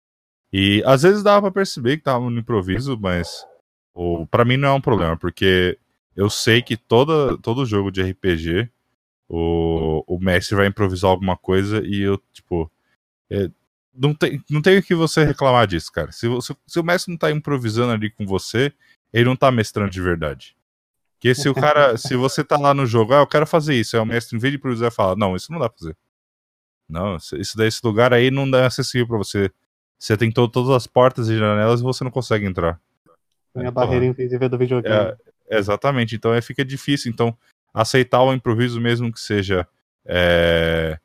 E 0.53 0.83
às 0.85 1.03
vezes 1.03 1.23
dava 1.23 1.43
pra 1.43 1.63
perceber 1.63 1.97
que 1.99 2.05
tava 2.05 2.29
no 2.29 2.39
improviso, 2.39 2.99
mas 3.01 3.47
o, 3.95 4.27
pra 4.27 4.45
mim 4.45 4.57
não 4.57 4.69
é 4.69 4.73
um 4.73 4.81
problema, 4.81 5.17
porque 5.17 5.79
eu 6.21 6.29
sei 6.29 6.61
que 6.61 6.77
toda, 6.77 7.39
todo 7.39 7.65
jogo 7.65 7.91
de 7.91 8.03
RPG, 8.03 8.69
o, 9.27 10.05
o 10.07 10.19
mestre 10.19 10.55
vai 10.55 10.67
improvisar 10.67 11.11
alguma 11.11 11.35
coisa 11.35 11.81
e 11.83 12.03
eu, 12.03 12.19
tipo. 12.31 12.71
É, 13.31 13.51
não, 13.95 14.15
tem, 14.15 14.45
não 14.51 14.61
tem 14.61 14.77
o 14.77 14.83
que 14.83 14.95
você 14.95 15.25
reclamar 15.25 15.67
disso, 15.67 15.91
cara. 15.91 16.13
Se, 16.13 16.27
se, 16.43 16.55
se, 16.67 16.79
o 16.79 16.85
mestre 16.85 17.11
não 17.11 17.17
tá 17.17 17.31
improvisando 17.31 17.93
ali 17.93 18.11
com 18.11 18.27
você, 18.27 18.71
ele 19.15 19.25
não 19.25 19.35
tá 19.35 19.51
mestrando 19.51 19.91
de 19.91 20.03
verdade. 20.03 20.55
Porque 21.15 21.35
se 21.35 21.49
o 21.49 21.55
cara. 21.55 21.97
se 21.99 22.15
você 22.17 22.45
tá 22.45 22.59
lá 22.59 22.75
no 22.75 22.85
jogo, 22.85 23.15
ah, 23.15 23.21
eu 23.21 23.27
quero 23.27 23.47
fazer 23.47 23.75
isso, 23.75 23.97
aí 23.97 24.03
o 24.03 24.07
mestre, 24.07 24.37
em 24.37 24.41
vez 24.41 24.53
de 24.53 24.59
improvisar, 24.59 24.93
fala, 24.93 25.17
não, 25.17 25.35
isso 25.35 25.51
não 25.51 25.59
dá 25.59 25.71
pra 25.71 25.79
fazer. 25.79 25.97
Não, 26.87 27.17
isso 27.17 27.57
daí, 27.57 27.69
esse 27.69 27.81
lugar 27.83 28.13
aí 28.13 28.31
não 28.31 28.51
dá 28.51 28.67
acessível 28.67 29.07
para 29.07 29.17
você. 29.17 29.51
Você 29.99 30.19
tem 30.19 30.31
to 30.31 30.49
todas 30.49 30.71
as 30.71 30.87
portas 30.87 31.31
e 31.31 31.39
janelas 31.39 31.81
e 31.81 31.83
você 31.83 32.05
não 32.05 32.11
consegue 32.11 32.45
entrar. 32.45 32.79
Tem 33.55 33.67
a 33.67 33.71
barreira 33.71 34.05
invisível 34.05 34.51
do 34.51 34.59
videogame. 34.59 34.95
É, 34.95 35.17
exatamente, 35.59 36.17
então 36.17 36.33
aí 36.33 36.43
fica 36.43 36.65
difícil. 36.65 37.11
Então, 37.11 37.37
aceitar 37.73 38.23
o 38.23 38.33
improviso, 38.35 38.81
mesmo 38.81 39.13
que 39.13 39.21
seja. 39.21 39.67
É, 40.07 40.99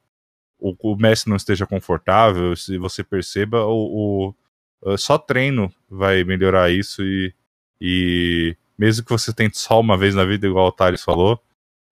o, 0.57 0.93
o 0.93 0.97
mestre 0.97 1.29
não 1.29 1.37
esteja 1.37 1.67
confortável, 1.67 2.55
se 2.55 2.77
você 2.77 3.03
perceba, 3.03 3.65
o, 3.65 4.33
o 4.81 4.97
só 4.97 5.17
treino 5.17 5.71
vai 5.89 6.23
melhorar 6.23 6.71
isso 6.71 7.03
e, 7.03 7.33
e 7.79 8.55
mesmo 8.77 9.05
que 9.05 9.11
você 9.11 9.33
tente 9.33 9.57
só 9.57 9.79
uma 9.79 9.97
vez 9.97 10.15
na 10.15 10.23
vida, 10.25 10.47
igual 10.47 10.67
o 10.67 10.71
Thales 10.71 11.03
falou, 11.03 11.41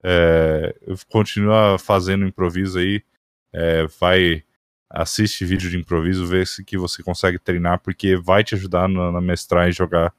é, 0.03 0.75
continua 1.09 1.77
fazendo 1.77 2.25
improviso 2.25 2.79
aí, 2.79 3.03
é, 3.51 3.85
vai 3.99 4.43
assiste 4.89 5.43
vídeo 5.43 5.71
de 5.71 5.77
improviso, 5.77 6.27
vê 6.27 6.45
se 6.45 6.63
que 6.63 6.77
você 6.77 7.01
consegue 7.01 7.39
treinar, 7.39 7.79
porque 7.79 8.15
vai 8.15 8.43
te 8.43 8.53
ajudar 8.53 8.87
na, 8.87 9.11
na 9.11 9.21
mestrar 9.21 9.67
e 9.67 9.71
jogar 9.71 10.13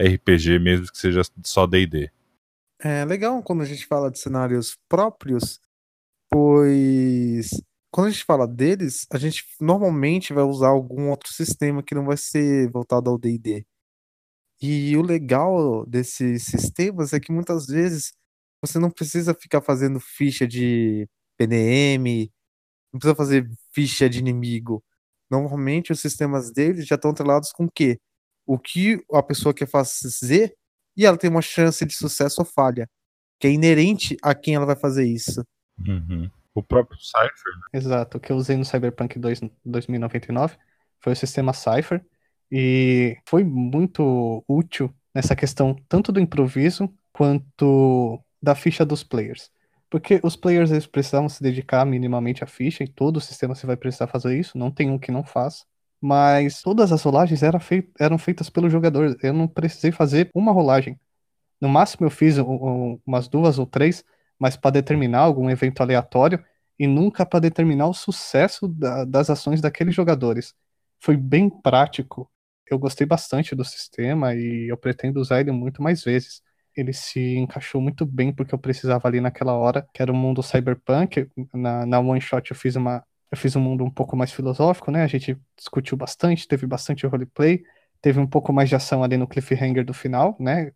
RPG, 0.00 0.58
mesmo 0.58 0.86
que 0.86 0.98
seja 0.98 1.22
só 1.44 1.66
D&D. 1.66 2.10
É 2.80 3.04
legal 3.04 3.42
quando 3.42 3.62
a 3.62 3.66
gente 3.66 3.86
fala 3.86 4.10
de 4.10 4.18
cenários 4.18 4.78
próprios, 4.88 5.60
pois 6.30 7.50
quando 7.90 8.08
a 8.08 8.10
gente 8.10 8.24
fala 8.24 8.46
deles, 8.46 9.06
a 9.10 9.18
gente 9.18 9.44
normalmente 9.60 10.32
vai 10.32 10.44
usar 10.44 10.68
algum 10.68 11.10
outro 11.10 11.32
sistema 11.32 11.82
que 11.82 11.94
não 11.94 12.04
vai 12.04 12.16
ser 12.16 12.70
voltado 12.70 13.10
ao 13.10 13.18
D&D. 13.18 13.66
E 14.60 14.96
o 14.96 15.02
legal 15.02 15.86
desses 15.86 16.44
sistemas 16.44 17.12
é 17.12 17.20
que 17.20 17.32
muitas 17.32 17.66
vezes 17.66 18.12
você 18.60 18.78
não 18.78 18.90
precisa 18.90 19.34
ficar 19.34 19.62
fazendo 19.62 20.00
ficha 20.00 20.46
de 20.46 21.08
PNM, 21.36 22.30
não 22.92 22.98
precisa 22.98 23.14
fazer 23.14 23.48
ficha 23.72 24.08
de 24.08 24.18
inimigo. 24.18 24.82
Normalmente 25.30 25.92
os 25.92 26.00
sistemas 26.00 26.52
deles 26.52 26.86
já 26.86 26.96
estão 26.96 27.10
atrelados 27.12 27.52
com 27.52 27.64
o 27.64 27.70
quê? 27.70 27.98
O 28.48 28.58
que 28.58 29.04
a 29.12 29.22
pessoa 29.22 29.52
quer 29.52 29.68
fazer 29.68 30.56
e 30.96 31.04
ela 31.04 31.18
tem 31.18 31.28
uma 31.28 31.42
chance 31.42 31.84
de 31.84 31.94
sucesso 31.94 32.40
ou 32.40 32.44
falha, 32.46 32.88
que 33.38 33.46
é 33.46 33.50
inerente 33.52 34.16
a 34.22 34.34
quem 34.34 34.54
ela 34.54 34.64
vai 34.64 34.74
fazer 34.74 35.06
isso. 35.06 35.44
Uhum. 35.86 36.30
O 36.54 36.62
próprio 36.62 36.98
Cypher. 36.98 37.28
Né? 37.56 37.78
Exato, 37.78 38.16
o 38.16 38.20
que 38.20 38.32
eu 38.32 38.36
usei 38.36 38.56
no 38.56 38.64
Cyberpunk 38.64 39.18
2, 39.18 39.42
2099 39.64 40.56
foi 40.98 41.12
o 41.12 41.16
sistema 41.16 41.52
Cypher 41.52 42.04
e 42.50 43.18
foi 43.28 43.44
muito 43.44 44.42
útil 44.48 44.92
nessa 45.14 45.36
questão 45.36 45.76
tanto 45.86 46.10
do 46.10 46.18
improviso 46.18 46.92
quanto 47.12 48.18
da 48.42 48.54
ficha 48.54 48.84
dos 48.84 49.04
players. 49.04 49.50
Porque 49.90 50.20
os 50.22 50.36
players 50.36 50.70
eles 50.70 50.86
precisavam 50.86 51.28
se 51.28 51.42
dedicar 51.42 51.84
minimamente 51.84 52.42
à 52.42 52.46
ficha, 52.46 52.82
e 52.82 52.88
todo 52.88 53.18
o 53.18 53.20
sistema 53.20 53.54
você 53.54 53.66
vai 53.66 53.76
precisar 53.76 54.06
fazer 54.06 54.38
isso, 54.38 54.58
não 54.58 54.70
tem 54.70 54.90
um 54.90 54.98
que 54.98 55.12
não 55.12 55.22
faça. 55.22 55.64
Mas 56.00 56.62
todas 56.62 56.92
as 56.92 57.02
rolagens 57.02 57.42
eram, 57.42 57.60
fei 57.60 57.88
eram 57.98 58.18
feitas 58.18 58.48
pelo 58.50 58.70
jogador, 58.70 59.16
eu 59.22 59.32
não 59.32 59.48
precisei 59.48 59.90
fazer 59.92 60.30
uma 60.34 60.52
rolagem. 60.52 60.98
No 61.60 61.68
máximo 61.68 62.06
eu 62.06 62.10
fiz 62.10 62.38
um, 62.38 63.00
umas 63.06 63.28
duas 63.28 63.58
ou 63.58 63.66
três, 63.66 64.04
mas 64.38 64.56
para 64.56 64.72
determinar 64.72 65.20
algum 65.20 65.50
evento 65.50 65.80
aleatório 65.82 66.44
e 66.78 66.86
nunca 66.86 67.26
para 67.26 67.40
determinar 67.40 67.88
o 67.88 67.94
sucesso 67.94 68.68
da, 68.68 69.04
das 69.04 69.30
ações 69.30 69.60
daqueles 69.60 69.94
jogadores. 69.94 70.54
Foi 71.00 71.16
bem 71.16 71.50
prático. 71.50 72.30
Eu 72.70 72.78
gostei 72.78 73.06
bastante 73.06 73.54
do 73.54 73.64
sistema 73.64 74.34
e 74.34 74.68
eu 74.70 74.76
pretendo 74.76 75.20
usar 75.20 75.40
ele 75.40 75.50
muito 75.52 75.82
mais 75.82 76.04
vezes 76.04 76.42
ele 76.80 76.92
se 76.92 77.36
encaixou 77.36 77.80
muito 77.80 78.06
bem 78.06 78.32
porque 78.32 78.54
eu 78.54 78.58
precisava 78.58 79.08
ali 79.08 79.20
naquela 79.20 79.52
hora, 79.54 79.86
que 79.92 80.00
era 80.00 80.12
o 80.12 80.14
mundo 80.14 80.42
cyberpunk. 80.42 81.28
Na, 81.52 81.84
na 81.84 81.98
one 82.00 82.20
shot 82.20 82.50
eu 82.50 82.56
fiz 82.56 82.76
uma 82.76 83.04
eu 83.30 83.36
fiz 83.36 83.54
um 83.56 83.60
mundo 83.60 83.84
um 83.84 83.90
pouco 83.90 84.16
mais 84.16 84.32
filosófico, 84.32 84.90
né? 84.90 85.02
A 85.02 85.06
gente 85.06 85.38
discutiu 85.56 85.96
bastante, 85.96 86.48
teve 86.48 86.66
bastante 86.66 87.06
roleplay, 87.06 87.62
teve 88.00 88.18
um 88.18 88.26
pouco 88.26 88.52
mais 88.52 88.68
de 88.68 88.76
ação 88.76 89.02
ali 89.02 89.16
no 89.16 89.28
cliffhanger 89.28 89.84
do 89.84 89.92
final, 89.92 90.36
né? 90.40 90.72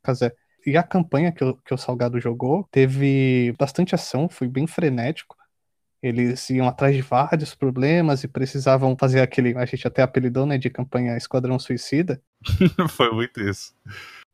E 0.66 0.76
a 0.76 0.82
campanha 0.82 1.32
que 1.32 1.42
o, 1.42 1.56
que 1.56 1.74
o 1.74 1.78
Salgado 1.78 2.20
jogou 2.20 2.68
teve 2.70 3.54
bastante 3.58 3.94
ação, 3.94 4.28
foi 4.28 4.48
bem 4.48 4.66
frenético. 4.66 5.36
Eles 6.02 6.50
iam 6.50 6.66
atrás 6.66 6.94
de 6.94 7.02
vários 7.02 7.54
problemas 7.54 8.24
e 8.24 8.28
precisavam 8.28 8.96
fazer 8.98 9.20
aquele, 9.20 9.56
a 9.56 9.64
gente 9.64 9.86
até 9.86 10.02
apelidou, 10.02 10.44
né, 10.44 10.58
de 10.58 10.68
campanha 10.68 11.16
Esquadrão 11.16 11.58
Suicida. 11.58 12.20
foi 12.90 13.10
muito 13.12 13.40
isso. 13.40 13.72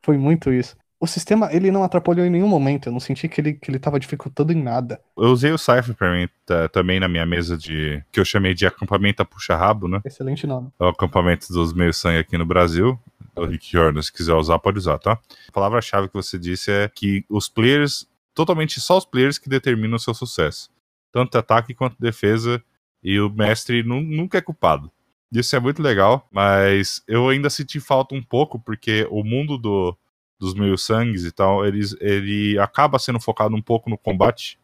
Foi 0.02 0.16
muito 0.16 0.52
isso 0.52 0.76
o 1.00 1.06
sistema 1.06 1.48
ele 1.52 1.70
não 1.70 1.84
atrapalhou 1.84 2.26
em 2.26 2.30
nenhum 2.30 2.48
momento. 2.48 2.88
Eu 2.88 2.92
não 2.92 3.00
senti 3.00 3.28
que 3.28 3.40
ele, 3.40 3.52
que 3.54 3.70
ele 3.70 3.78
tava 3.78 4.00
dificultando 4.00 4.52
em 4.52 4.62
nada. 4.62 5.00
Eu 5.16 5.30
usei 5.30 5.52
o 5.52 5.58
Cypher 5.58 5.94
pra 5.94 6.12
mim 6.12 6.28
também 6.72 6.98
na 6.98 7.08
minha 7.08 7.24
mesa 7.24 7.56
de. 7.56 8.02
que 8.10 8.18
eu 8.18 8.24
chamei 8.24 8.54
de 8.54 8.66
acampamento 8.66 9.22
a 9.22 9.24
puxa-rabo, 9.24 9.86
né? 9.86 10.00
Excelente 10.04 10.46
nome. 10.46 10.70
É 10.78 10.84
o 10.84 10.88
acampamento 10.88 11.52
dos 11.52 11.72
meio 11.72 11.94
sangue 11.94 12.18
aqui 12.18 12.36
no 12.36 12.46
Brasil. 12.46 12.98
O 13.36 13.44
Rick 13.44 13.70
Jordan, 13.70 14.02
se 14.02 14.12
quiser 14.12 14.34
usar, 14.34 14.58
pode 14.58 14.78
usar, 14.78 14.98
tá? 14.98 15.12
A 15.48 15.52
palavra-chave 15.52 16.08
que 16.08 16.14
você 16.14 16.36
disse 16.36 16.72
é 16.72 16.88
que 16.88 17.24
os 17.28 17.48
players, 17.48 18.04
totalmente 18.34 18.80
só 18.80 18.98
os 18.98 19.04
players 19.04 19.38
que 19.38 19.48
determinam 19.48 19.96
o 19.96 20.00
seu 20.00 20.12
sucesso. 20.12 20.68
Tanto 21.12 21.38
ataque 21.38 21.74
quanto 21.74 21.96
defesa. 22.00 22.62
E 23.00 23.20
o 23.20 23.30
mestre 23.30 23.84
nunca 23.84 24.38
é 24.38 24.40
culpado. 24.40 24.90
Isso 25.30 25.54
é 25.54 25.60
muito 25.60 25.80
legal, 25.80 26.26
mas 26.32 27.00
eu 27.06 27.28
ainda 27.28 27.48
senti 27.48 27.78
falta 27.78 28.12
um 28.14 28.22
pouco, 28.22 28.58
porque 28.58 29.06
o 29.10 29.22
mundo 29.22 29.56
do, 29.56 29.96
dos 30.38 30.54
meio 30.54 30.78
sangues 30.78 31.24
e 31.24 31.32
tal, 31.32 31.66
eles, 31.66 31.96
ele 32.00 32.58
acaba 32.58 32.98
sendo 32.98 33.20
focado 33.20 33.54
um 33.54 33.62
pouco 33.62 33.90
no 33.90 33.98
combate. 33.98 34.58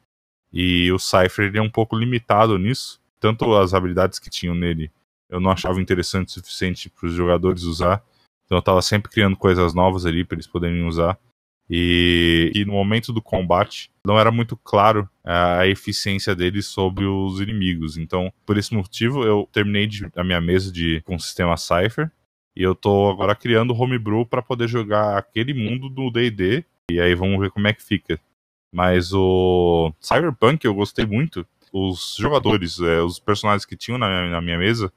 E 0.52 0.90
o 0.92 0.98
Cypher 0.98 1.46
ele 1.46 1.58
é 1.58 1.62
um 1.62 1.70
pouco 1.70 1.96
limitado 1.96 2.58
nisso. 2.58 3.00
Tanto 3.18 3.54
as 3.56 3.74
habilidades 3.74 4.18
que 4.18 4.30
tinham 4.30 4.54
nele 4.54 4.90
eu 5.28 5.40
não 5.40 5.50
achava 5.50 5.80
interessante 5.80 6.28
o 6.28 6.32
suficiente 6.32 6.88
para 6.88 7.06
os 7.06 7.12
jogadores 7.12 7.62
usar. 7.62 8.04
Então 8.44 8.56
eu 8.56 8.60
estava 8.60 8.80
sempre 8.82 9.10
criando 9.10 9.36
coisas 9.36 9.74
novas 9.74 10.06
ali 10.06 10.24
para 10.24 10.36
eles 10.36 10.46
poderem 10.46 10.86
usar. 10.86 11.18
E, 11.68 12.52
e, 12.54 12.64
no 12.66 12.74
momento 12.74 13.10
do 13.10 13.22
combate 13.22 13.90
não 14.06 14.18
era 14.18 14.30
muito 14.30 14.54
claro 14.54 15.08
a 15.24 15.66
eficiência 15.66 16.34
deles 16.36 16.66
sobre 16.66 17.06
os 17.06 17.40
inimigos. 17.40 17.96
Então, 17.96 18.30
por 18.44 18.58
esse 18.58 18.74
motivo, 18.74 19.24
eu 19.24 19.48
terminei 19.50 19.86
de, 19.86 20.06
a 20.14 20.22
minha 20.22 20.42
mesa 20.42 20.70
de, 20.70 21.00
com 21.06 21.16
o 21.16 21.20
sistema 21.20 21.56
Cypher 21.56 22.12
e 22.56 22.62
eu 22.62 22.74
tô 22.74 23.10
agora 23.10 23.34
criando 23.34 23.74
homebrew 23.74 24.24
para 24.24 24.42
poder 24.42 24.68
jogar 24.68 25.18
aquele 25.18 25.52
mundo 25.52 25.88
do 25.88 26.10
D&D. 26.10 26.64
E 26.90 27.00
aí 27.00 27.14
vamos 27.14 27.40
ver 27.40 27.50
como 27.50 27.66
é 27.66 27.72
que 27.72 27.82
fica. 27.82 28.20
Mas 28.72 29.12
o 29.12 29.92
Cyberpunk 30.00 30.64
eu 30.64 30.74
gostei 30.74 31.06
muito. 31.06 31.46
Os 31.72 32.16
jogadores, 32.18 32.78
é, 32.80 33.00
os 33.00 33.18
personagens 33.18 33.64
que 33.64 33.76
tinham 33.76 33.98
na 33.98 34.08
minha, 34.08 34.30
na 34.30 34.40
minha 34.40 34.58
mesa 34.58 34.92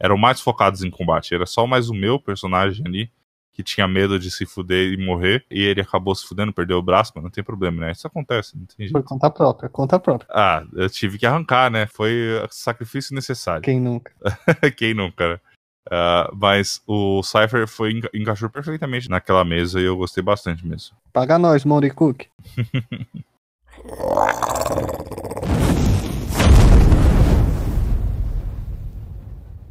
eram 0.00 0.16
mais 0.16 0.40
focados 0.40 0.82
em 0.82 0.90
combate. 0.90 1.34
Era 1.34 1.46
só 1.46 1.66
mais 1.66 1.88
o 1.88 1.94
meu 1.94 2.18
personagem 2.18 2.84
ali 2.86 3.10
que 3.52 3.62
tinha 3.62 3.86
medo 3.86 4.18
de 4.18 4.30
se 4.30 4.46
fuder 4.46 4.92
e 4.92 4.96
morrer, 4.96 5.44
e 5.50 5.62
ele 5.62 5.82
acabou 5.82 6.14
se 6.14 6.26
fudendo, 6.26 6.52
perdeu 6.52 6.78
o 6.78 6.82
braço, 6.82 7.12
mas 7.14 7.22
não 7.22 7.30
tem 7.30 7.44
problema, 7.44 7.82
né? 7.82 7.92
Isso 7.92 8.06
acontece, 8.06 8.56
não 8.56 8.64
tem 8.64 8.86
jeito. 8.86 8.92
Foi 8.92 9.02
conta 9.02 9.30
própria, 9.30 9.68
conta 9.68 10.00
própria. 10.00 10.26
Ah, 10.32 10.64
eu 10.72 10.88
tive 10.88 11.18
que 11.18 11.26
arrancar, 11.26 11.70
né? 11.70 11.86
Foi 11.86 12.42
sacrifício 12.50 13.14
necessário. 13.14 13.62
Quem 13.62 13.78
nunca? 13.78 14.12
Quem 14.76 14.94
nunca, 14.94 15.34
né? 15.34 15.40
Uh, 15.88 16.34
mas 16.34 16.80
o 16.86 17.22
Cypher 17.22 17.66
foi, 17.66 18.00
encaixou 18.14 18.48
perfeitamente 18.48 19.10
naquela 19.10 19.44
mesa 19.44 19.80
e 19.80 19.84
eu 19.84 19.96
gostei 19.96 20.22
bastante 20.22 20.66
mesmo. 20.66 20.96
Paga 21.12 21.38
nós, 21.38 21.64
Money 21.64 21.90
Cook. 21.90 22.26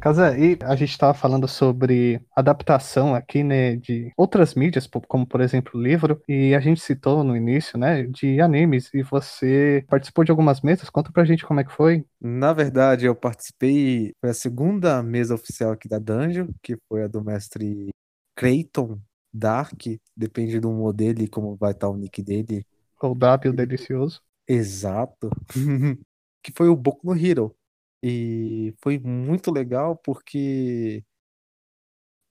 Casa, 0.02 0.36
e 0.36 0.58
a 0.64 0.74
gente 0.74 0.90
estava 0.90 1.14
falando 1.14 1.46
sobre 1.46 2.20
adaptação 2.34 3.14
aqui, 3.14 3.44
né, 3.44 3.76
de 3.76 4.12
outras 4.16 4.52
mídias, 4.52 4.84
como 5.06 5.24
por 5.24 5.40
exemplo 5.40 5.80
livro, 5.80 6.20
e 6.28 6.56
a 6.56 6.58
gente 6.58 6.80
citou 6.80 7.22
no 7.22 7.36
início, 7.36 7.78
né, 7.78 8.02
de 8.02 8.40
animes, 8.40 8.92
e 8.92 9.00
você 9.00 9.84
participou 9.88 10.24
de 10.24 10.32
algumas 10.32 10.60
mesas, 10.60 10.90
conta 10.90 11.12
pra 11.12 11.24
gente 11.24 11.46
como 11.46 11.60
é 11.60 11.64
que 11.64 11.70
foi. 11.70 12.04
Na 12.20 12.52
verdade, 12.52 13.06
eu 13.06 13.14
participei, 13.14 14.12
foi 14.20 14.30
a 14.30 14.34
segunda 14.34 15.00
mesa 15.04 15.36
oficial 15.36 15.70
aqui 15.70 15.88
da 15.88 16.00
Dungeon, 16.00 16.48
que 16.60 16.76
foi 16.88 17.04
a 17.04 17.06
do 17.06 17.22
mestre 17.22 17.90
Creighton 18.34 18.98
Dark, 19.32 19.82
depende 20.16 20.58
do 20.58 20.72
modelo 20.72 21.22
e 21.22 21.28
como 21.28 21.54
vai 21.54 21.70
estar 21.70 21.88
o 21.88 21.96
nick 21.96 22.20
dele. 22.20 22.66
O 23.00 23.14
W 23.14 23.52
delicioso. 23.52 24.20
Exato. 24.48 25.30
que 26.42 26.52
foi 26.56 26.68
o 26.68 26.74
Boku 26.74 27.06
no 27.06 27.16
Hero. 27.16 27.54
E 28.02 28.74
foi 28.82 28.98
muito 28.98 29.50
legal 29.52 29.96
porque 29.96 31.04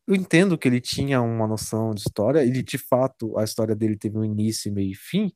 eu 0.07 0.15
entendo 0.15 0.57
que 0.57 0.67
ele 0.67 0.81
tinha 0.81 1.21
uma 1.21 1.47
noção 1.47 1.91
de 1.93 2.01
história, 2.01 2.43
ele 2.43 2.61
de 2.63 2.77
fato, 2.77 3.37
a 3.37 3.43
história 3.43 3.75
dele 3.75 3.97
teve 3.97 4.17
um 4.17 4.25
início, 4.25 4.71
meio 4.73 4.91
e 4.91 4.95
fim, 4.95 5.31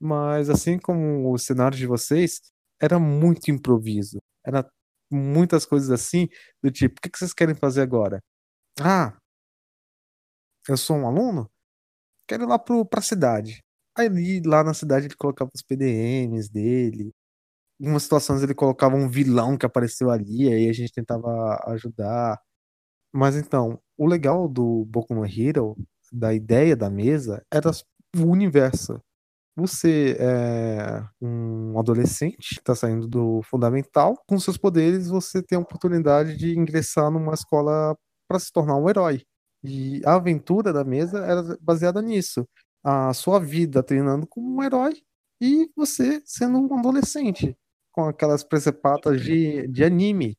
mas 0.00 0.50
assim 0.50 0.78
como 0.78 1.32
o 1.32 1.38
cenário 1.38 1.78
de 1.78 1.86
vocês, 1.86 2.40
era 2.80 2.98
muito 3.00 3.50
improviso. 3.50 4.18
Era 4.46 4.68
muitas 5.12 5.66
coisas 5.66 5.90
assim, 5.90 6.28
do 6.62 6.70
tipo, 6.72 6.96
o 6.98 7.02
que 7.10 7.18
vocês 7.18 7.34
querem 7.34 7.54
fazer 7.56 7.82
agora? 7.82 8.20
Ah, 8.80 9.16
eu 10.68 10.76
sou 10.76 10.96
um 10.96 11.06
aluno? 11.06 11.50
Quero 12.28 12.44
ir 12.44 12.46
lá 12.48 12.58
pro, 12.58 12.84
pra 12.86 13.02
cidade. 13.02 13.62
Aí 13.98 14.42
lá 14.46 14.64
na 14.64 14.74
cidade 14.74 15.06
ele 15.08 15.16
colocava 15.16 15.50
os 15.54 15.62
PDMs 15.62 16.50
dele, 16.52 17.12
algumas 17.80 18.02
situações 18.04 18.42
ele 18.42 18.54
colocava 18.54 18.96
um 18.96 19.08
vilão 19.08 19.56
que 19.58 19.66
apareceu 19.66 20.10
ali, 20.10 20.48
aí 20.52 20.68
a 20.68 20.72
gente 20.72 20.92
tentava 20.92 21.60
ajudar. 21.68 22.38
Mas 23.12 23.36
então, 23.36 23.80
o 23.98 24.06
legal 24.06 24.48
do 24.48 24.84
Boku 24.86 25.14
no 25.14 25.24
Hero, 25.26 25.76
da 26.12 26.34
ideia 26.34 26.76
da 26.76 26.90
mesa, 26.90 27.44
era 27.52 27.70
o 28.16 28.24
universo. 28.26 29.00
Você 29.56 30.16
é 30.20 31.04
um 31.22 31.78
adolescente 31.78 32.56
que 32.56 32.60
está 32.60 32.74
saindo 32.74 33.06
do 33.08 33.42
fundamental, 33.44 34.16
com 34.28 34.38
seus 34.40 34.56
poderes 34.58 35.08
você 35.08 35.42
tem 35.42 35.56
a 35.58 35.60
oportunidade 35.60 36.36
de 36.36 36.58
ingressar 36.58 37.10
numa 37.10 37.34
escola 37.34 37.96
para 38.28 38.38
se 38.40 38.52
tornar 38.52 38.76
um 38.76 38.88
herói. 38.90 39.22
E 39.64 40.02
a 40.04 40.14
aventura 40.16 40.72
da 40.72 40.84
mesa 40.84 41.18
era 41.24 41.56
baseada 41.60 42.02
nisso. 42.02 42.46
A 42.84 43.14
sua 43.14 43.38
vida 43.40 43.82
treinando 43.82 44.26
como 44.26 44.56
um 44.56 44.62
herói 44.62 44.94
e 45.40 45.70
você 45.76 46.20
sendo 46.24 46.58
um 46.58 46.78
adolescente 46.78 47.56
com 47.94 48.08
aquelas 48.08 48.42
precepatas 48.42 49.22
de, 49.22 49.68
de 49.68 49.84
anime. 49.84 50.36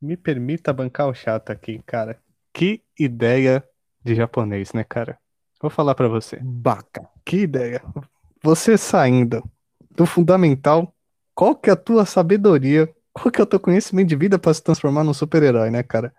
Me 0.00 0.16
permita 0.16 0.72
bancar 0.72 1.06
o 1.06 1.14
chato 1.14 1.50
aqui, 1.50 1.80
cara. 1.84 2.18
Que 2.50 2.82
ideia 2.98 3.62
de 4.02 4.14
japonês, 4.14 4.72
né, 4.72 4.82
cara? 4.84 5.18
Vou 5.60 5.70
falar 5.70 5.94
para 5.94 6.08
você. 6.08 6.38
Baca. 6.42 7.06
Que 7.22 7.40
ideia. 7.40 7.82
Você 8.42 8.78
saindo 8.78 9.44
do 9.90 10.06
fundamental, 10.06 10.94
qual 11.34 11.54
que 11.54 11.68
é 11.68 11.74
a 11.74 11.76
tua 11.76 12.06
sabedoria? 12.06 12.90
Qual 13.12 13.30
que 13.30 13.40
é 13.40 13.44
o 13.44 13.46
teu 13.46 13.60
conhecimento 13.60 14.08
de 14.08 14.16
vida 14.16 14.38
para 14.38 14.54
se 14.54 14.62
transformar 14.62 15.04
num 15.04 15.14
super-herói, 15.14 15.70
né, 15.70 15.82
cara? 15.82 16.12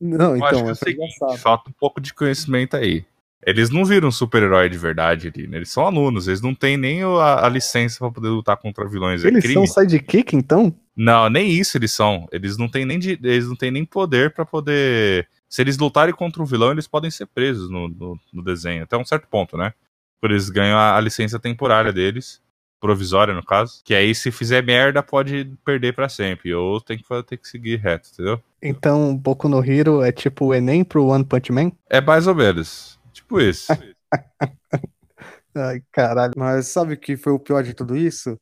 Não, 0.00 0.36
então, 0.36 0.36
Eu 0.36 0.44
acho 0.44 0.62
que 0.62 0.68
é 0.68 0.72
o 0.72 0.74
seguinte, 0.74 1.38
falta 1.38 1.70
um 1.70 1.72
pouco 1.72 2.00
de 2.00 2.12
conhecimento 2.12 2.76
aí. 2.76 3.06
Eles 3.46 3.70
não 3.70 3.84
viram 3.84 4.10
super-herói 4.10 4.68
de 4.68 4.76
verdade 4.76 5.32
ali, 5.32 5.46
né? 5.46 5.58
Eles 5.58 5.70
são 5.70 5.86
alunos, 5.86 6.26
eles 6.26 6.40
não 6.40 6.54
têm 6.54 6.76
nem 6.76 7.02
a, 7.02 7.46
a 7.46 7.48
licença 7.48 7.98
para 7.98 8.10
poder 8.10 8.28
lutar 8.28 8.56
contra 8.56 8.88
vilões. 8.88 9.24
É 9.24 9.28
Eles 9.28 9.44
crime. 9.44 9.66
são 9.66 9.66
sidekick, 9.66 10.34
então? 10.34 10.74
Não, 10.96 11.30
nem 11.30 11.48
isso 11.48 11.78
eles 11.78 11.92
são. 11.92 12.26
Eles 12.32 12.58
não 12.58 12.68
têm 12.68 12.84
nem, 12.84 12.98
de, 12.98 13.12
eles 13.22 13.46
não 13.46 13.54
têm 13.54 13.70
nem 13.70 13.84
poder 13.84 14.34
para 14.34 14.44
poder. 14.44 15.28
Se 15.48 15.62
eles 15.62 15.78
lutarem 15.78 16.12
contra 16.12 16.42
um 16.42 16.46
vilão, 16.46 16.72
eles 16.72 16.88
podem 16.88 17.10
ser 17.10 17.26
presos 17.26 17.70
no, 17.70 17.88
no, 17.88 18.18
no 18.32 18.42
desenho, 18.42 18.82
até 18.82 18.96
um 18.96 19.04
certo 19.04 19.28
ponto, 19.28 19.56
né? 19.56 19.72
Por 20.20 20.32
eles 20.32 20.50
ganham 20.50 20.76
a, 20.76 20.96
a, 20.96 21.00
licença 21.00 21.38
temporária 21.38 21.92
deles, 21.92 22.42
provisória 22.80 23.32
no 23.32 23.44
caso, 23.44 23.80
que 23.84 23.94
aí 23.94 24.12
se 24.12 24.32
fizer 24.32 24.62
merda 24.64 25.00
pode 25.00 25.48
perder 25.64 25.94
para 25.94 26.08
sempre, 26.08 26.52
ou 26.52 26.80
tem 26.80 26.98
que, 26.98 27.04
tem 27.22 27.38
que 27.38 27.48
seguir 27.48 27.76
reto, 27.76 28.08
entendeu? 28.12 28.42
Então, 28.60 29.16
Boku 29.16 29.48
no 29.48 29.64
Hero 29.64 30.02
é 30.02 30.10
tipo 30.10 30.46
o 30.46 30.54
Enem 30.54 30.82
pro 30.82 31.06
One 31.06 31.24
Punch 31.24 31.52
Man? 31.52 31.70
É 31.88 32.00
mais 32.00 32.26
ou 32.26 32.34
menos. 32.34 32.97
Tipo 33.28 33.40
isso. 33.42 33.70
Ai, 35.54 35.82
caralho. 35.92 36.32
Mas 36.34 36.68
sabe 36.68 36.94
o 36.94 36.98
que 36.98 37.14
foi 37.14 37.32
o 37.32 37.38
pior 37.38 37.62
de 37.62 37.74
tudo 37.74 37.94
isso? 37.94 38.38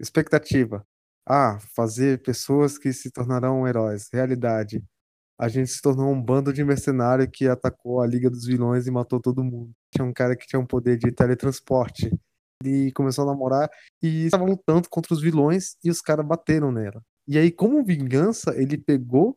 Expectativa. 0.00 0.82
Ah, 1.28 1.58
fazer 1.76 2.22
pessoas 2.22 2.78
que 2.78 2.90
se 2.94 3.10
tornarão 3.10 3.68
heróis. 3.68 4.08
Realidade. 4.10 4.82
A 5.38 5.48
gente 5.48 5.70
se 5.70 5.82
tornou 5.82 6.10
um 6.10 6.22
bando 6.22 6.54
de 6.54 6.64
mercenário 6.64 7.30
que 7.30 7.46
atacou 7.46 8.00
a 8.00 8.06
Liga 8.06 8.30
dos 8.30 8.46
Vilões 8.46 8.86
e 8.86 8.90
matou 8.90 9.20
todo 9.20 9.44
mundo. 9.44 9.72
Tinha 9.94 10.06
um 10.06 10.12
cara 10.12 10.34
que 10.34 10.46
tinha 10.46 10.60
um 10.60 10.66
poder 10.66 10.96
de 10.96 11.12
teletransporte. 11.12 12.10
Ele 12.64 12.92
começou 12.92 13.24
a 13.24 13.26
namorar 13.26 13.68
e 14.02 14.26
estava 14.26 14.44
lutando 14.44 14.88
contra 14.88 15.12
os 15.12 15.20
vilões 15.20 15.76
e 15.84 15.90
os 15.90 16.00
caras 16.00 16.26
bateram 16.26 16.72
nela. 16.72 17.02
E 17.28 17.36
aí, 17.36 17.52
como 17.52 17.84
vingança, 17.84 18.54
ele 18.56 18.78
pegou 18.78 19.36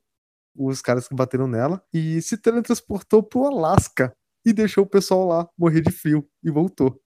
os 0.56 0.82
caras 0.82 1.10
que 1.10 1.16
bateram 1.16 1.48
nela 1.48 1.84
e 1.94 2.22
se 2.22 2.38
teletransportou 2.38 3.22
pro 3.22 3.46
Alasca 3.46 4.16
e 4.48 4.54
deixou 4.54 4.86
o 4.86 4.88
pessoal 4.88 5.28
lá 5.28 5.50
morrer 5.58 5.82
de 5.82 5.92
frio 5.92 6.26
e 6.42 6.50
voltou. 6.50 6.98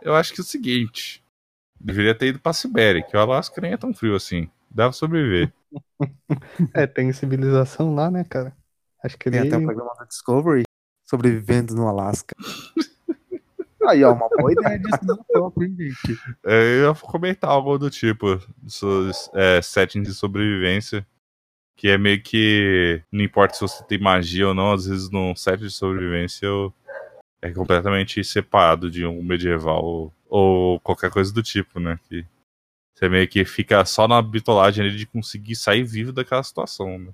Eu 0.00 0.14
acho 0.14 0.32
que 0.32 0.40
é 0.40 0.42
o 0.42 0.46
seguinte: 0.46 1.22
deveria 1.78 2.14
ter 2.14 2.28
ido 2.28 2.38
pra 2.38 2.54
Sibéria, 2.54 3.02
que 3.02 3.14
o 3.14 3.20
Alasca 3.20 3.60
nem 3.60 3.72
é 3.72 3.76
tão 3.76 3.92
frio 3.92 4.16
assim. 4.16 4.48
Dava 4.70 4.90
pra 4.90 4.98
sobreviver. 4.98 5.52
é, 6.72 6.86
tem 6.86 7.12
civilização 7.12 7.94
lá, 7.94 8.10
né, 8.10 8.24
cara? 8.24 8.56
Acho 9.04 9.18
que 9.18 9.30
Tem 9.30 9.40
ele... 9.40 9.48
até 9.48 9.58
o 9.58 9.62
programa 9.64 9.94
da 9.98 10.06
Discovery 10.06 10.62
sobrevivendo 11.04 11.74
no 11.74 11.86
Alasca. 11.86 12.34
Aí, 13.86 14.02
ó, 14.02 14.14
uma 14.14 14.28
boa 14.28 14.50
ideia 14.50 14.78
disso 14.78 14.98
não 15.02 15.22
próprio, 15.22 15.68
hein, 15.68 15.76
gente? 15.78 16.18
É, 16.44 16.78
eu 16.80 16.88
ia 16.88 16.94
comentar 16.94 17.50
algo 17.50 17.78
do 17.78 17.88
tipo, 17.88 18.40
seus 18.66 19.30
é, 19.32 19.62
settings 19.62 20.08
de 20.08 20.14
sobrevivência, 20.14 21.06
que 21.76 21.88
é 21.88 21.96
meio 21.96 22.20
que, 22.20 23.00
não 23.12 23.22
importa 23.22 23.54
se 23.54 23.60
você 23.60 23.84
tem 23.84 24.00
magia 24.00 24.48
ou 24.48 24.54
não, 24.54 24.72
às 24.72 24.86
vezes 24.86 25.08
num 25.10 25.36
set 25.36 25.60
de 25.60 25.70
sobrevivência 25.70 26.48
é 27.42 27.50
completamente 27.52 28.22
separado 28.24 28.90
de 28.90 29.04
um 29.06 29.22
medieval 29.22 29.84
ou, 29.84 30.14
ou 30.28 30.80
qualquer 30.80 31.10
coisa 31.10 31.32
do 31.32 31.42
tipo, 31.42 31.78
né? 31.78 31.98
Que 32.08 32.24
você 32.94 33.08
meio 33.08 33.28
que 33.28 33.44
fica 33.44 33.84
só 33.84 34.08
na 34.08 34.20
bitolagem 34.22 34.86
ali 34.86 34.96
de 34.96 35.06
conseguir 35.06 35.54
sair 35.54 35.84
vivo 35.84 36.12
daquela 36.12 36.42
situação, 36.42 36.98
né? 36.98 37.12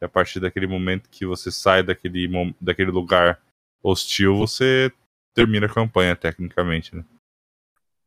E 0.00 0.04
a 0.04 0.08
partir 0.08 0.38
daquele 0.38 0.66
momento 0.66 1.08
que 1.10 1.26
você 1.26 1.50
sai 1.50 1.82
daquele, 1.82 2.28
daquele 2.60 2.90
lugar 2.90 3.40
hostil, 3.82 4.36
você 4.36 4.92
termina 5.34 5.66
a 5.66 5.72
campanha, 5.72 6.14
tecnicamente, 6.14 6.94
né? 6.94 7.04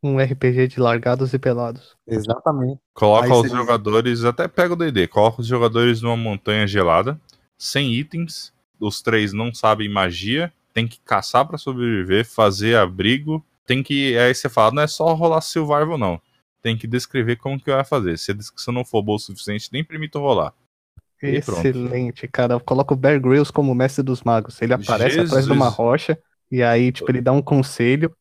Um 0.04 0.18
RPG 0.20 0.68
de 0.68 0.80
largados 0.80 1.34
e 1.34 1.38
pelados. 1.40 1.96
Exatamente. 2.08 2.80
Coloca 2.94 3.26
Aí 3.28 3.32
os 3.32 3.42
seria- 3.42 3.58
jogadores, 3.58 4.24
até 4.24 4.48
pega 4.48 4.74
o 4.74 4.76
D&D, 4.76 5.08
coloca 5.08 5.42
os 5.42 5.48
jogadores 5.48 6.02
numa 6.02 6.18
montanha 6.18 6.66
gelada, 6.66 7.20
sem 7.58 7.94
itens, 7.94 8.52
os 8.80 9.02
três 9.02 9.32
não 9.32 9.54
sabem 9.54 9.88
magia, 9.90 10.52
tem 10.74 10.88
que 10.88 11.00
caçar 11.02 11.46
pra 11.48 11.58
sobreviver, 11.58 12.26
fazer 12.26 12.76
abrigo, 12.78 13.46
tem 13.66 13.84
que, 13.84 14.18
aí 14.18 14.34
você 14.34 14.50
fala, 14.50 14.72
não 14.72 14.84
é 14.84 14.88
só 14.88 15.14
rolar 15.14 15.42
survival 15.42 15.98
não, 15.98 16.22
tem 16.62 16.78
que 16.78 16.88
descrever 16.88 17.38
como 17.38 17.60
que 17.60 17.72
vai 17.72 17.84
fazer, 17.84 18.18
se 18.18 18.32
a 18.32 18.36
descrição 18.36 18.74
não 18.74 18.86
for 18.86 19.02
boa 19.02 19.16
o 19.16 19.20
suficiente, 19.20 19.70
nem 19.72 19.84
permite 19.84 20.18
rolar. 20.18 20.54
Excelente, 21.22 22.28
cara. 22.28 22.60
Coloca 22.60 22.96
o 22.96 22.98
Bear 22.98 23.22
Grylls 23.22 23.52
como 23.52 23.76
mestre 23.76 24.04
dos 24.04 24.24
magos. 24.24 24.60
Ele 24.60 24.74
aparece 24.74 25.20
atrás 25.20 25.46
de 25.46 25.52
uma 25.52 25.66
Jesus. 25.66 25.78
rocha 25.78 26.20
e 26.52 26.64
aí, 26.64 26.92
tipo, 26.92 27.10
ele 27.12 27.22
dá 27.22 27.32
um 27.32 27.42
conselho, 27.42 28.12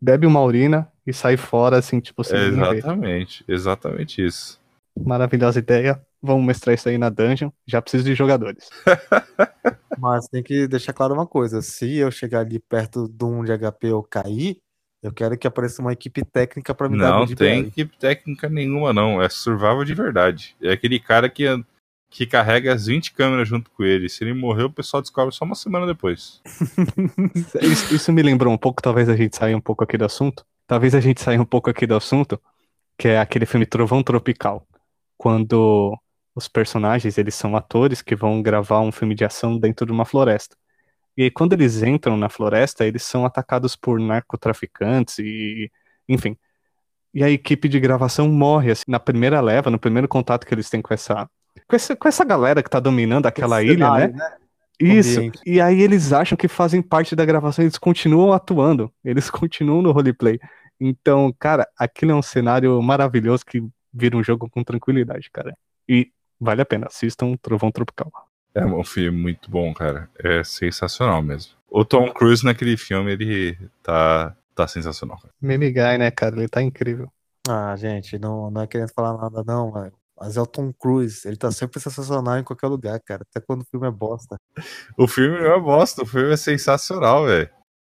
bebe 0.00 0.26
uma 0.26 0.42
urina 0.42 0.90
e 1.06 1.12
sai 1.12 1.36
fora, 1.36 1.78
assim, 1.78 2.00
tipo, 2.00 2.22
sem 2.24 2.38
ninguém 2.38 2.70
ver. 2.70 2.76
exatamente, 2.78 3.44
exatamente 3.48 4.24
isso. 4.24 4.60
Maravilhosa 4.98 5.58
ideia. 5.60 6.00
Vamos 6.22 6.44
mestrar 6.44 6.74
isso 6.74 6.88
aí 6.88 6.98
na 6.98 7.08
dungeon. 7.08 7.50
Já 7.66 7.80
preciso 7.80 8.04
de 8.04 8.14
jogadores. 8.14 8.68
Mas 10.00 10.26
tem 10.28 10.42
que 10.42 10.66
deixar 10.66 10.92
claro 10.92 11.14
uma 11.14 11.26
coisa: 11.26 11.60
se 11.60 11.96
eu 11.96 12.10
chegar 12.10 12.40
ali 12.40 12.58
perto 12.58 13.08
de 13.08 13.24
um 13.24 13.44
de 13.44 13.52
HP 13.52 13.92
ou 13.92 14.02
cair, 14.02 14.58
eu 15.02 15.12
quero 15.12 15.36
que 15.36 15.46
apareça 15.46 15.80
uma 15.80 15.92
equipe 15.92 16.24
técnica 16.24 16.74
pra 16.74 16.88
me 16.88 16.98
dar 16.98 17.10
Não 17.18 17.26
tem 17.26 17.36
berry. 17.36 17.68
equipe 17.68 17.96
técnica 17.98 18.48
nenhuma 18.48 18.92
não, 18.92 19.20
é 19.20 19.28
survival 19.28 19.84
de 19.84 19.94
verdade. 19.94 20.56
É 20.60 20.72
aquele 20.72 20.98
cara 21.00 21.28
que, 21.28 21.44
que 22.10 22.26
carrega 22.26 22.74
as 22.74 22.86
20 22.86 23.12
câmeras 23.12 23.48
junto 23.48 23.70
com 23.70 23.82
ele, 23.82 24.08
se 24.08 24.22
ele 24.24 24.34
morrer 24.34 24.64
o 24.64 24.70
pessoal 24.70 25.00
descobre 25.00 25.34
só 25.34 25.44
uma 25.44 25.54
semana 25.54 25.86
depois. 25.86 26.40
Isso, 27.62 27.94
isso 27.94 28.12
me 28.12 28.22
lembrou 28.22 28.52
um 28.52 28.58
pouco, 28.58 28.82
talvez 28.82 29.08
a 29.08 29.16
gente 29.16 29.36
saia 29.36 29.56
um 29.56 29.60
pouco 29.60 29.84
aqui 29.84 29.96
do 29.96 30.04
assunto. 30.04 30.44
Talvez 30.66 30.94
a 30.94 31.00
gente 31.00 31.20
saia 31.20 31.40
um 31.40 31.44
pouco 31.44 31.68
aqui 31.68 31.86
do 31.86 31.96
assunto, 31.96 32.40
que 32.96 33.08
é 33.08 33.18
aquele 33.18 33.46
filme 33.46 33.66
Trovão 33.66 34.02
Tropical. 34.02 34.66
Quando 35.18 35.98
os 36.40 36.48
personagens, 36.48 37.18
eles 37.18 37.34
são 37.34 37.56
atores 37.56 38.02
que 38.02 38.16
vão 38.16 38.42
gravar 38.42 38.80
um 38.80 38.90
filme 38.90 39.14
de 39.14 39.24
ação 39.24 39.58
dentro 39.58 39.86
de 39.86 39.92
uma 39.92 40.04
floresta. 40.04 40.56
E 41.16 41.24
aí, 41.24 41.30
quando 41.30 41.52
eles 41.52 41.82
entram 41.82 42.16
na 42.16 42.28
floresta, 42.28 42.84
eles 42.84 43.02
são 43.02 43.26
atacados 43.26 43.76
por 43.76 44.00
narcotraficantes 44.00 45.18
e, 45.18 45.70
enfim. 46.08 46.36
E 47.12 47.22
a 47.22 47.30
equipe 47.30 47.68
de 47.68 47.78
gravação 47.78 48.28
morre, 48.28 48.70
assim, 48.70 48.84
na 48.88 49.00
primeira 49.00 49.40
leva, 49.40 49.70
no 49.70 49.78
primeiro 49.78 50.08
contato 50.08 50.46
que 50.46 50.54
eles 50.54 50.70
têm 50.70 50.80
com 50.80 50.94
essa, 50.94 51.28
com 51.68 51.76
essa, 51.76 51.96
com 51.96 52.08
essa 52.08 52.24
galera 52.24 52.62
que 52.62 52.70
tá 52.70 52.80
dominando 52.80 53.26
aquela 53.26 53.62
Esse 53.62 53.72
ilha, 53.72 53.86
cenário, 53.86 54.16
né? 54.16 54.36
Isso. 54.80 55.18
Ambiente. 55.18 55.40
E 55.44 55.60
aí 55.60 55.82
eles 55.82 56.12
acham 56.12 56.38
que 56.38 56.48
fazem 56.48 56.80
parte 56.80 57.14
da 57.14 57.24
gravação, 57.24 57.64
eles 57.64 57.76
continuam 57.76 58.32
atuando, 58.32 58.90
eles 59.04 59.28
continuam 59.30 59.82
no 59.82 59.92
roleplay. 59.92 60.38
Então, 60.80 61.34
cara, 61.38 61.68
aquilo 61.76 62.12
é 62.12 62.14
um 62.14 62.22
cenário 62.22 62.80
maravilhoso 62.80 63.44
que 63.44 63.62
vira 63.92 64.16
um 64.16 64.24
jogo 64.24 64.48
com 64.48 64.64
tranquilidade, 64.64 65.28
cara. 65.30 65.54
E 65.86 66.10
vale 66.40 66.62
a 66.62 66.66
pena, 66.66 66.86
assistam 66.86 67.36
Trovão 67.36 67.70
Tropical. 67.70 68.10
É 68.54 68.64
um 68.64 68.82
filme 68.82 69.16
muito 69.16 69.50
bom, 69.50 69.72
cara. 69.72 70.08
É 70.18 70.42
sensacional 70.42 71.22
mesmo. 71.22 71.52
O 71.70 71.84
Tom 71.84 72.10
Cruise 72.12 72.44
naquele 72.44 72.76
filme, 72.76 73.12
ele 73.12 73.56
tá, 73.82 74.34
tá 74.54 74.66
sensacional. 74.66 75.18
Cara. 75.18 75.32
Meme 75.40 75.70
Guy, 75.70 75.98
né, 75.98 76.10
cara? 76.10 76.36
Ele 76.36 76.48
tá 76.48 76.60
incrível. 76.60 77.08
Ah, 77.48 77.76
gente, 77.76 78.18
não, 78.18 78.50
não 78.50 78.62
é 78.62 78.66
querendo 78.66 78.92
falar 78.92 79.16
nada, 79.16 79.44
não, 79.46 79.72
velho. 79.72 79.92
Mas 80.20 80.36
é 80.36 80.40
o 80.40 80.46
Tom 80.46 80.72
Cruise, 80.72 81.26
ele 81.26 81.36
tá 81.36 81.50
sempre 81.50 81.80
sensacional 81.80 82.38
em 82.38 82.44
qualquer 82.44 82.66
lugar, 82.66 83.00
cara. 83.00 83.22
Até 83.30 83.40
quando 83.40 83.62
o 83.62 83.66
filme 83.70 83.86
é 83.86 83.90
bosta. 83.90 84.36
O 84.96 85.08
filme 85.08 85.40
não 85.40 85.54
é 85.54 85.60
bosta, 85.60 86.02
o 86.02 86.06
filme 86.06 86.32
é 86.32 86.36
sensacional, 86.36 87.24
velho. 87.24 87.48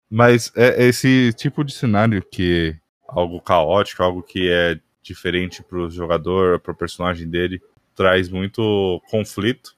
Mas 0.09 0.53
é 0.55 0.85
esse 0.85 1.33
tipo 1.33 1.65
de 1.65 1.73
cenário 1.73 2.23
que 2.23 2.79
é 2.79 2.83
algo 3.09 3.41
caótico, 3.41 4.03
algo 4.03 4.23
que 4.23 4.49
é 4.49 4.79
diferente 5.03 5.63
pro 5.65 5.91
jogador, 5.91 6.61
pro 6.61 6.75
personagem 6.75 7.29
dele, 7.29 7.61
traz 7.95 8.29
muito 8.29 9.01
conflito 9.11 9.77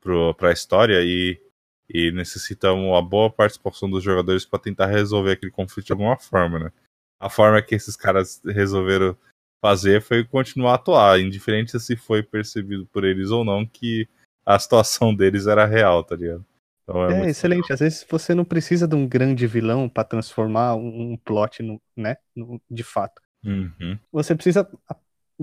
pro, 0.00 0.34
pra 0.34 0.52
história 0.52 1.00
e, 1.02 1.40
e 1.88 2.10
necessita 2.12 2.72
uma 2.72 3.02
boa 3.02 3.30
participação 3.30 3.88
dos 3.90 4.02
jogadores 4.04 4.44
para 4.44 4.58
tentar 4.58 4.86
resolver 4.86 5.32
aquele 5.32 5.52
conflito 5.52 5.86
de 5.86 5.92
alguma 5.92 6.16
forma, 6.16 6.58
né? 6.58 6.72
A 7.20 7.30
forma 7.30 7.62
que 7.62 7.74
esses 7.74 7.96
caras 7.96 8.42
resolveram 8.44 9.16
fazer 9.62 10.02
foi 10.02 10.24
continuar 10.24 10.72
a 10.72 10.74
atuar, 10.74 11.20
indiferente 11.20 11.78
se 11.80 11.96
foi 11.96 12.22
percebido 12.22 12.84
por 12.86 13.02
eles 13.04 13.30
ou 13.30 13.44
não 13.44 13.64
que 13.64 14.06
a 14.44 14.58
situação 14.58 15.14
deles 15.16 15.46
era 15.46 15.64
real, 15.64 16.04
tá 16.04 16.14
ligado? 16.16 16.44
Então 16.82 17.02
É, 17.04 17.14
muito 17.14 17.30
excelente. 17.30 17.72
Às 17.72 17.80
vezes 17.80 18.06
você 18.08 18.34
não 18.34 18.44
precisa 18.44 18.86
de 18.86 18.94
um 18.94 19.08
grande 19.08 19.46
vilão 19.46 19.88
pra 19.88 20.04
transformar 20.04 20.74
um, 20.74 21.12
um 21.12 21.16
plot 21.16 21.62
no, 21.62 21.80
né, 21.96 22.16
no- 22.36 22.60
de 22.70 22.82
fato. 22.82 23.22
Uhum. 23.42 23.98
Você 24.12 24.34
precisa 24.34 24.68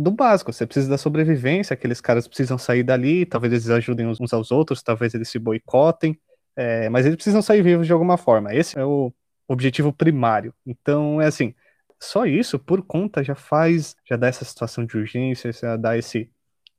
do 0.01 0.11
básico, 0.11 0.51
você 0.51 0.65
precisa 0.65 0.89
da 0.89 0.97
sobrevivência, 0.97 1.73
aqueles 1.73 2.01
caras 2.01 2.27
precisam 2.27 2.57
sair 2.57 2.83
dali, 2.83 3.25
talvez 3.25 3.53
eles 3.53 3.69
ajudem 3.69 4.07
uns 4.07 4.33
aos 4.33 4.51
outros, 4.51 4.81
talvez 4.83 5.13
eles 5.13 5.29
se 5.29 5.39
boicotem, 5.39 6.19
é, 6.55 6.89
mas 6.89 7.05
eles 7.05 7.15
precisam 7.15 7.41
sair 7.41 7.61
vivos 7.61 7.87
de 7.87 7.93
alguma 7.93 8.17
forma. 8.17 8.53
Esse 8.53 8.77
é 8.79 8.85
o 8.85 9.13
objetivo 9.47 9.93
primário. 9.93 10.53
Então, 10.65 11.21
é 11.21 11.27
assim, 11.27 11.53
só 11.99 12.25
isso, 12.25 12.59
por 12.59 12.81
conta, 12.83 13.23
já 13.23 13.35
faz, 13.35 13.95
já 14.09 14.17
dá 14.17 14.27
essa 14.27 14.45
situação 14.45 14.85
de 14.85 14.97
urgência, 14.97 15.51
já 15.53 15.77
dá 15.77 15.97
esse, 15.97 16.29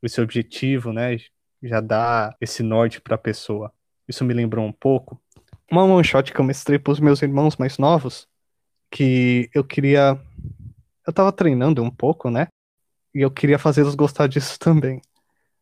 esse 0.01 0.21
objetivo, 0.21 0.91
né? 0.93 1.17
Já 1.61 1.79
dá 1.81 2.35
esse 2.41 2.61
norte 2.61 2.99
pra 3.01 3.17
pessoa. 3.17 3.71
Isso 4.07 4.25
me 4.25 4.33
lembrou 4.33 4.65
um 4.65 4.71
pouco 4.71 5.21
uma 5.73 5.83
one 5.85 6.03
shot 6.03 6.31
que 6.31 6.39
eu 6.39 6.45
mestrei 6.45 6.77
pros 6.77 6.99
meus 6.99 7.21
irmãos 7.21 7.57
mais 7.57 7.77
novos, 7.79 8.27
que 8.91 9.49
eu 9.53 9.63
queria. 9.63 10.19
Eu 11.05 11.11
tava 11.11 11.31
treinando 11.31 11.81
um 11.81 11.89
pouco, 11.89 12.29
né? 12.29 12.47
E 13.13 13.21
eu 13.21 13.31
queria 13.31 13.59
fazê-los 13.59 13.95
gostar 13.95 14.27
disso 14.27 14.57
também. 14.59 15.01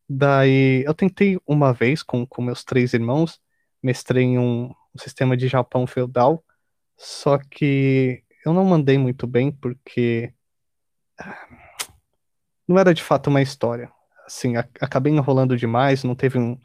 Daí 0.09 0.83
eu 0.85 0.93
tentei 0.93 1.39
uma 1.47 1.73
vez 1.73 2.03
com, 2.03 2.25
com 2.25 2.41
meus 2.41 2.63
três 2.63 2.93
irmãos, 2.93 3.41
mestrei 3.81 4.23
em 4.23 4.39
um, 4.39 4.65
um 4.65 4.99
sistema 4.99 5.37
de 5.37 5.47
Japão 5.47 5.87
feudal, 5.87 6.43
só 6.97 7.37
que 7.37 8.23
eu 8.45 8.53
não 8.53 8.65
mandei 8.65 8.97
muito 8.97 9.27
bem 9.27 9.51
porque 9.51 10.33
ah, 11.19 11.47
não 12.67 12.77
era 12.77 12.93
de 12.93 13.03
fato 13.03 13.29
uma 13.29 13.41
história. 13.41 13.91
Assim, 14.25 14.55
a- 14.55 14.67
acabei 14.79 15.13
enrolando 15.13 15.57
demais, 15.57 16.03
não 16.03 16.15
teve 16.15 16.37
um 16.39 16.57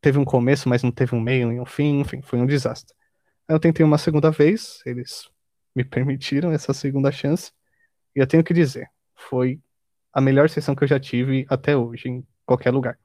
teve 0.00 0.18
um 0.18 0.24
começo, 0.24 0.68
mas 0.68 0.82
não 0.82 0.92
teve 0.92 1.14
um 1.16 1.20
meio 1.20 1.52
e 1.52 1.60
um 1.60 1.66
fim, 1.66 2.00
enfim, 2.00 2.22
foi 2.22 2.38
um 2.38 2.46
desastre. 2.46 2.94
Aí 3.48 3.54
eu 3.56 3.60
tentei 3.60 3.84
uma 3.84 3.98
segunda 3.98 4.30
vez, 4.30 4.80
eles 4.86 5.28
me 5.74 5.84
permitiram 5.86 6.52
essa 6.52 6.74
segunda 6.74 7.12
chance, 7.12 7.52
e 8.16 8.20
eu 8.20 8.26
tenho 8.26 8.44
que 8.44 8.54
dizer, 8.54 8.88
foi 9.16 9.60
a 10.16 10.20
melhor 10.22 10.48
sessão 10.48 10.74
que 10.74 10.82
eu 10.82 10.88
já 10.88 10.98
tive 10.98 11.44
até 11.46 11.76
hoje, 11.76 12.08
em 12.08 12.26
qualquer 12.46 12.70
lugar. 12.70 12.98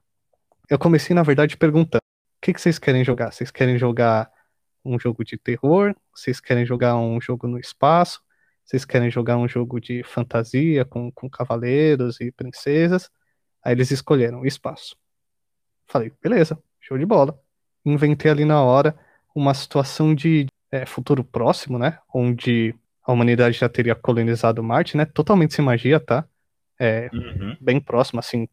Eu 0.70 0.78
comecei, 0.78 1.14
na 1.14 1.22
verdade, 1.22 1.58
perguntando: 1.58 2.00
o 2.02 2.40
que 2.40 2.54
que 2.54 2.60
vocês 2.60 2.78
querem 2.78 3.04
jogar? 3.04 3.30
Vocês 3.30 3.50
querem 3.50 3.76
jogar 3.76 4.30
um 4.82 4.98
jogo 4.98 5.22
de 5.22 5.36
terror? 5.36 5.94
Vocês 6.14 6.40
querem 6.40 6.64
jogar 6.64 6.96
um 6.96 7.20
jogo 7.20 7.46
no 7.46 7.58
espaço? 7.58 8.22
Vocês 8.64 8.86
querem 8.86 9.10
jogar 9.10 9.36
um 9.36 9.46
jogo 9.46 9.78
de 9.78 10.02
fantasia 10.02 10.86
com, 10.86 11.12
com 11.12 11.28
cavaleiros 11.28 12.18
e 12.18 12.32
princesas? 12.32 13.10
Aí 13.62 13.74
eles 13.74 13.90
escolheram 13.90 14.46
espaço. 14.46 14.96
Falei, 15.86 16.10
beleza, 16.22 16.58
show 16.80 16.96
de 16.96 17.04
bola. 17.04 17.38
Inventei 17.84 18.30
ali 18.30 18.46
na 18.46 18.62
hora 18.62 18.98
uma 19.34 19.52
situação 19.52 20.14
de 20.14 20.46
é, 20.70 20.86
futuro 20.86 21.22
próximo, 21.22 21.78
né? 21.78 21.98
Onde 22.14 22.74
a 23.04 23.12
humanidade 23.12 23.58
já 23.58 23.68
teria 23.68 23.94
colonizado 23.94 24.62
Marte, 24.62 24.96
né? 24.96 25.04
Totalmente 25.04 25.52
sem 25.52 25.62
magia, 25.62 26.00
tá? 26.00 26.26
É, 26.78 27.10
Uhum. 27.12 27.56
bem 27.60 27.80
próximo, 27.80 28.18
assim, 28.20 28.48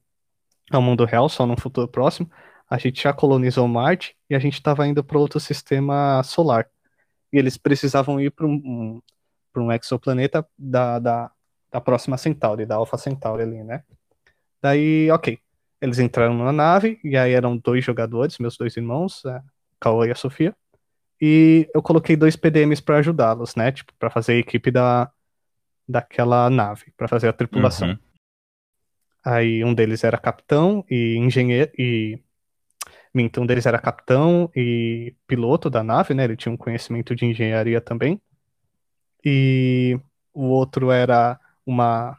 ao 0.71 0.81
mundo 0.81 1.05
real, 1.05 1.27
só 1.29 1.45
num 1.45 1.57
futuro 1.57 1.87
próximo. 1.87 2.29
A 2.69 2.77
gente 2.77 3.01
já 3.01 3.11
colonizou 3.11 3.67
Marte 3.67 4.15
e 4.29 4.35
a 4.35 4.39
gente 4.39 4.53
estava 4.53 4.87
indo 4.87 5.03
para 5.03 5.17
outro 5.17 5.39
sistema 5.39 6.21
solar. 6.23 6.67
E 7.33 7.37
eles 7.37 7.57
precisavam 7.57 8.19
ir 8.19 8.31
para 8.31 8.45
um, 8.45 9.01
um, 9.55 9.61
um 9.61 9.71
exoplaneta 9.71 10.45
da, 10.57 10.99
da, 10.99 11.31
da 11.71 11.81
próxima 11.81 12.17
Centauri, 12.17 12.65
da 12.65 12.75
Alpha 12.75 12.97
Centauri 12.97 13.43
ali, 13.43 13.63
né? 13.63 13.83
Daí, 14.61 15.09
ok. 15.11 15.39
Eles 15.81 15.97
entraram 15.97 16.33
na 16.33 16.51
nave, 16.51 16.99
e 17.03 17.15
aí 17.15 17.31
eram 17.31 17.57
dois 17.57 17.83
jogadores, 17.83 18.37
meus 18.37 18.57
dois 18.57 18.75
irmãos, 18.75 19.25
a 19.25 19.41
Cauã 19.79 20.05
e 20.05 20.11
a 20.11 20.15
Sofia. 20.15 20.53
E 21.21 21.69
eu 21.73 21.81
coloquei 21.81 22.15
dois 22.15 22.35
PDMs 22.35 22.81
para 22.81 22.97
ajudá-los, 22.97 23.55
né? 23.55 23.71
Tipo, 23.71 23.93
para 23.97 24.09
fazer 24.09 24.33
a 24.33 24.37
equipe 24.37 24.69
da, 24.71 25.09
daquela 25.87 26.49
nave, 26.49 26.93
para 26.95 27.07
fazer 27.07 27.29
a 27.29 27.33
tripulação. 27.33 27.89
Uhum. 27.89 27.97
Aí 29.29 29.63
um 29.63 29.75
deles 29.75 30.03
era 30.03 30.17
capitão 30.17 30.83
e 30.89 31.15
engenheiro 31.15 31.71
e 31.77 32.19
minto, 33.13 33.39
um 33.39 33.45
deles 33.45 33.67
era 33.67 33.77
capitão 33.77 34.49
e 34.55 35.15
piloto 35.27 35.69
da 35.69 35.83
nave, 35.83 36.15
né? 36.15 36.23
Ele 36.23 36.35
tinha 36.35 36.51
um 36.51 36.57
conhecimento 36.57 37.15
de 37.15 37.25
engenharia 37.25 37.79
também. 37.79 38.19
E 39.23 39.99
o 40.33 40.45
outro 40.45 40.89
era 40.91 41.39
uma 41.63 42.17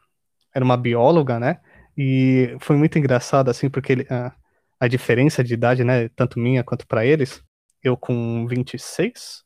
era 0.54 0.64
uma 0.64 0.76
bióloga, 0.76 1.40
né? 1.40 1.60
E 1.98 2.56
foi 2.60 2.76
muito 2.76 2.96
engraçado 2.96 3.50
assim, 3.50 3.68
porque 3.68 3.92
ele, 3.92 4.06
a, 4.08 4.32
a 4.78 4.86
diferença 4.88 5.42
de 5.42 5.54
idade, 5.54 5.82
né, 5.84 6.08
tanto 6.10 6.38
minha 6.38 6.62
quanto 6.64 6.86
para 6.86 7.04
eles, 7.04 7.42
eu 7.82 7.96
com 7.96 8.46
26, 8.46 9.44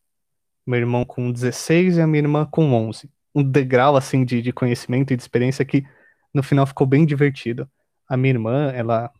meu 0.66 0.80
irmão 0.80 1.04
com 1.04 1.32
16 1.32 1.96
e 1.96 2.02
a 2.02 2.06
minha 2.06 2.22
irmã 2.22 2.46
com 2.46 2.72
11. 2.74 3.10
Um 3.34 3.42
degrau 3.42 3.96
assim 3.96 4.24
de, 4.24 4.42
de 4.42 4.52
conhecimento 4.52 5.12
e 5.12 5.16
de 5.16 5.22
experiência 5.22 5.64
que 5.64 5.84
no 6.34 6.42
final 6.42 6.66
ficou 6.66 6.86
bem 6.86 7.06
divertido. 7.06 7.68
A 8.08 8.16
minha 8.16 8.34
irmã, 8.34 8.70
ela, 8.72 9.10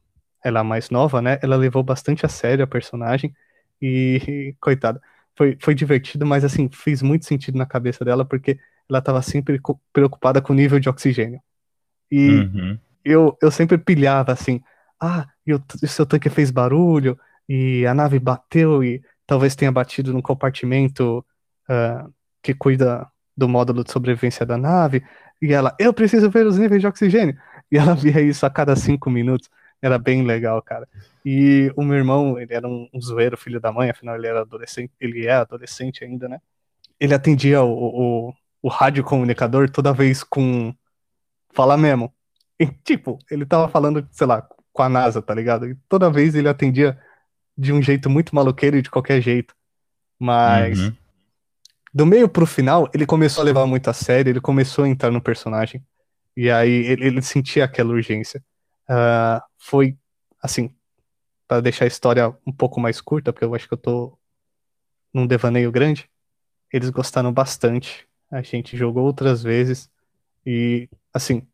ela 0.44 0.61
é 0.61 0.62
mais 0.62 0.90
nova, 0.90 1.22
né? 1.22 1.38
Ela 1.42 1.57
levou 1.57 1.83
bastante 1.83 2.27
a 2.27 2.29
sério 2.29 2.64
a 2.64 2.66
personagem 2.68 3.35
e, 3.81 4.55
coitada, 4.61 5.00
foi, 5.37 5.57
foi 5.61 5.74
divertido, 5.74 6.27
mas 6.27 6.44
assim, 6.44 6.68
fez 6.72 7.03
muito 7.03 7.24
sentido 7.27 7.59
na 7.59 7.66
cabeça 7.66 8.05
dela 8.05 8.24
porque 8.24 8.59
ela 8.88 8.98
estava 8.98 9.22
sempre 9.22 9.61
preocupada 9.92 10.42
com 10.42 10.53
o 10.53 10.57
nível 10.57 10.79
de 10.81 10.88
oxigênio. 10.88 11.40
E 12.11 12.50
Uhum. 12.55 12.79
eu, 13.05 13.37
eu 13.42 13.50
sempre 13.50 13.79
pilhava 13.79 14.33
assim, 14.33 14.62
ah, 15.00 15.29
e 15.46 15.55
o, 15.55 15.62
o 15.83 15.88
seu 15.88 16.07
tanque 16.07 16.31
fez 16.31 16.50
barulho, 16.50 17.18
e 17.48 17.87
a 17.87 17.94
nave 17.94 18.18
bateu 18.18 18.83
e 18.83 19.03
talvez 19.27 19.55
tenha 19.55 19.72
batido 19.72 20.12
no 20.12 20.22
compartimento 20.22 21.24
ah, 21.68 22.07
que 22.42 22.55
cuida 22.55 23.07
do 23.37 23.48
módulo 23.48 23.83
de 23.85 23.90
sobrevivência 23.90 24.46
da 24.46 24.57
nave, 24.57 25.05
e 25.40 25.53
ela, 25.53 25.75
eu 25.79 25.92
preciso 25.92 26.31
ver 26.31 26.47
os 26.47 26.59
níveis 26.59 26.81
de 26.81 26.87
oxigênio, 26.87 27.37
e 27.70 27.77
ela 27.77 27.94
via 27.94 28.20
isso 28.20 28.44
a 28.47 28.51
cada 28.51 28.75
cinco 28.77 29.11
minutos, 29.11 29.49
era 29.81 29.99
bem 29.99 30.23
legal, 30.23 30.62
cara. 30.62 30.88
E 31.25 31.73
o 31.77 31.83
meu 31.83 31.97
irmão, 31.97 32.38
ele 32.38 32.55
era 32.55 32.66
um, 32.66 32.88
um 32.92 33.01
zoeiro, 33.01 33.37
filho 33.37 33.61
da 33.61 33.70
mãe, 33.70 33.90
afinal 33.90 34.16
ele 34.16 34.27
era 34.27 34.40
adolescente, 34.40 34.92
ele 35.01 35.27
é 35.27 35.33
adolescente 35.33 36.05
ainda, 36.05 36.29
né? 36.29 36.40
Ele 36.99 37.14
atendia 37.14 37.62
o, 37.62 38.29
o, 38.29 38.35
o 38.62 38.68
rádio 38.68 39.05
comunicador 39.05 39.68
toda 39.68 39.92
vez 39.92 40.23
com 40.23 40.75
fala 41.53 41.77
mesmo. 41.77 42.12
E, 42.59 42.66
tipo, 42.66 43.18
ele 43.31 43.44
tava 43.44 43.68
falando, 43.68 44.07
sei 44.11 44.27
lá, 44.27 44.47
com 44.73 44.83
a 44.83 44.88
NASA, 44.88 45.20
tá 45.20 45.35
ligado? 45.35 45.68
E 45.68 45.75
toda 45.88 46.11
vez 46.11 46.35
ele 46.35 46.49
atendia 46.49 46.99
de 47.57 47.73
um 47.73 47.83
jeito 47.83 48.09
muito 48.11 48.35
maluqueiro 48.35 48.77
e 48.77 48.83
de 48.83 48.90
qualquer 48.90 49.20
jeito. 49.20 49.55
Mas 50.18 50.79
Uhum. 50.79 50.97
Do 51.95 52.05
meio 52.05 52.29
pro 52.29 52.45
final, 52.45 52.91
ele 52.93 53.07
começou 53.07 53.43
a 53.43 53.45
levar 53.45 53.67
muito 53.67 53.89
a 53.89 53.93
sério, 53.93 54.31
ele 54.31 54.41
começou 54.41 54.85
a 54.85 54.89
entrar 54.89 55.13
no 55.13 55.23
personagem. 55.23 55.81
E 56.37 56.51
aí 56.51 56.73
ele, 56.87 57.07
ele 57.07 57.23
sentia 57.23 57.65
aquela 57.65 57.91
urgência. 57.91 58.45
Ah, 58.89 59.45
foi, 59.57 59.97
assim, 60.43 60.75
para 61.47 61.61
deixar 61.61 61.85
a 61.85 61.89
história 61.89 62.37
um 62.45 62.53
pouco 62.53 62.81
mais 62.81 63.01
curta, 63.01 63.33
porque 63.33 63.45
eu 63.45 63.55
acho 63.55 63.69
que 63.69 63.75
eu 63.75 63.79
tô 63.79 64.19
num 65.13 65.25
devaneio 65.25 65.71
grande. 65.71 66.11
Eles 66.73 66.91
gostaram 66.91 67.33
bastante. 67.33 68.09
A 68.29 68.43
gente 68.43 68.77
jogou 68.77 69.05
outras 69.05 69.45
vezes. 69.45 69.89
E, 70.45 70.89
assim, 71.13 71.47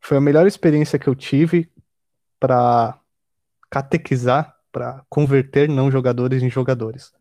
foi 0.00 0.16
a 0.16 0.20
melhor 0.20 0.46
experiência 0.46 1.00
que 1.00 1.08
eu 1.08 1.16
tive 1.16 1.68
para 2.38 2.96
catequizar 3.68 4.56
para 4.70 5.04
converter 5.08 5.68
não 5.68 5.90
jogadores 5.90 6.44
em 6.44 6.48
jogadores. 6.48 7.12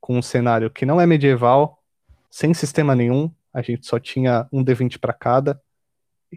Com 0.00 0.16
um 0.18 0.22
cenário 0.22 0.70
que 0.70 0.86
não 0.86 0.98
é 0.98 1.06
medieval, 1.06 1.83
sem 2.34 2.52
sistema 2.52 2.96
nenhum, 2.96 3.32
a 3.52 3.62
gente 3.62 3.86
só 3.86 3.96
tinha 4.00 4.48
um 4.52 4.64
D20 4.64 4.98
para 4.98 5.12
cada 5.12 5.62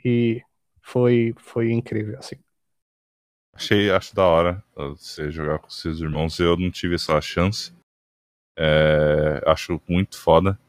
e 0.05 0.43
foi 0.79 1.33
foi 1.39 1.71
incrível 1.71 2.19
assim. 2.19 2.36
Achei, 3.51 3.89
acho 3.89 4.15
da 4.15 4.23
hora 4.23 4.63
você 4.75 5.31
jogar 5.31 5.57
com 5.57 5.71
seus 5.71 5.99
irmãos. 5.99 6.39
Eu 6.39 6.55
não 6.55 6.69
tive 6.69 6.93
essa 6.93 7.19
chance. 7.19 7.73
É, 8.55 9.41
acho 9.47 9.81
muito 9.89 10.19
foda. 10.19 10.60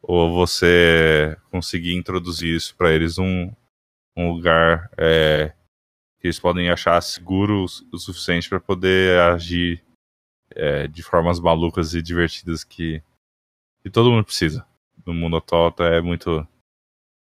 Ou 0.00 0.32
você 0.32 1.36
conseguir 1.50 1.94
introduzir 1.94 2.56
isso 2.56 2.74
para 2.76 2.90
eles 2.94 3.18
um, 3.18 3.52
um 4.16 4.32
lugar 4.32 4.90
é, 4.96 5.52
que 6.18 6.28
eles 6.28 6.40
podem 6.40 6.70
achar 6.70 6.98
seguro 7.02 7.66
o 7.92 7.98
suficiente 7.98 8.48
para 8.48 8.58
poder 8.58 9.20
agir 9.20 9.84
é, 10.48 10.86
de 10.86 11.02
formas 11.02 11.38
malucas 11.38 11.92
e 11.92 12.00
divertidas 12.00 12.64
que, 12.64 13.02
que 13.86 13.90
todo 13.90 14.10
mundo 14.10 14.24
precisa. 14.24 14.66
No 15.06 15.14
mundo 15.14 15.36
atual 15.36 15.72
é 15.78 16.00
muito 16.00 16.44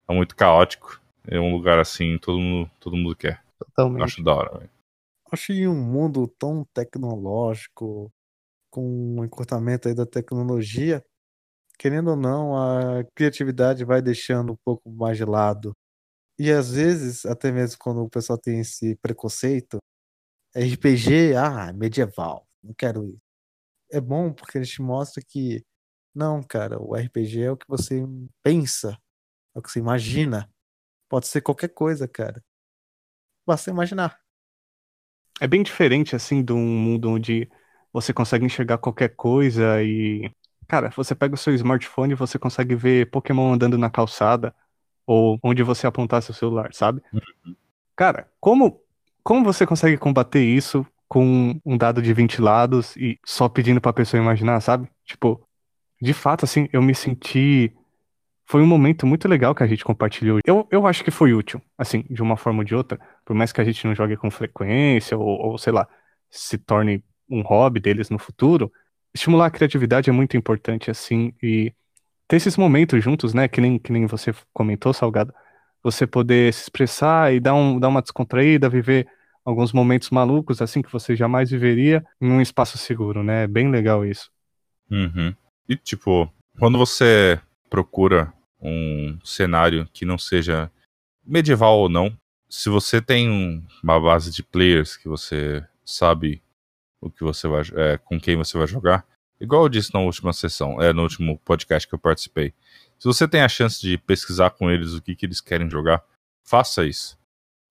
é 0.07 0.15
muito 0.15 0.37
caótico. 0.37 1.01
É 1.27 1.41
um 1.41 1.51
lugar 1.57 1.79
assim, 1.79 2.19
todo 2.19 2.39
mundo, 2.39 2.71
todo 2.79 2.95
mundo 2.95 3.17
quer. 3.17 3.43
Totalmente. 3.59 4.03
Acho 4.03 4.23
da 4.23 4.35
hora, 4.35 4.59
velho. 4.59 4.71
Acho 5.31 5.47
que 5.47 5.53
em 5.55 5.67
um 5.67 5.83
mundo 5.83 6.29
tão 6.39 6.67
tecnológico, 6.75 8.13
com 8.71 9.19
o 9.19 9.25
encurtamento 9.25 9.89
aí 9.89 9.95
da 9.95 10.05
tecnologia, 10.05 11.03
querendo 11.79 12.11
ou 12.11 12.17
não, 12.17 12.55
a 12.55 13.03
criatividade 13.15 13.83
vai 13.83 14.03
deixando 14.03 14.53
um 14.53 14.59
pouco 14.63 14.91
mais 14.91 15.17
de 15.17 15.25
lado. 15.25 15.73
E 16.39 16.51
às 16.51 16.73
vezes, 16.73 17.25
até 17.25 17.51
mesmo 17.51 17.79
quando 17.79 18.03
o 18.03 18.11
pessoal 18.11 18.39
tem 18.39 18.61
esse 18.61 18.95
preconceito, 18.97 19.79
RPG, 20.55 21.35
ah, 21.35 21.73
medieval, 21.73 22.47
não 22.63 22.75
quero 22.75 23.07
isso. 23.07 23.23
É 23.91 24.03
bom 24.03 24.35
porque 24.35 24.59
a 24.59 24.63
gente 24.63 24.83
mostra 24.83 25.23
que, 25.27 25.65
não, 26.15 26.43
cara, 26.43 26.81
o 26.81 26.95
RPG 26.95 27.43
é 27.43 27.51
o 27.51 27.57
que 27.57 27.67
você 27.69 28.05
pensa, 28.43 28.99
é 29.55 29.59
o 29.59 29.63
que 29.63 29.71
você 29.71 29.79
imagina. 29.79 30.51
Pode 31.09 31.27
ser 31.27 31.41
qualquer 31.41 31.69
coisa, 31.69 32.09
cara. 32.09 32.43
Basta 33.47 33.71
imaginar. 33.71 34.19
É 35.41 35.47
bem 35.47 35.63
diferente, 35.63 36.15
assim, 36.15 36.45
de 36.45 36.53
um 36.53 36.65
mundo 36.65 37.11
onde 37.11 37.51
você 37.93 38.13
consegue 38.13 38.45
enxergar 38.45 38.79
qualquer 38.79 39.15
coisa 39.17 39.83
e. 39.83 40.31
Cara, 40.69 40.91
você 40.91 41.15
pega 41.15 41.35
o 41.35 41.39
seu 41.39 41.55
smartphone 41.55 42.13
e 42.13 42.17
você 42.17 42.39
consegue 42.39 42.75
ver 42.75 43.11
Pokémon 43.11 43.53
andando 43.53 43.77
na 43.77 43.91
calçada 43.91 44.55
ou 45.07 45.39
onde 45.43 45.63
você 45.63 45.87
apontar 45.87 46.23
seu 46.23 46.33
celular, 46.33 46.73
sabe? 46.73 47.03
Uhum. 47.13 47.57
Cara, 47.97 48.31
como, 48.41 48.81
como 49.23 49.45
você 49.45 49.67
consegue 49.67 49.99
combater 49.99 50.43
isso 50.43 50.87
com 51.09 51.61
um 51.65 51.77
dado 51.77 52.01
de 52.01 52.15
20 52.15 52.41
lados 52.41 52.97
e 52.97 53.19
só 53.27 53.49
pedindo 53.49 53.81
pra 53.81 53.93
pessoa 53.93 54.23
imaginar, 54.23 54.61
sabe? 54.61 54.89
Tipo, 55.05 55.47
de 56.03 56.13
fato, 56.13 56.45
assim, 56.45 56.69
eu 56.73 56.83
me 56.83 56.97
senti. 56.97 57.73
Foi 58.45 58.61
um 58.61 58.67
momento 58.67 59.07
muito 59.07 59.29
legal 59.29 59.55
que 59.55 59.63
a 59.63 59.67
gente 59.69 59.85
compartilhou. 59.85 60.41
Eu, 60.45 60.67
eu 60.69 60.85
acho 60.85 61.05
que 61.05 61.13
foi 61.13 61.33
útil, 61.33 61.63
assim, 61.79 62.05
de 62.11 62.21
uma 62.21 62.37
forma 62.37 62.59
ou 62.59 62.65
de 62.65 62.75
outra, 62.75 62.99
por 63.25 63.35
mais 63.37 63.53
que 63.53 63.61
a 63.61 63.65
gente 63.65 63.87
não 63.87 63.95
jogue 63.95 64.17
com 64.17 64.29
frequência 64.29 65.17
ou, 65.17 65.29
ou 65.29 65.59
sei 65.59 65.73
lá, 65.73 65.87
se 66.29 66.59
torne 66.59 67.05
um 67.31 67.41
hobby 67.43 67.79
deles 67.79 68.11
no 68.11 68.19
futuro. 68.19 68.71
Estimular 69.15 69.47
a 69.47 69.51
criatividade 69.51 70.11
é 70.11 70.13
muito 70.13 70.37
importante, 70.37 70.91
assim, 70.91 71.33
e 71.41 71.73
ter 72.27 72.37
esses 72.37 72.57
momentos 72.57 73.03
juntos, 73.03 73.33
né? 73.33 73.47
Que 73.47 73.61
nem, 73.61 73.79
que 73.79 73.93
nem 73.93 74.05
você 74.07 74.35
comentou, 74.53 74.93
Salgado. 74.93 75.33
Você 75.85 76.05
poder 76.05 76.53
se 76.53 76.63
expressar 76.63 77.33
e 77.33 77.39
dar, 77.39 77.55
um, 77.55 77.79
dar 77.79 77.89
uma 77.89 78.03
descontraída, 78.03 78.69
viver 78.69 79.07
alguns 79.45 79.73
momentos 79.73 80.11
malucos, 80.11 80.61
assim, 80.61 80.83
que 80.83 80.93
você 80.93 81.15
jamais 81.15 81.51
viveria 81.51 82.05
em 82.21 82.29
um 82.29 82.41
espaço 82.41 82.77
seguro, 82.77 83.23
né? 83.23 83.45
É 83.45 83.47
bem 83.47 83.71
legal 83.71 84.05
isso. 84.05 84.33
Uhum. 84.91 85.33
E, 85.73 85.77
tipo, 85.77 86.31
quando 86.59 86.77
você 86.77 87.41
procura 87.71 88.31
um 88.61 89.19
cenário 89.25 89.89
que 89.91 90.05
não 90.05 90.19
seja 90.19 90.71
medieval 91.25 91.79
ou 91.79 91.89
não, 91.89 92.15
se 92.47 92.69
você 92.69 93.01
tem 93.01 93.31
um, 93.31 93.65
uma 93.83 93.99
base 93.99 94.31
de 94.31 94.43
players 94.43 94.99
que 94.99 95.09
você 95.09 95.67
sabe 95.83 96.43
o 97.01 97.09
que 97.09 97.25
você 97.25 97.49
vai, 97.49 97.63
é, 97.75 97.97
com 97.97 98.21
quem 98.21 98.37
você 98.37 98.59
vai 98.59 98.67
jogar, 98.67 99.07
igual 99.41 99.63
eu 99.63 99.69
disse 99.71 99.95
na 99.95 100.01
última 100.01 100.35
sessão, 100.35 100.81
é, 100.81 100.93
no 100.93 101.05
último 101.05 101.39
podcast 101.39 101.89
que 101.89 101.95
eu 101.95 101.99
participei. 101.99 102.53
Se 102.99 103.07
você 103.07 103.27
tem 103.27 103.41
a 103.41 103.49
chance 103.49 103.81
de 103.81 103.97
pesquisar 103.97 104.51
com 104.51 104.71
eles 104.71 104.93
o 104.93 105.01
que, 105.01 105.17
que 105.17 105.25
eles 105.25 105.41
querem 105.41 105.71
jogar, 105.71 106.05
faça 106.45 106.85
isso. 106.85 107.19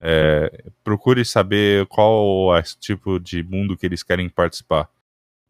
É, 0.00 0.64
procure 0.82 1.24
saber 1.24 1.86
qual 1.86 2.56
é 2.56 2.58
o 2.58 2.62
tipo 2.80 3.20
de 3.20 3.44
mundo 3.44 3.76
que 3.76 3.86
eles 3.86 4.02
querem 4.02 4.28
participar. 4.28 4.90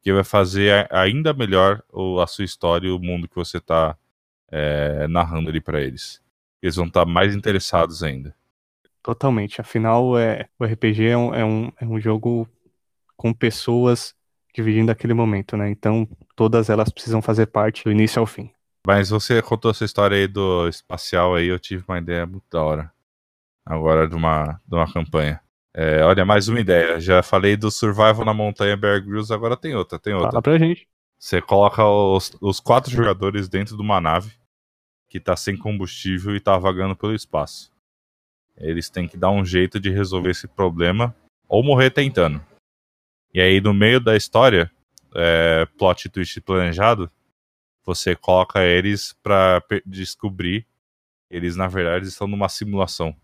Que 0.03 0.12
vai 0.12 0.25
fazer 0.25 0.87
ainda 0.91 1.33
melhor 1.33 1.83
a 2.21 2.27
sua 2.27 2.45
história 2.45 2.88
e 2.88 2.91
o 2.91 2.99
mundo 2.99 3.29
que 3.29 3.37
você 3.37 3.59
está 3.59 3.97
é, 4.51 5.07
narrando 5.09 5.49
ali 5.49 5.61
para 5.61 5.81
eles. 5.81 6.21
Eles 6.61 6.77
vão 6.77 6.87
estar 6.87 7.05
tá 7.05 7.11
mais 7.11 7.35
interessados 7.35 8.03
ainda. 8.03 8.35
Totalmente. 9.03 9.61
Afinal, 9.61 10.19
é, 10.19 10.49
o 10.59 10.65
RPG 10.65 11.07
é 11.07 11.17
um, 11.17 11.35
é 11.35 11.45
um, 11.45 11.73
é 11.81 11.85
um 11.85 12.01
jogo 12.01 12.49
com 13.17 13.33
pessoas 13.33 14.15
dividindo 14.55 14.93
aquele 14.93 15.15
momento, 15.15 15.57
né? 15.57 15.71
Então, 15.71 16.07
todas 16.37 16.69
elas 16.69 16.91
precisam 16.91 17.23
fazer 17.23 17.47
parte 17.47 17.85
do 17.85 17.91
início 17.91 18.21
ao 18.21 18.27
fim. 18.27 18.51
Mas 18.87 19.11
você 19.11 19.41
contou 19.41 19.71
essa 19.71 19.85
história 19.85 20.17
aí 20.17 20.27
do 20.27 20.69
espacial 20.69 21.35
aí, 21.35 21.47
eu 21.47 21.59
tive 21.59 21.85
uma 21.88 21.99
ideia 21.99 22.27
muito 22.27 22.45
da 22.51 22.62
hora. 22.62 22.93
Agora 23.65 24.09
de 24.09 24.15
uma, 24.15 24.61
de 24.67 24.75
uma 24.75 24.93
campanha. 24.93 25.41
É, 25.75 26.03
olha, 26.03 26.25
mais 26.25 26.49
uma 26.49 26.61
ideia. 26.61 27.01
Já 27.01 27.23
falei 27.23 27.57
do 27.57 27.71
Survival 27.71 28.25
na 28.25 28.35
Montanha 28.35 28.77
Bear 28.77 29.03
Grylls, 29.03 29.33
agora 29.33 29.57
tem 29.57 29.75
outra, 29.75 29.99
tem 29.99 30.13
outra. 30.13 30.31
Fala 30.31 30.43
pra 30.43 30.59
gente. 30.59 30.87
Você 31.19 31.41
coloca 31.41 31.87
os, 31.87 32.37
os 32.41 32.61
quatro 32.61 32.91
jogadores 32.91 33.49
dentro 33.49 33.77
de 33.77 33.83
uma 33.83 34.01
nave 34.01 34.33
que 35.09 35.21
tá 35.21 35.37
sem 35.37 35.57
combustível 35.57 36.35
e 36.35 36.41
tá 36.41 36.59
vagando 36.59 36.97
pelo 36.97 37.15
espaço. 37.15 37.71
Eles 38.57 38.91
têm 38.91 39.09
que 39.09 39.17
dar 39.17 39.31
um 39.31 39.45
jeito 39.45 39.79
de 39.79 39.91
resolver 39.91 40.31
esse 40.31 40.49
problema 40.49 41.15
ou 41.49 41.63
morrer 41.63 41.91
tentando. 41.91 42.45
E 43.33 43.41
aí, 43.41 43.61
no 43.61 43.73
meio 43.73 44.01
da 44.01 44.17
história, 44.17 44.71
é, 45.15 45.67
plot 45.79 46.09
twist 46.09 46.41
planejado, 46.41 47.11
você 47.85 48.15
coloca 48.15 48.63
eles 48.63 49.15
pra 49.23 49.63
descobrir 49.87 50.67
eles, 51.31 51.57
na 51.57 51.67
verdade, 51.67 52.07
estão 52.07 52.27
numa 52.27 52.49
simulação. 52.49 53.17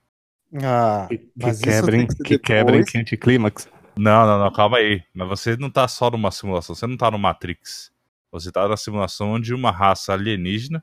Ah, 0.63 1.07
que, 1.09 1.19
que 1.19 1.61
quebrem, 1.63 2.07
que, 2.07 2.23
que 2.23 2.39
quebrem, 2.39 2.85
que 2.85 2.99
anticlímax. 2.99 3.69
Não, 3.97 4.27
não, 4.27 4.39
não, 4.39 4.53
calma 4.53 4.79
aí. 4.79 5.03
Mas 5.13 5.29
você 5.29 5.57
não 5.57 5.71
tá 5.71 5.87
só 5.89 6.11
numa 6.11 6.31
simulação, 6.31 6.75
você 6.75 6.87
não 6.87 6.97
tá 6.97 7.11
no 7.11 7.19
Matrix. 7.19 7.91
Você 8.31 8.53
tá 8.53 8.69
na 8.69 8.77
simulação 8.77 9.41
de 9.41 9.55
uma 9.55 9.71
raça 9.71 10.13
alienígena 10.13 10.83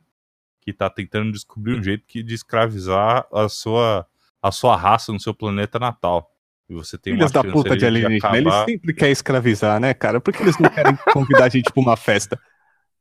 que 0.62 0.74
tá 0.74 0.90
tentando 0.90 1.32
descobrir 1.32 1.80
um 1.80 1.84
jeito 1.84 2.04
de 2.08 2.34
escravizar 2.34 3.26
a 3.32 3.48
sua, 3.48 4.06
a 4.42 4.52
sua 4.52 4.76
raça 4.76 5.14
no 5.14 5.20
seu 5.20 5.34
planeta 5.34 5.78
natal. 5.78 6.32
E 6.68 6.74
você 6.74 6.98
tem 6.98 7.14
Filhos 7.14 7.32
uma 7.32 7.44
da 7.44 7.52
puta 7.52 7.78
de 7.78 7.86
alienígena. 7.86 8.18
acabar... 8.18 8.38
Eles 8.38 8.54
sempre 8.66 8.94
querem 8.94 9.12
escravizar, 9.12 9.80
né, 9.80 9.94
cara? 9.94 10.20
Por 10.20 10.34
que 10.34 10.42
eles 10.42 10.58
não 10.58 10.70
querem 10.70 10.98
convidar 11.14 11.46
a 11.46 11.50
gente 11.50 11.72
pra 11.72 11.82
uma 11.82 11.96
festa? 11.96 12.40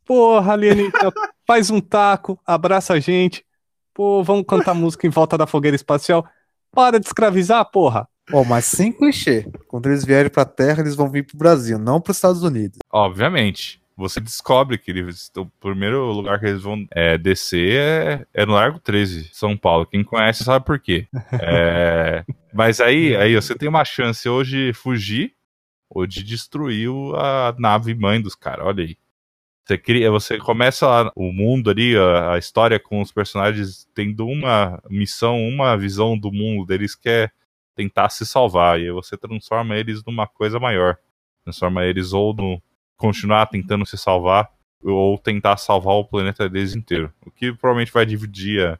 Porra, 0.05 0.53
alienígena, 0.53 1.11
faz 1.47 1.71
um 1.71 1.81
taco, 1.81 2.39
abraça 2.47 2.93
a 2.93 3.01
gente. 3.01 3.45
Pô, 3.95 4.23
vamos 4.23 4.45
cantar 4.47 4.75
música 4.75 5.07
em 5.07 5.11
volta 5.11 5.39
da 5.39 5.47
fogueira 5.47 5.75
espacial. 5.75 6.29
Para 6.75 6.99
de 6.99 7.07
escravizar, 7.07 7.65
porra. 7.71 8.09
Oh, 8.33 8.45
mas 8.45 8.65
sem 8.65 8.91
clichê. 8.91 9.47
Quando 9.69 9.87
eles 9.87 10.05
vierem 10.05 10.31
pra 10.31 10.45
Terra, 10.45 10.81
eles 10.81 10.95
vão 10.95 11.11
vir 11.11 11.27
pro 11.27 11.37
Brasil, 11.37 11.79
não 11.79 12.01
pros 12.01 12.17
Estados 12.17 12.43
Unidos. 12.43 12.79
Obviamente. 12.91 13.83
Você 13.97 14.19
descobre 14.19 14.77
que 14.77 14.91
eles, 14.91 15.31
o 15.37 15.47
primeiro 15.61 16.11
lugar 16.11 16.41
que 16.41 16.47
eles 16.47 16.63
vão 16.63 16.85
é, 16.91 17.17
descer 17.17 17.79
é, 17.79 18.27
é, 18.35 18.45
no 18.45 18.55
Largo 18.55 18.81
13, 18.81 19.31
São 19.33 19.57
Paulo. 19.57 19.87
Quem 19.87 20.03
conhece 20.03 20.43
sabe 20.43 20.65
por 20.65 20.81
quê. 20.81 21.07
É, 21.41 22.25
mas 22.53 22.81
aí, 22.81 23.15
aí 23.17 23.35
você 23.35 23.55
tem 23.55 23.69
uma 23.69 23.85
chance 23.85 24.29
hoje 24.29 24.69
de 24.69 24.73
fugir 24.73 25.33
ou 25.89 26.07
de 26.07 26.25
destruir 26.25 26.89
a 27.15 27.55
nave 27.59 27.95
mãe 27.95 28.21
dos 28.21 28.35
caras. 28.35 28.67
Olha 28.67 28.83
aí. 28.83 28.97
Você, 29.67 29.79
cria, 29.79 30.11
você 30.11 30.39
começa 30.39 31.11
o 31.17 31.33
mundo 31.33 31.71
ali, 31.71 31.97
a, 31.97 32.35
a, 32.35 32.39
história 32.39 32.79
com 32.79 33.01
os 33.01 33.11
personagens 33.11 33.89
tendo 33.95 34.27
uma 34.27 34.83
missão, 34.91 35.39
uma 35.41 35.77
visão 35.77 36.19
do 36.19 36.31
mundo 36.31 36.67
deles 36.67 36.95
que 36.95 37.09
é 37.09 37.31
tentar 37.75 38.11
se 38.11 38.27
salvar. 38.27 38.79
E 38.79 38.91
você 38.91 39.17
transforma 39.17 39.77
eles 39.77 40.05
numa 40.05 40.27
coisa 40.27 40.61
maior. 40.61 40.99
Transforma 41.45 41.85
eles 41.85 42.13
ou 42.13 42.35
no, 42.35 42.63
continuar 42.97 43.47
tentando 43.47 43.87
se 43.87 43.97
salvar 43.97 44.53
ou 44.83 45.19
tentar 45.19 45.57
salvar 45.57 45.95
o 45.95 46.05
planeta 46.05 46.49
deles 46.49 46.75
inteiro. 46.75 47.13
O 47.25 47.31
que 47.31 47.53
provavelmente 47.53 47.93
vai 47.93 48.05
dividir 48.05 48.79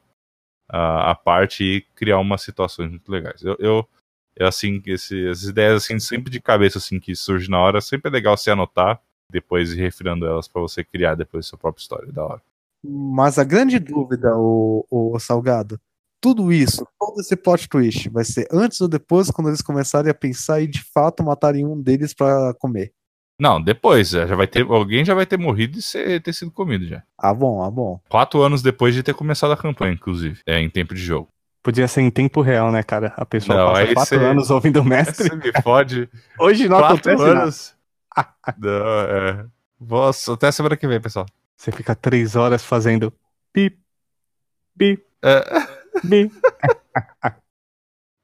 a, 0.69 1.11
a 1.11 1.15
parte 1.15 1.63
e 1.63 1.81
criar 1.95 2.19
umas 2.19 2.41
situações 2.41 2.89
muito 2.89 3.11
legais. 3.11 3.41
Eu, 3.43 3.55
eu, 3.59 3.89
eu 4.35 4.47
assim, 4.47 4.81
esse, 4.85 5.27
essas 5.27 5.45
ideias 5.45 5.83
assim, 5.83 5.99
sempre 5.99 6.29
de 6.29 6.39
cabeça 6.39 6.77
assim 6.77 6.99
que 6.99 7.15
surgem 7.15 7.49
na 7.49 7.59
hora, 7.59 7.81
sempre 7.81 8.09
é 8.09 8.13
legal 8.13 8.37
se 8.37 8.51
anotar, 8.51 9.01
depois 9.31 9.71
ir 9.73 9.77
refirando 9.81 10.25
elas 10.25 10.47
para 10.47 10.61
você 10.61 10.83
criar 10.83 11.15
depois 11.15 11.45
sua 11.45 11.57
própria 11.57 11.81
história, 11.81 12.11
da 12.11 12.23
hora. 12.23 12.41
Mas 12.83 13.39
a 13.39 13.43
grande 13.43 13.79
dúvida, 13.79 14.35
o, 14.37 14.85
o 14.89 15.19
Salgado, 15.19 15.79
tudo 16.21 16.51
isso, 16.53 16.87
todo 16.99 17.19
esse 17.19 17.35
plot 17.35 17.67
twist, 17.67 18.09
vai 18.09 18.23
ser 18.23 18.47
antes 18.51 18.79
ou 18.81 18.87
depois, 18.87 19.29
quando 19.31 19.47
eles 19.49 19.61
começarem 19.61 20.09
a 20.09 20.13
pensar 20.13 20.61
e 20.61 20.67
de 20.67 20.83
fato 20.83 21.23
matarem 21.23 21.65
um 21.65 21.79
deles 21.81 22.13
pra 22.13 22.53
comer? 22.59 22.91
Não, 23.39 23.61
depois. 23.61 24.13
é, 24.13 24.25
Já 24.27 24.35
vai 24.35 24.47
ter, 24.47 24.61
alguém 24.65 25.03
já 25.03 25.13
vai 25.13 25.25
ter 25.25 25.37
morrido 25.37 25.77
e 25.77 25.81
ser- 25.81 26.21
ter 26.21 26.31
sido 26.33 26.51
comido 26.51 26.85
já. 26.85 27.03
Ah, 27.17 27.33
bom, 27.33 27.61
ah, 27.63 27.69
bom. 27.69 27.99
Quatro 28.07 28.41
anos 28.41 28.61
depois 28.61 28.93
de 28.95 29.03
ter 29.03 29.13
começado 29.13 29.51
a 29.51 29.57
campanha, 29.57 29.93
inclusive. 29.93 30.39
É, 30.45 30.59
em 30.61 30.69
tempo 30.69 30.93
de 30.95 31.01
jogo. 31.01 31.27
Podia 31.61 31.87
ser 31.87 32.01
em 32.01 32.11
tempo 32.11 32.41
real, 32.41 32.71
né, 32.71 32.81
cara? 32.83 33.11
A 33.17 33.25
pessoa 33.25 33.57
Não, 33.57 33.73
passa 33.73 33.93
quatro 33.93 34.19
cê- 34.19 34.23
anos 34.25 34.49
ouvindo 34.51 34.79
o 34.81 34.85
mestre. 34.85 35.27
Você 35.27 35.35
me 35.35 35.51
fode. 35.63 36.09
Hoje 36.39 36.69
não 36.69 36.77
Quatro 36.77 36.95
acontece 37.11 37.23
nada. 37.27 37.41
anos. 37.41 37.74
Não, 38.57 38.99
é. 39.01 39.45
Nossa, 39.79 40.33
até 40.33 40.51
semana 40.51 40.77
que 40.77 40.87
vem, 40.87 41.01
pessoal. 41.01 41.25
Você 41.57 41.71
fica 41.71 41.95
três 41.95 42.35
horas 42.35 42.63
fazendo 42.63 43.13
pi, 43.53 43.77
pi, 44.77 45.03
É. 45.23 45.41
pi. 46.01 46.31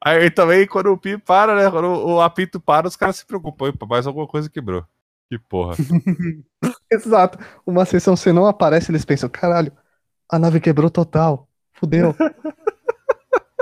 Aí 0.04 0.32
também, 0.32 0.66
quando 0.66 0.88
o 0.92 0.98
pi 0.98 1.18
para, 1.18 1.56
né? 1.56 1.70
Quando 1.70 1.88
o 1.88 2.22
apito 2.22 2.60
para, 2.60 2.88
os 2.88 2.96
caras 2.96 3.18
se 3.18 3.26
preocupam. 3.26 3.70
Opa, 3.70 3.86
mais 3.86 4.08
alguma 4.08 4.28
coisa 4.28 4.50
quebrou. 4.50 4.84
Que 5.30 5.38
porra. 5.38 5.76
Exato. 6.92 7.38
Uma 7.66 7.86
sessão 7.86 8.16
você 8.16 8.34
não 8.34 8.48
aparece, 8.48 8.92
eles 8.92 9.06
pensam, 9.06 9.30
caralho, 9.30 9.72
a 10.30 10.40
nave 10.40 10.60
quebrou 10.60 10.90
total. 10.90 11.48
Fudeu. 11.74 12.16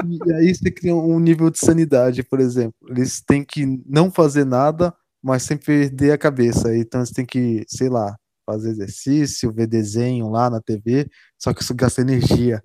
E 0.06 0.32
aí 0.34 0.56
você 0.56 0.72
cria 0.72 0.96
um 0.96 1.20
nível 1.20 1.50
de 1.50 1.60
sanidade, 1.60 2.24
por 2.24 2.40
exemplo. 2.40 2.74
Eles 2.90 3.20
têm 3.20 3.44
que 3.44 3.66
não 3.86 4.10
fazer 4.10 4.46
nada, 4.46 4.94
mas 5.24 5.44
sem 5.44 5.58
perder 5.58 6.12
a 6.12 6.18
cabeça. 6.18 6.76
Então 6.76 7.02
eles 7.02 7.12
têm 7.12 7.26
que, 7.26 7.64
sei 7.68 7.90
lá, 7.90 8.16
fazer 8.46 8.70
exercício, 8.70 9.54
ver 9.54 9.68
desenho 9.68 10.30
lá 10.30 10.50
na 10.50 10.62
TV, 10.62 11.08
só 11.38 11.54
que 11.54 11.62
isso 11.62 11.76
gasta 11.76 12.02
energia. 12.02 12.62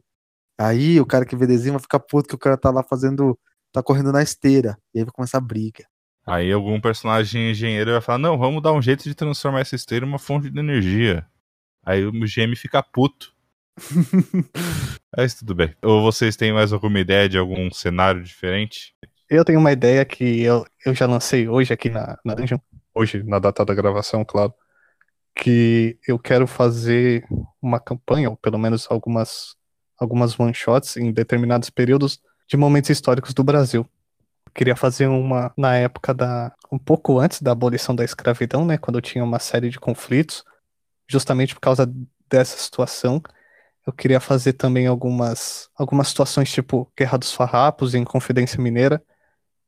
Aí 0.58 1.00
o 1.00 1.06
cara 1.06 1.26
que 1.26 1.36
vê 1.36 1.46
desenho 1.46 1.72
vai 1.74 1.82
ficar 1.82 2.00
puto 2.00 2.28
que 2.28 2.34
o 2.34 2.38
cara 2.38 2.56
tá 2.56 2.70
lá 2.70 2.82
fazendo, 2.82 3.38
tá 3.72 3.82
correndo 3.82 4.12
na 4.12 4.22
esteira. 4.22 4.78
E 4.94 4.98
aí 4.98 5.04
vai 5.04 5.12
começar 5.12 5.38
a 5.38 5.40
briga. 5.40 5.84
Aí 6.26 6.50
algum 6.52 6.80
personagem 6.80 7.50
engenheiro 7.50 7.92
vai 7.92 8.00
falar: 8.00 8.18
Não, 8.18 8.38
vamos 8.38 8.62
dar 8.62 8.72
um 8.72 8.80
jeito 8.80 9.04
de 9.04 9.14
transformar 9.14 9.60
essa 9.60 9.76
esteira 9.76 10.06
em 10.06 10.08
uma 10.08 10.18
fonte 10.18 10.48
de 10.48 10.58
energia. 10.58 11.26
Aí 11.84 12.04
o 12.06 12.12
GM 12.12 12.56
fica 12.56 12.82
puto. 12.82 13.34
Mas 15.16 15.34
tudo 15.34 15.54
bem. 15.54 15.74
Ou 15.82 16.02
vocês 16.02 16.36
têm 16.36 16.52
mais 16.52 16.72
alguma 16.72 16.98
ideia 16.98 17.28
de 17.28 17.36
algum 17.36 17.70
cenário 17.70 18.22
diferente? 18.22 18.94
Eu 19.34 19.44
tenho 19.44 19.58
uma 19.58 19.72
ideia 19.72 20.04
que 20.04 20.42
eu, 20.42 20.64
eu 20.86 20.94
já 20.94 21.06
lancei 21.06 21.48
hoje 21.48 21.72
aqui 21.72 21.90
na, 21.90 22.16
na 22.24 22.34
Dungeon, 22.34 22.58
hoje, 22.94 23.20
na 23.24 23.40
data 23.40 23.64
da 23.64 23.74
gravação, 23.74 24.24
claro, 24.24 24.54
que 25.34 25.98
eu 26.06 26.16
quero 26.20 26.46
fazer 26.46 27.26
uma 27.60 27.80
campanha, 27.80 28.30
ou 28.30 28.36
pelo 28.36 28.56
menos 28.56 28.86
algumas, 28.88 29.56
algumas 29.98 30.38
one-shots 30.38 30.96
em 30.96 31.12
determinados 31.12 31.68
períodos 31.68 32.20
de 32.46 32.56
momentos 32.56 32.90
históricos 32.90 33.34
do 33.34 33.42
Brasil. 33.42 33.84
Eu 34.46 34.52
queria 34.54 34.76
fazer 34.76 35.08
uma 35.08 35.52
na 35.56 35.74
época 35.76 36.14
da. 36.14 36.52
um 36.70 36.78
pouco 36.78 37.18
antes 37.18 37.42
da 37.42 37.50
abolição 37.50 37.92
da 37.92 38.04
escravidão, 38.04 38.64
né? 38.64 38.78
Quando 38.78 39.00
tinha 39.00 39.24
uma 39.24 39.40
série 39.40 39.68
de 39.68 39.80
conflitos, 39.80 40.44
justamente 41.08 41.54
por 41.54 41.60
causa 41.60 41.92
dessa 42.30 42.56
situação. 42.56 43.20
Eu 43.84 43.92
queria 43.92 44.20
fazer 44.20 44.52
também 44.52 44.86
algumas, 44.86 45.68
algumas 45.76 46.06
situações 46.06 46.52
tipo 46.52 46.90
Guerra 46.96 47.18
dos 47.18 47.32
Farrapos 47.32 47.96
em 47.96 48.04
Confidência 48.04 48.62
Mineira. 48.62 49.02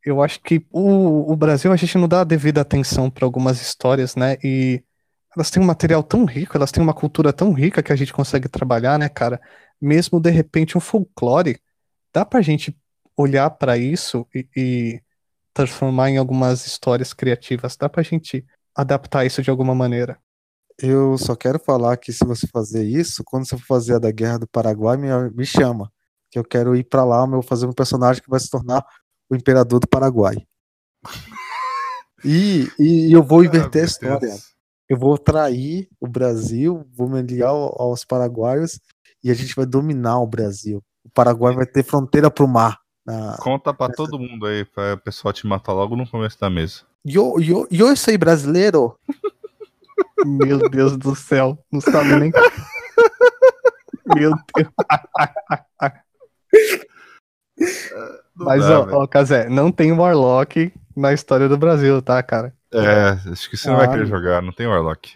Eu 0.07 0.23
acho 0.23 0.41
que 0.41 0.65
o, 0.71 1.33
o 1.33 1.37
Brasil 1.37 1.73
a 1.73 1.77
gente 1.77 1.99
não 1.99 2.07
dá 2.07 2.21
a 2.21 2.25
devida 2.25 2.61
atenção 2.61 3.11
para 3.11 3.25
algumas 3.25 3.61
histórias, 3.61 4.15
né? 4.15 4.37
E 4.43 4.81
elas 5.37 5.51
têm 5.51 5.61
um 5.61 5.67
material 5.67 6.01
tão 6.01 6.25
rico, 6.25 6.57
elas 6.57 6.71
têm 6.71 6.81
uma 6.81 6.95
cultura 6.95 7.33
tão 7.33 7.53
rica 7.53 7.83
que 7.83 7.93
a 7.93 7.97
gente 7.97 8.13
consegue 8.13 8.49
trabalhar, 8.49 9.01
né, 9.01 9.09
cara? 9.09 9.41
Mesmo 9.81 10.21
de 10.21 10.31
repente 10.31 10.79
um 10.79 10.81
folclore, 10.81 11.61
dá 12.15 12.25
pra 12.25 12.41
gente 12.41 12.79
olhar 13.17 13.51
para 13.51 13.77
isso 13.77 14.25
e, 14.33 14.47
e 14.57 15.03
transformar 15.53 16.11
em 16.11 16.19
algumas 16.19 16.65
histórias 16.65 17.13
criativas, 17.13 17.77
dá 17.77 17.89
pra 17.89 18.05
gente 18.05 18.47
adaptar 18.77 19.27
isso 19.27 19.43
de 19.43 19.51
alguma 19.51 19.75
maneira. 19.75 20.17
Eu 20.79 21.19
só 21.19 21.35
quero 21.35 21.59
falar 21.59 21.97
que 21.97 22.13
se 22.13 22.25
você 22.25 22.47
fazer 22.47 22.85
isso, 22.85 23.25
quando 23.25 23.45
você 23.45 23.59
for 23.59 23.67
fazer 23.67 23.95
a 23.95 23.99
da 23.99 24.13
Guerra 24.13 24.39
do 24.39 24.47
Paraguai, 24.47 24.97
me, 24.97 25.09
me 25.31 25.45
chama. 25.45 25.91
Que 26.31 26.39
eu 26.39 26.45
quero 26.45 26.77
ir 26.77 26.85
pra 26.85 27.05
lá, 27.05 27.23
eu 27.23 27.31
vou 27.31 27.43
fazer 27.43 27.67
um 27.67 27.73
personagem 27.73 28.23
que 28.23 28.31
vai 28.31 28.39
se 28.39 28.49
tornar 28.49 28.85
o 29.31 29.35
Imperador 29.37 29.81
do 29.81 29.89
Paraguai. 29.89 30.37
E, 32.25 32.69
e 32.79 33.13
eu 33.13 33.23
vou 33.23 33.45
inverter 33.45 33.83
a 33.83 33.85
Ah, 33.85 33.87
meu 33.87 33.91
história. 34.15 34.19
Deus. 34.29 34.55
Eu 34.89 34.97
vou 34.99 35.19
trair 35.19 35.89
o 36.01 36.07
Brasil, 36.07 36.87
vou 36.95 37.09
me 37.09 37.19
aliar 37.19 37.49
ao- 37.51 37.81
aos 37.83 38.05
paraguaios 38.05 38.79
e 39.23 39.31
a 39.31 39.35
gente 39.35 39.55
vai 39.57 39.67
dominar 39.67 40.21
o 40.21 40.27
Brasil. 40.27 40.83
O 41.05 41.11
Paraguai 41.11 41.55
vai 41.55 41.67
ter 41.67 41.83
fronteira 41.85 42.31
pro 42.31 42.47
mar. 42.47 42.79
Na... 43.05 43.37
Conta 43.39 43.73
pra 43.75 43.89
todo 43.89 44.19
mundo 44.19 44.47
aí, 44.47 44.65
pra 44.65 44.95
o 44.95 44.99
pessoal 44.99 45.33
te 45.33 45.47
matar 45.47 45.73
logo 45.73 45.95
no 45.97 46.09
começo 46.09 46.39
da 46.41 46.49
mesa. 46.51 46.83
Yo, 47.07 47.39
yo, 47.41 47.67
yo 47.71 47.95
sou 47.97 48.17
brasileiro. 48.19 48.97
Meu 50.25 50.69
Deus 50.71 50.97
do 50.97 51.15
céu, 51.15 51.57
não 51.71 51.81
sabe 51.81 52.17
nem. 52.17 52.33
Meu 54.17 54.33
Deus. 54.55 54.69
Não 58.36 58.36
Mas, 58.47 58.67
dá, 58.67 58.81
ó, 58.81 59.03
ó, 59.03 59.07
Kazé, 59.07 59.49
não 59.49 59.71
tem 59.73 59.93
Warlock 59.93 60.73
na 60.97 61.13
história 61.13 61.49
do 61.49 61.57
Brasil, 61.59 62.01
tá, 62.01 62.23
cara? 62.23 62.55
É, 62.73 63.31
acho 63.31 63.49
que 63.51 63.57
você 63.57 63.69
não 63.69 63.77
vai 63.77 63.89
querer 63.89 64.07
Claro. 64.07 64.23
jogar, 64.23 64.43
não 64.43 64.53
tem 64.53 64.67
Warlock. 64.67 65.13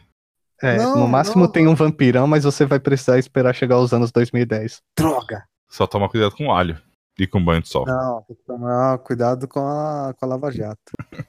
É, 0.63 0.77
Não, 0.77 0.99
no 0.99 1.09
máximo 1.09 1.45
não. 1.45 1.51
tem 1.51 1.67
um 1.67 1.75
vampirão, 1.75 2.27
mas 2.27 2.45
você 2.45 2.67
vai 2.67 2.79
precisar 2.79 3.19
esperar 3.19 3.55
chegar 3.55 3.77
aos 3.77 3.93
anos 3.95 4.13
2010. 4.13 4.83
Droga. 4.97 5.45
Só 5.71 5.87
toma 5.87 6.09
cuidado 6.09 6.35
com 6.37 6.49
o 6.49 6.53
alho 6.53 6.79
e 7.19 7.27
com 7.27 7.43
banho 7.43 7.63
de 7.63 7.69
sol. 7.69 7.87
Não, 7.87 8.23
tem 8.29 8.37
que 8.37 8.43
tomar 8.45 8.99
cuidado 8.99 9.49
com 9.49 9.61
a, 9.61 10.13
com 10.19 10.27
a 10.27 10.29
Lava 10.29 10.51
Jato. 10.53 10.81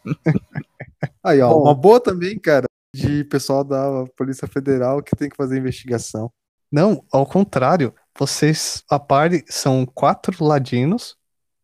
Aí, 1.24 1.42
ó, 1.42 1.50
Bom. 1.50 1.64
uma 1.64 1.74
boa 1.76 2.00
também, 2.00 2.38
cara, 2.38 2.66
de 2.94 3.24
pessoal 3.26 3.64
da 3.64 4.06
Polícia 4.18 4.48
Federal 4.48 5.02
que 5.02 5.16
tem 5.16 5.30
que 5.30 5.36
fazer 5.38 5.58
investigação. 5.58 6.32
Não, 6.72 7.04
ao 7.12 7.26
contrário, 7.26 7.94
vocês, 8.18 8.84
a 8.90 9.00
par, 9.00 9.30
são 9.48 9.86
quatro 9.86 10.44
ladinos 10.44 11.16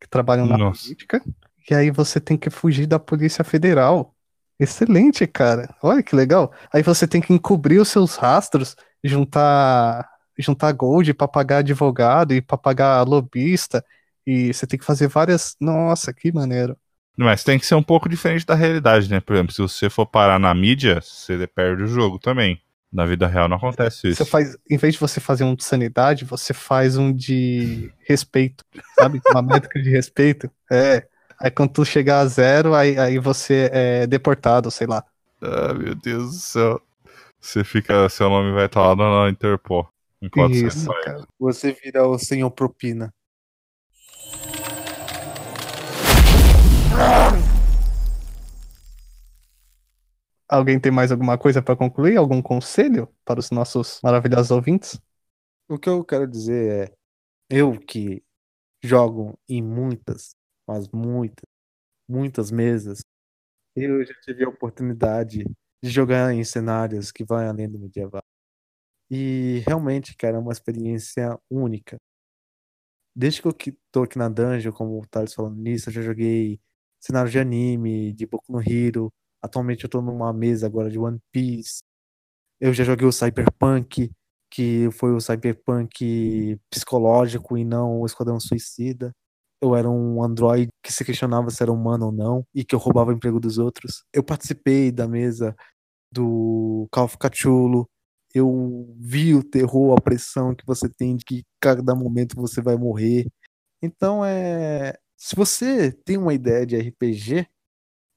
que 0.07 0.09
trabalham 0.09 0.45
na 0.45 0.57
Nossa. 0.57 0.83
política, 0.83 1.21
e 1.69 1.75
aí 1.75 1.91
você 1.91 2.19
tem 2.19 2.37
que 2.37 2.49
fugir 2.49 2.87
da 2.87 2.97
Polícia 2.97 3.43
Federal. 3.43 4.15
Excelente, 4.59 5.27
cara. 5.27 5.75
Olha 5.83 6.01
que 6.01 6.15
legal. 6.15 6.51
Aí 6.73 6.81
você 6.81 7.05
tem 7.05 7.21
que 7.21 7.33
encobrir 7.33 7.79
os 7.79 7.89
seus 7.89 8.15
rastros, 8.15 8.75
juntar, 9.03 10.09
juntar 10.39 10.71
gold 10.71 11.13
pra 11.13 11.27
pagar 11.27 11.57
advogado 11.57 12.33
e 12.33 12.41
pra 12.41 12.57
pagar 12.57 13.05
lobista, 13.07 13.83
e 14.25 14.53
você 14.53 14.65
tem 14.65 14.79
que 14.79 14.85
fazer 14.85 15.07
várias. 15.07 15.55
Nossa, 15.59 16.13
que 16.13 16.31
maneiro. 16.31 16.75
Mas 17.17 17.43
tem 17.43 17.59
que 17.59 17.65
ser 17.65 17.75
um 17.75 17.83
pouco 17.83 18.07
diferente 18.07 18.45
da 18.45 18.55
realidade, 18.55 19.09
né? 19.09 19.19
Por 19.19 19.35
exemplo, 19.35 19.51
se 19.51 19.61
você 19.61 19.89
for 19.89 20.05
parar 20.05 20.39
na 20.39 20.53
mídia, 20.53 21.01
você 21.01 21.47
perde 21.47 21.83
o 21.83 21.87
jogo 21.87 22.19
também. 22.19 22.61
Na 22.91 23.05
vida 23.05 23.27
real 23.27 23.49
não 23.49 23.57
acontece 23.57 24.07
isso. 24.07 24.23
Você 24.23 24.29
faz, 24.29 24.57
em 24.69 24.77
vez 24.77 24.93
de 24.93 24.99
você 24.99 25.19
fazer 25.19 25.43
um 25.43 25.53
de 25.55 25.63
sanidade, 25.63 26.23
você 26.23 26.53
faz 26.53 26.97
um 26.97 27.13
de 27.13 27.91
respeito, 28.07 28.63
sabe? 28.97 29.21
Uma 29.29 29.41
métrica 29.41 29.81
de 29.81 29.89
respeito. 29.89 30.49
É. 30.71 31.05
Aí 31.39 31.51
quando 31.51 31.73
tu 31.73 31.85
chegar 31.85 32.21
a 32.21 32.25
zero, 32.25 32.73
aí, 32.73 32.97
aí 32.97 33.19
você 33.19 33.69
é 33.71 34.07
deportado, 34.07 34.71
sei 34.71 34.87
lá. 34.87 35.03
Ah, 35.41 35.73
meu 35.73 35.93
Deus 35.95 36.31
do 36.31 36.39
céu. 36.39 36.81
Você 37.39 37.63
fica. 37.63 38.09
Seu 38.09 38.29
nome 38.29 38.51
vai 38.53 38.65
estar 38.65 38.93
lá 38.93 38.95
na 38.95 39.29
Interpol. 39.29 39.87
Enquanto 40.21 40.55
você 40.55 40.67
Isso, 40.67 40.85
sai. 40.85 41.03
cara. 41.03 41.27
Você 41.39 41.71
vira 41.73 42.07
o 42.07 42.17
senhor 42.17 42.49
propina. 42.49 43.13
Alguém 50.49 50.79
tem 50.79 50.91
mais 50.91 51.11
alguma 51.11 51.37
coisa 51.37 51.61
para 51.61 51.75
concluir? 51.75 52.17
Algum 52.17 52.41
conselho 52.41 53.07
para 53.25 53.39
os 53.39 53.51
nossos 53.51 53.99
maravilhosos 54.03 54.51
ouvintes? 54.51 54.99
O 55.67 55.77
que 55.77 55.89
eu 55.89 56.03
quero 56.03 56.27
dizer 56.27 56.89
é, 56.89 57.57
eu 57.57 57.79
que 57.79 58.23
jogo 58.83 59.39
em 59.49 59.61
muitas, 59.61 60.35
mas 60.67 60.87
muitas, 60.89 61.45
muitas 62.09 62.51
mesas, 62.51 63.01
eu 63.75 64.05
já 64.05 64.13
tive 64.21 64.45
a 64.45 64.49
oportunidade 64.49 65.43
de 65.83 65.89
jogar 65.89 66.33
em 66.33 66.43
cenários 66.43 67.11
que 67.11 67.25
vão 67.25 67.37
além 67.39 67.69
do 67.69 67.79
medieval. 67.79 68.23
E 69.09 69.63
realmente, 69.67 70.15
cara, 70.17 70.37
é 70.37 70.39
uma 70.39 70.53
experiência 70.53 71.39
única. 71.49 71.97
Desde 73.15 73.41
que 73.41 73.47
eu 73.47 73.53
tô 73.91 74.03
aqui 74.03 74.17
na 74.17 74.29
Dungeon, 74.29 74.71
como 74.71 74.99
o 75.01 75.07
Thales 75.07 75.33
falando 75.33 75.57
nisso, 75.57 75.89
eu 75.89 75.93
já 75.93 76.01
joguei 76.01 76.59
cenário 76.99 77.31
de 77.31 77.39
anime, 77.39 78.13
de 78.13 78.25
Boku 78.27 78.51
no 78.51 78.61
Hero. 78.61 79.11
Atualmente 79.41 79.83
eu 79.85 79.89
tô 79.89 80.01
numa 80.01 80.33
mesa 80.33 80.65
agora 80.67 80.89
de 80.89 80.99
One 80.99 81.19
Piece. 81.31 81.79
Eu 82.59 82.73
já 82.73 82.83
joguei 82.83 83.07
o 83.07 83.11
Cyberpunk, 83.11 84.11
que 84.51 84.89
foi 84.91 85.13
o 85.13 85.21
Cyberpunk 85.21 86.59
psicológico 86.71 87.57
e 87.57 87.65
não 87.65 88.01
o 88.01 88.05
Esquadrão 88.05 88.39
Suicida. 88.39 89.11
Eu 89.61 89.75
era 89.75 89.89
um 89.89 90.23
androide 90.23 90.69
que 90.83 90.93
se 90.93 91.03
questionava 91.05 91.49
se 91.51 91.63
era 91.63 91.71
humano 91.71 92.07
ou 92.07 92.11
não 92.11 92.45
e 92.53 92.63
que 92.65 92.75
eu 92.75 92.79
roubava 92.79 93.11
o 93.11 93.13
emprego 93.13 93.39
dos 93.39 93.57
outros. 93.57 94.03
Eu 94.13 94.23
participei 94.23 94.91
da 94.91 95.07
mesa 95.07 95.55
do 96.11 96.87
Call 96.91 97.05
of 97.05 97.17
Cthulhu. 97.17 97.87
Eu 98.33 98.95
vi 98.99 99.35
o 99.35 99.43
terror, 99.43 99.97
a 99.97 100.01
pressão 100.01 100.55
que 100.55 100.65
você 100.65 100.89
tem 100.89 101.15
de 101.17 101.25
que 101.25 101.43
cada 101.61 101.95
momento 101.95 102.35
você 102.35 102.61
vai 102.61 102.77
morrer. 102.77 103.27
Então 103.81 104.25
é. 104.25 104.97
Se 105.17 105.35
você 105.35 105.91
tem 105.91 106.17
uma 106.17 106.33
ideia 106.33 106.65
de 106.65 106.77
RPG, 106.77 107.47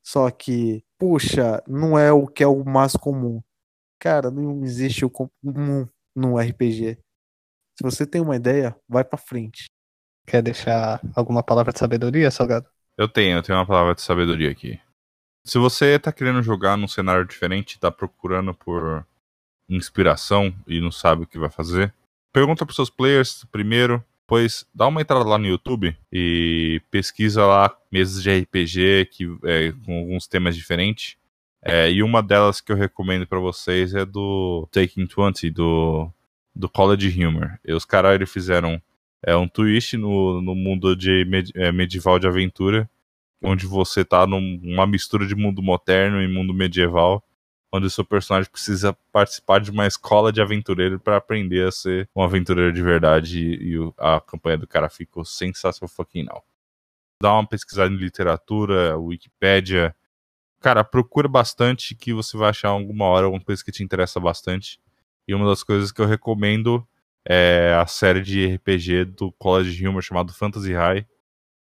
só 0.04 0.30
que, 0.30 0.82
puxa, 1.00 1.64
não 1.66 1.98
é 1.98 2.12
o 2.12 2.26
que 2.26 2.44
é 2.44 2.46
o 2.46 2.62
mais 2.62 2.94
comum. 2.94 3.42
Cara, 3.98 4.30
não 4.30 4.62
existe 4.62 5.02
o 5.02 5.10
comum 5.10 5.88
no 6.14 6.38
RPG. 6.38 6.98
Se 7.78 7.82
você 7.82 8.06
tem 8.06 8.20
uma 8.20 8.36
ideia, 8.36 8.76
vai 8.86 9.02
pra 9.02 9.18
frente. 9.18 9.64
Quer 10.26 10.42
deixar 10.42 11.00
alguma 11.16 11.42
palavra 11.42 11.72
de 11.72 11.78
sabedoria, 11.78 12.30
Salgado? 12.30 12.68
Eu 12.98 13.08
tenho, 13.08 13.38
eu 13.38 13.42
tenho 13.42 13.58
uma 13.58 13.66
palavra 13.66 13.94
de 13.94 14.02
sabedoria 14.02 14.50
aqui. 14.50 14.78
Se 15.42 15.56
você 15.56 15.98
tá 15.98 16.12
querendo 16.12 16.42
jogar 16.42 16.76
num 16.76 16.86
cenário 16.86 17.24
diferente, 17.24 17.80
tá 17.80 17.90
procurando 17.90 18.52
por 18.52 19.06
inspiração 19.68 20.54
e 20.66 20.80
não 20.80 20.92
sabe 20.92 21.22
o 21.22 21.26
que 21.26 21.38
vai 21.38 21.48
fazer, 21.48 21.94
pergunta 22.30 22.66
pros 22.66 22.76
seus 22.76 22.90
players 22.90 23.44
primeiro, 23.50 24.04
depois 24.30 24.64
dá 24.72 24.86
uma 24.86 25.00
entrada 25.00 25.24
lá 25.24 25.36
no 25.36 25.48
YouTube 25.48 25.96
e 26.12 26.80
pesquisa 26.88 27.44
lá 27.44 27.76
mesas 27.90 28.22
de 28.22 28.30
RPG 28.30 29.06
que, 29.10 29.24
é, 29.42 29.72
com 29.84 29.98
alguns 29.98 30.28
temas 30.28 30.54
diferentes. 30.54 31.16
É, 31.60 31.90
e 31.90 32.00
uma 32.00 32.22
delas 32.22 32.60
que 32.60 32.70
eu 32.70 32.76
recomendo 32.76 33.26
para 33.26 33.40
vocês 33.40 33.92
é 33.92 34.06
do 34.06 34.68
Taking 34.70 35.08
20, 35.08 35.50
do, 35.50 36.08
do 36.54 36.68
College 36.68 37.26
Humor. 37.26 37.58
E 37.66 37.72
os 37.72 37.84
caras 37.84 38.30
fizeram 38.30 38.80
é, 39.20 39.34
um 39.34 39.48
twist 39.48 39.96
no, 39.96 40.40
no 40.40 40.54
mundo 40.54 40.94
de 40.94 41.24
med, 41.24 41.50
é, 41.56 41.72
medieval 41.72 42.20
de 42.20 42.28
aventura, 42.28 42.88
onde 43.42 43.66
você 43.66 44.04
tá 44.04 44.28
numa 44.28 44.86
mistura 44.86 45.26
de 45.26 45.34
mundo 45.34 45.60
moderno 45.60 46.22
e 46.22 46.28
mundo 46.28 46.54
medieval 46.54 47.20
onde 47.72 47.86
o 47.86 47.90
seu 47.90 48.04
personagem 48.04 48.50
precisa 48.50 48.92
participar 49.12 49.60
de 49.60 49.70
uma 49.70 49.86
escola 49.86 50.32
de 50.32 50.42
aventureiro 50.42 50.98
para 50.98 51.16
aprender 51.16 51.66
a 51.66 51.72
ser 51.72 52.08
um 52.14 52.22
aventureiro 52.22 52.72
de 52.72 52.82
verdade 52.82 53.38
e, 53.38 53.76
a 53.96 54.20
campanha 54.20 54.58
do 54.58 54.66
cara 54.66 54.88
ficou 54.88 55.24
sensacional. 55.24 56.44
Dá 57.22 57.32
uma 57.34 57.46
pesquisada 57.46 57.92
em 57.92 57.96
literatura, 57.96 58.98
Wikipédia. 58.98 59.94
Cara, 60.60 60.82
procura 60.82 61.28
bastante 61.28 61.94
que 61.94 62.12
você 62.12 62.36
vai 62.36 62.50
achar 62.50 62.70
alguma 62.70 63.04
hora 63.04 63.26
alguma 63.26 63.44
coisa 63.44 63.64
que 63.64 63.70
te 63.70 63.84
interessa 63.84 64.18
bastante. 64.18 64.80
E 65.28 65.34
uma 65.34 65.46
das 65.46 65.62
coisas 65.62 65.92
que 65.92 66.00
eu 66.00 66.06
recomendo 66.06 66.86
é 67.24 67.74
a 67.80 67.86
série 67.86 68.22
de 68.22 68.54
RPG 68.54 69.04
do 69.04 69.30
College 69.32 69.86
Humor 69.86 70.02
chamado 70.02 70.32
Fantasy 70.32 70.72
High. 70.72 71.06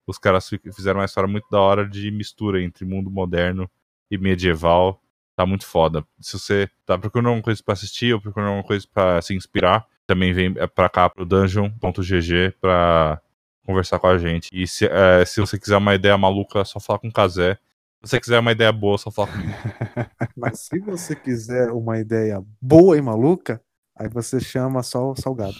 Os 0.07 0.19
caras 0.19 0.49
fizeram 0.49 1.01
uma 1.01 1.07
história 1.07 1.29
muito 1.29 1.49
da 1.51 1.61
hora 1.61 1.89
de 1.89 2.11
mistura 2.11 2.63
entre 2.63 2.85
mundo 2.85 3.11
moderno 3.11 3.69
e 4.11 4.17
medieval 4.17 5.03
tá 5.37 5.45
muito 5.45 5.67
foda. 5.67 6.05
Se 6.19 6.39
você 6.39 6.69
tá 6.87 6.99
procurando 6.99 7.27
alguma 7.27 7.43
coisa 7.43 7.63
pra 7.63 7.75
assistir 7.75 8.15
ou 8.15 8.21
procurando 8.21 8.49
alguma 8.49 8.67
coisa 8.67 8.87
pra 8.93 9.21
se 9.21 9.35
inspirar, 9.35 9.87
também 10.07 10.33
vem 10.33 10.55
é, 10.57 10.67
pra 10.67 10.89
cá 10.89 11.11
pro 11.11 11.27
dungeon.gg 11.27 12.55
pra 12.61 13.21
conversar 13.65 13.99
com 13.99 14.07
a 14.07 14.17
gente. 14.17 14.49
E 14.53 14.67
se, 14.67 14.87
é, 14.87 15.25
se 15.27 15.41
você 15.41 15.59
quiser 15.59 15.77
uma 15.77 15.95
ideia 15.95 16.17
maluca, 16.17 16.61
é 16.61 16.65
só 16.65 16.81
falar 16.81 16.99
com 16.99 17.09
o 17.09 17.13
Kazé. 17.13 17.55
Se 18.03 18.11
você 18.11 18.21
quiser 18.21 18.39
uma 18.39 18.53
ideia 18.53 18.73
boa, 18.73 18.97
só 18.97 19.11
falar 19.11 19.33
comigo. 19.33 19.53
Mas 20.37 20.61
se 20.61 20.79
você 20.79 21.15
quiser 21.15 21.71
uma 21.71 21.99
ideia 21.99 22.43
boa 22.61 22.97
e 22.97 23.03
maluca, 23.03 23.61
aí 23.95 24.09
você 24.09 24.41
chama 24.41 24.83
só 24.83 25.11
o 25.11 25.17
Salgado. 25.17 25.57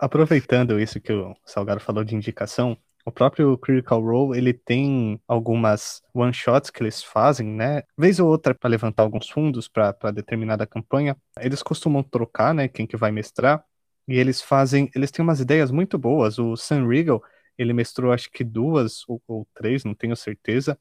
Aproveitando 0.00 0.80
isso 0.80 1.00
que 1.00 1.12
o 1.12 1.36
Salgado 1.44 1.80
falou 1.80 2.04
de 2.04 2.14
indicação, 2.14 2.76
o 3.04 3.10
próprio 3.10 3.56
Critical 3.58 4.00
Role, 4.00 4.38
ele 4.38 4.52
tem 4.52 5.20
algumas 5.26 6.02
one-shots 6.14 6.70
que 6.70 6.82
eles 6.82 7.02
fazem, 7.02 7.46
né? 7.46 7.82
Vez 7.98 8.20
ou 8.20 8.28
outra 8.28 8.54
para 8.54 8.70
levantar 8.70 9.02
alguns 9.02 9.28
fundos 9.28 9.66
para 9.66 10.10
determinada 10.12 10.66
campanha. 10.66 11.16
Eles 11.40 11.62
costumam 11.62 12.02
trocar, 12.02 12.54
né? 12.54 12.68
Quem 12.68 12.86
que 12.86 12.96
vai 12.96 13.10
mestrar. 13.10 13.64
E 14.06 14.16
eles 14.18 14.40
fazem, 14.40 14.90
eles 14.94 15.10
têm 15.10 15.22
umas 15.22 15.40
ideias 15.40 15.70
muito 15.70 15.98
boas. 15.98 16.38
O 16.38 16.56
Sam 16.56 16.86
Regal, 16.86 17.22
ele 17.58 17.72
mestrou 17.72 18.12
acho 18.12 18.30
que 18.30 18.44
duas 18.44 19.02
ou, 19.08 19.20
ou 19.26 19.48
três, 19.54 19.84
não 19.84 19.94
tenho 19.94 20.14
certeza, 20.14 20.78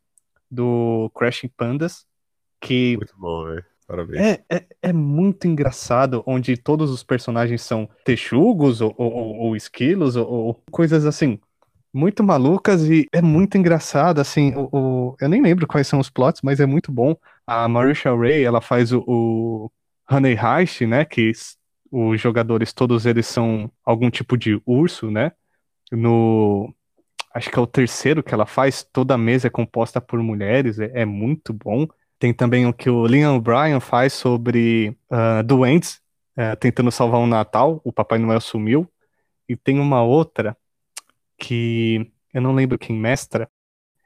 do 0.49 1.11
Crashing 1.15 1.49
Pandas, 1.49 2.05
que... 2.59 2.97
Muito 2.97 3.17
bom, 3.17 3.45
velho. 3.45 3.65
Parabéns. 3.87 4.21
É, 4.21 4.43
é, 4.49 4.65
é, 4.83 4.93
muito 4.93 5.47
engraçado, 5.47 6.23
onde 6.25 6.55
todos 6.55 6.89
os 6.91 7.03
personagens 7.03 7.61
são 7.61 7.89
texugos 8.05 8.79
ou, 8.79 8.93
ou, 8.97 9.37
ou 9.37 9.55
esquilos 9.55 10.15
ou, 10.15 10.27
ou 10.27 10.63
coisas 10.71 11.05
assim 11.05 11.39
muito 11.93 12.23
malucas 12.23 12.83
e 12.89 13.07
é 13.11 13.21
muito 13.21 13.57
engraçado, 13.57 14.19
assim, 14.19 14.53
o, 14.55 14.69
o, 14.71 15.15
eu 15.19 15.29
nem 15.29 15.41
lembro 15.41 15.67
quais 15.67 15.87
são 15.87 15.99
os 15.99 16.09
plots, 16.09 16.41
mas 16.41 16.59
é 16.59 16.65
muito 16.65 16.91
bom. 16.91 17.15
A 17.45 17.67
Marisha 17.67 18.15
Ray, 18.15 18.43
ela 18.43 18.61
faz 18.61 18.91
o, 18.93 19.03
o 19.07 19.71
Honey 20.09 20.37
Heist, 20.37 20.85
né, 20.85 21.05
que 21.05 21.31
os 21.91 22.19
jogadores 22.21 22.73
todos 22.73 23.05
eles 23.05 23.27
são 23.27 23.69
algum 23.85 24.09
tipo 24.09 24.37
de 24.37 24.61
urso, 24.65 25.11
né, 25.11 25.31
no... 25.91 26.73
Acho 27.33 27.49
que 27.49 27.57
é 27.57 27.61
o 27.61 27.67
terceiro 27.67 28.21
que 28.21 28.33
ela 28.33 28.45
faz, 28.45 28.83
toda 28.91 29.13
a 29.13 29.17
mesa 29.17 29.47
é 29.47 29.49
composta 29.49 30.01
por 30.01 30.21
mulheres, 30.21 30.79
é, 30.79 30.91
é 31.01 31.05
muito 31.05 31.53
bom. 31.53 31.87
Tem 32.19 32.33
também 32.33 32.67
o 32.67 32.73
que 32.73 32.89
o 32.89 33.07
Liam 33.07 33.37
O'Brien 33.37 33.79
faz 33.79 34.11
sobre 34.11 34.95
uh, 35.09 35.41
doentes, 35.41 36.01
uh, 36.37 36.57
tentando 36.59 36.91
salvar 36.91 37.21
um 37.21 37.27
Natal, 37.27 37.79
o 37.85 37.93
Papai 37.93 38.19
Noel 38.19 38.41
sumiu. 38.41 38.85
E 39.47 39.55
tem 39.55 39.79
uma 39.79 40.03
outra 40.03 40.57
que 41.41 42.11
eu 42.31 42.41
não 42.41 42.53
lembro 42.53 42.77
quem 42.77 42.95
mestra. 42.95 43.49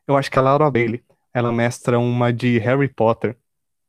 Eu 0.07 0.15
acho 0.15 0.31
que 0.31 0.39
é 0.39 0.41
a 0.41 0.43
Laura 0.43 0.71
Bailey. 0.71 1.03
Ela 1.33 1.51
mestra 1.51 1.99
uma 1.99 2.31
de 2.31 2.57
Harry 2.59 2.87
Potter. 2.87 3.37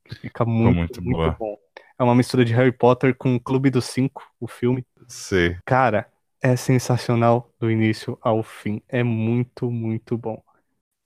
Que 0.05 0.17
fica 0.17 0.45
muito, 0.45 0.77
muito, 0.77 1.03
muito 1.03 1.39
bom. 1.39 1.57
É 1.99 2.03
uma 2.03 2.15
mistura 2.15 2.45
de 2.45 2.53
Harry 2.53 2.73
Potter 2.73 3.15
com 3.17 3.37
o 3.37 3.41
Clube 3.41 3.71
dos 3.71 3.87
Cinco, 3.87 4.23
o 4.41 4.49
filme. 4.49 4.85
Sim. 5.07 5.57
Cara, 5.65 6.09
é 6.43 6.57
sensacional 6.57 7.51
do 7.59 7.71
início 7.71 8.19
ao 8.21 8.43
fim. 8.43 8.83
É 8.89 9.03
muito, 9.03 9.71
muito 9.71 10.19
bom. 10.19 10.43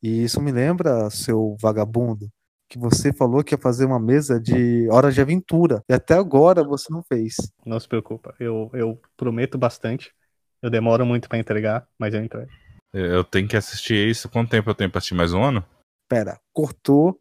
E 0.03 0.25
isso 0.25 0.41
me 0.41 0.51
lembra, 0.51 1.11
seu 1.11 1.57
vagabundo, 1.61 2.27
que 2.69 2.79
você 2.79 3.13
falou 3.13 3.45
que 3.45 3.55
ia 3.55 3.59
fazer 3.59 3.85
uma 3.85 4.01
mesa 4.01 4.41
de 4.41 4.89
Hora 4.91 5.13
de 5.13 5.21
Aventura. 5.21 5.83
E 5.89 5.93
até 5.93 6.15
agora 6.15 6.65
você 6.65 6.91
não 6.91 7.03
fez. 7.03 7.37
Não 7.67 7.79
se 7.79 7.87
preocupa, 7.87 8.35
eu, 8.41 8.71
eu 8.73 8.99
prometo 9.17 9.59
bastante. 9.59 10.11
Eu 10.63 10.69
demoro 10.69 11.07
muito 11.07 11.29
para 11.29 11.39
entregar, 11.39 11.89
mas 11.99 12.13
eu 12.13 12.23
entrego. 12.23 12.51
Eu 12.93 13.25
tenho 13.25 13.49
que 13.49 13.57
assistir 13.57 14.09
isso. 14.09 14.29
Quanto 14.29 14.51
tempo 14.51 14.69
eu 14.69 14.75
tenho 14.75 14.91
pra 14.91 14.99
assistir? 14.99 15.15
Mais 15.15 15.33
um 15.33 15.43
ano? 15.43 15.65
Pera, 16.09 16.39
cortou. 16.53 17.19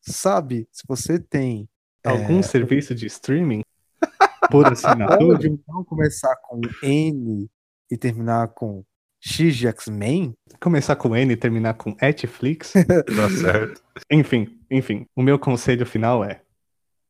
Sabe, 0.00 0.68
se 0.72 0.82
você 0.86 1.18
tem. 1.18 1.68
Algum 2.04 2.40
é... 2.40 2.42
serviço 2.42 2.94
de 2.94 3.06
streaming 3.06 3.62
por 4.50 4.66
assinatura? 4.66 5.36
Pode 5.36 5.48
então 5.48 5.84
começar 5.84 6.34
com 6.36 6.60
N 6.82 7.48
e 7.90 7.96
terminar 7.96 8.48
com 8.48 8.84
X 9.20 9.56
de 9.56 9.66
X-Men? 9.66 10.34
Começar 10.60 10.96
com 10.96 11.16
N 11.16 11.32
e 11.32 11.36
terminar 11.36 11.74
com 11.74 11.96
Netflix? 12.00 12.72
tá 13.16 13.30
certo. 13.30 13.82
Enfim, 14.10 14.58
enfim. 14.70 15.06
O 15.14 15.22
meu 15.22 15.38
conselho 15.38 15.86
final 15.86 16.24
é: 16.24 16.42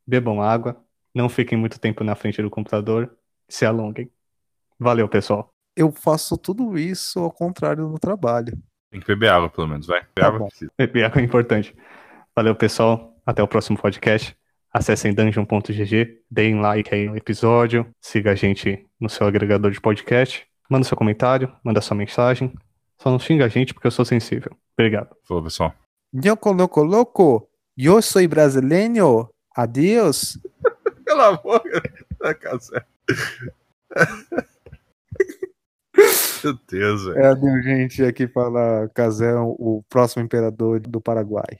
bebam 0.06 0.42
água, 0.42 0.82
não 1.14 1.28
fiquem 1.28 1.58
muito 1.58 1.80
tempo 1.80 2.04
na 2.04 2.14
frente 2.14 2.40
do 2.42 2.50
computador, 2.50 3.16
se 3.48 3.64
alonguem. 3.64 4.10
Valeu, 4.78 5.08
pessoal. 5.08 5.50
Eu 5.76 5.90
faço 5.90 6.36
tudo 6.36 6.78
isso 6.78 7.18
ao 7.20 7.30
contrário 7.30 7.88
no 7.88 7.98
trabalho. 7.98 8.56
Tem 8.90 9.00
que 9.00 9.06
beber 9.06 9.28
água, 9.28 9.50
pelo 9.50 9.68
menos, 9.68 9.86
vai. 9.86 10.00
Beber 10.00 10.14
tá 10.14 10.26
água 10.26 10.48
Beber 10.76 11.04
água 11.04 11.20
é 11.20 11.24
importante. 11.24 11.76
Valeu, 12.34 12.54
pessoal. 12.54 13.14
Até 13.26 13.42
o 13.42 13.48
próximo 13.48 13.78
podcast. 13.78 14.36
Acessem 14.72 15.14
dungeon.gg, 15.14 16.22
deem 16.30 16.60
like 16.60 16.94
aí 16.94 17.08
no 17.08 17.16
episódio, 17.16 17.86
siga 18.00 18.32
a 18.32 18.34
gente 18.34 18.86
no 19.00 19.08
seu 19.08 19.26
agregador 19.26 19.70
de 19.70 19.80
podcast, 19.80 20.46
manda 20.68 20.84
seu 20.84 20.96
comentário, 20.96 21.50
manda 21.64 21.80
sua 21.80 21.96
mensagem. 21.96 22.52
Só 22.98 23.10
não 23.10 23.18
xinga 23.18 23.46
a 23.46 23.48
gente 23.48 23.72
porque 23.72 23.86
eu 23.86 23.90
sou 23.90 24.04
sensível. 24.04 24.54
Obrigado. 24.78 25.16
Falou, 25.24 25.42
pessoal. 25.42 25.74
Nhoco, 26.12 26.52
louco, 26.52 26.82
louco. 26.82 27.48
Eu 27.76 28.02
sou 28.02 28.26
brasileiro. 28.28 29.30
Adeus. 29.56 30.38
Pela 31.04 31.32
boca 31.38 31.82
da 32.20 32.34
casa. 32.34 32.84
Velho. 37.12 37.18
É, 37.20 37.26
a 37.30 37.62
gente 37.62 38.02
aqui 38.02 38.26
fala 38.28 38.88
Casé, 38.94 39.34
o 39.36 39.82
próximo 39.88 40.22
imperador 40.22 40.80
do 40.80 41.00
Paraguai. 41.00 41.58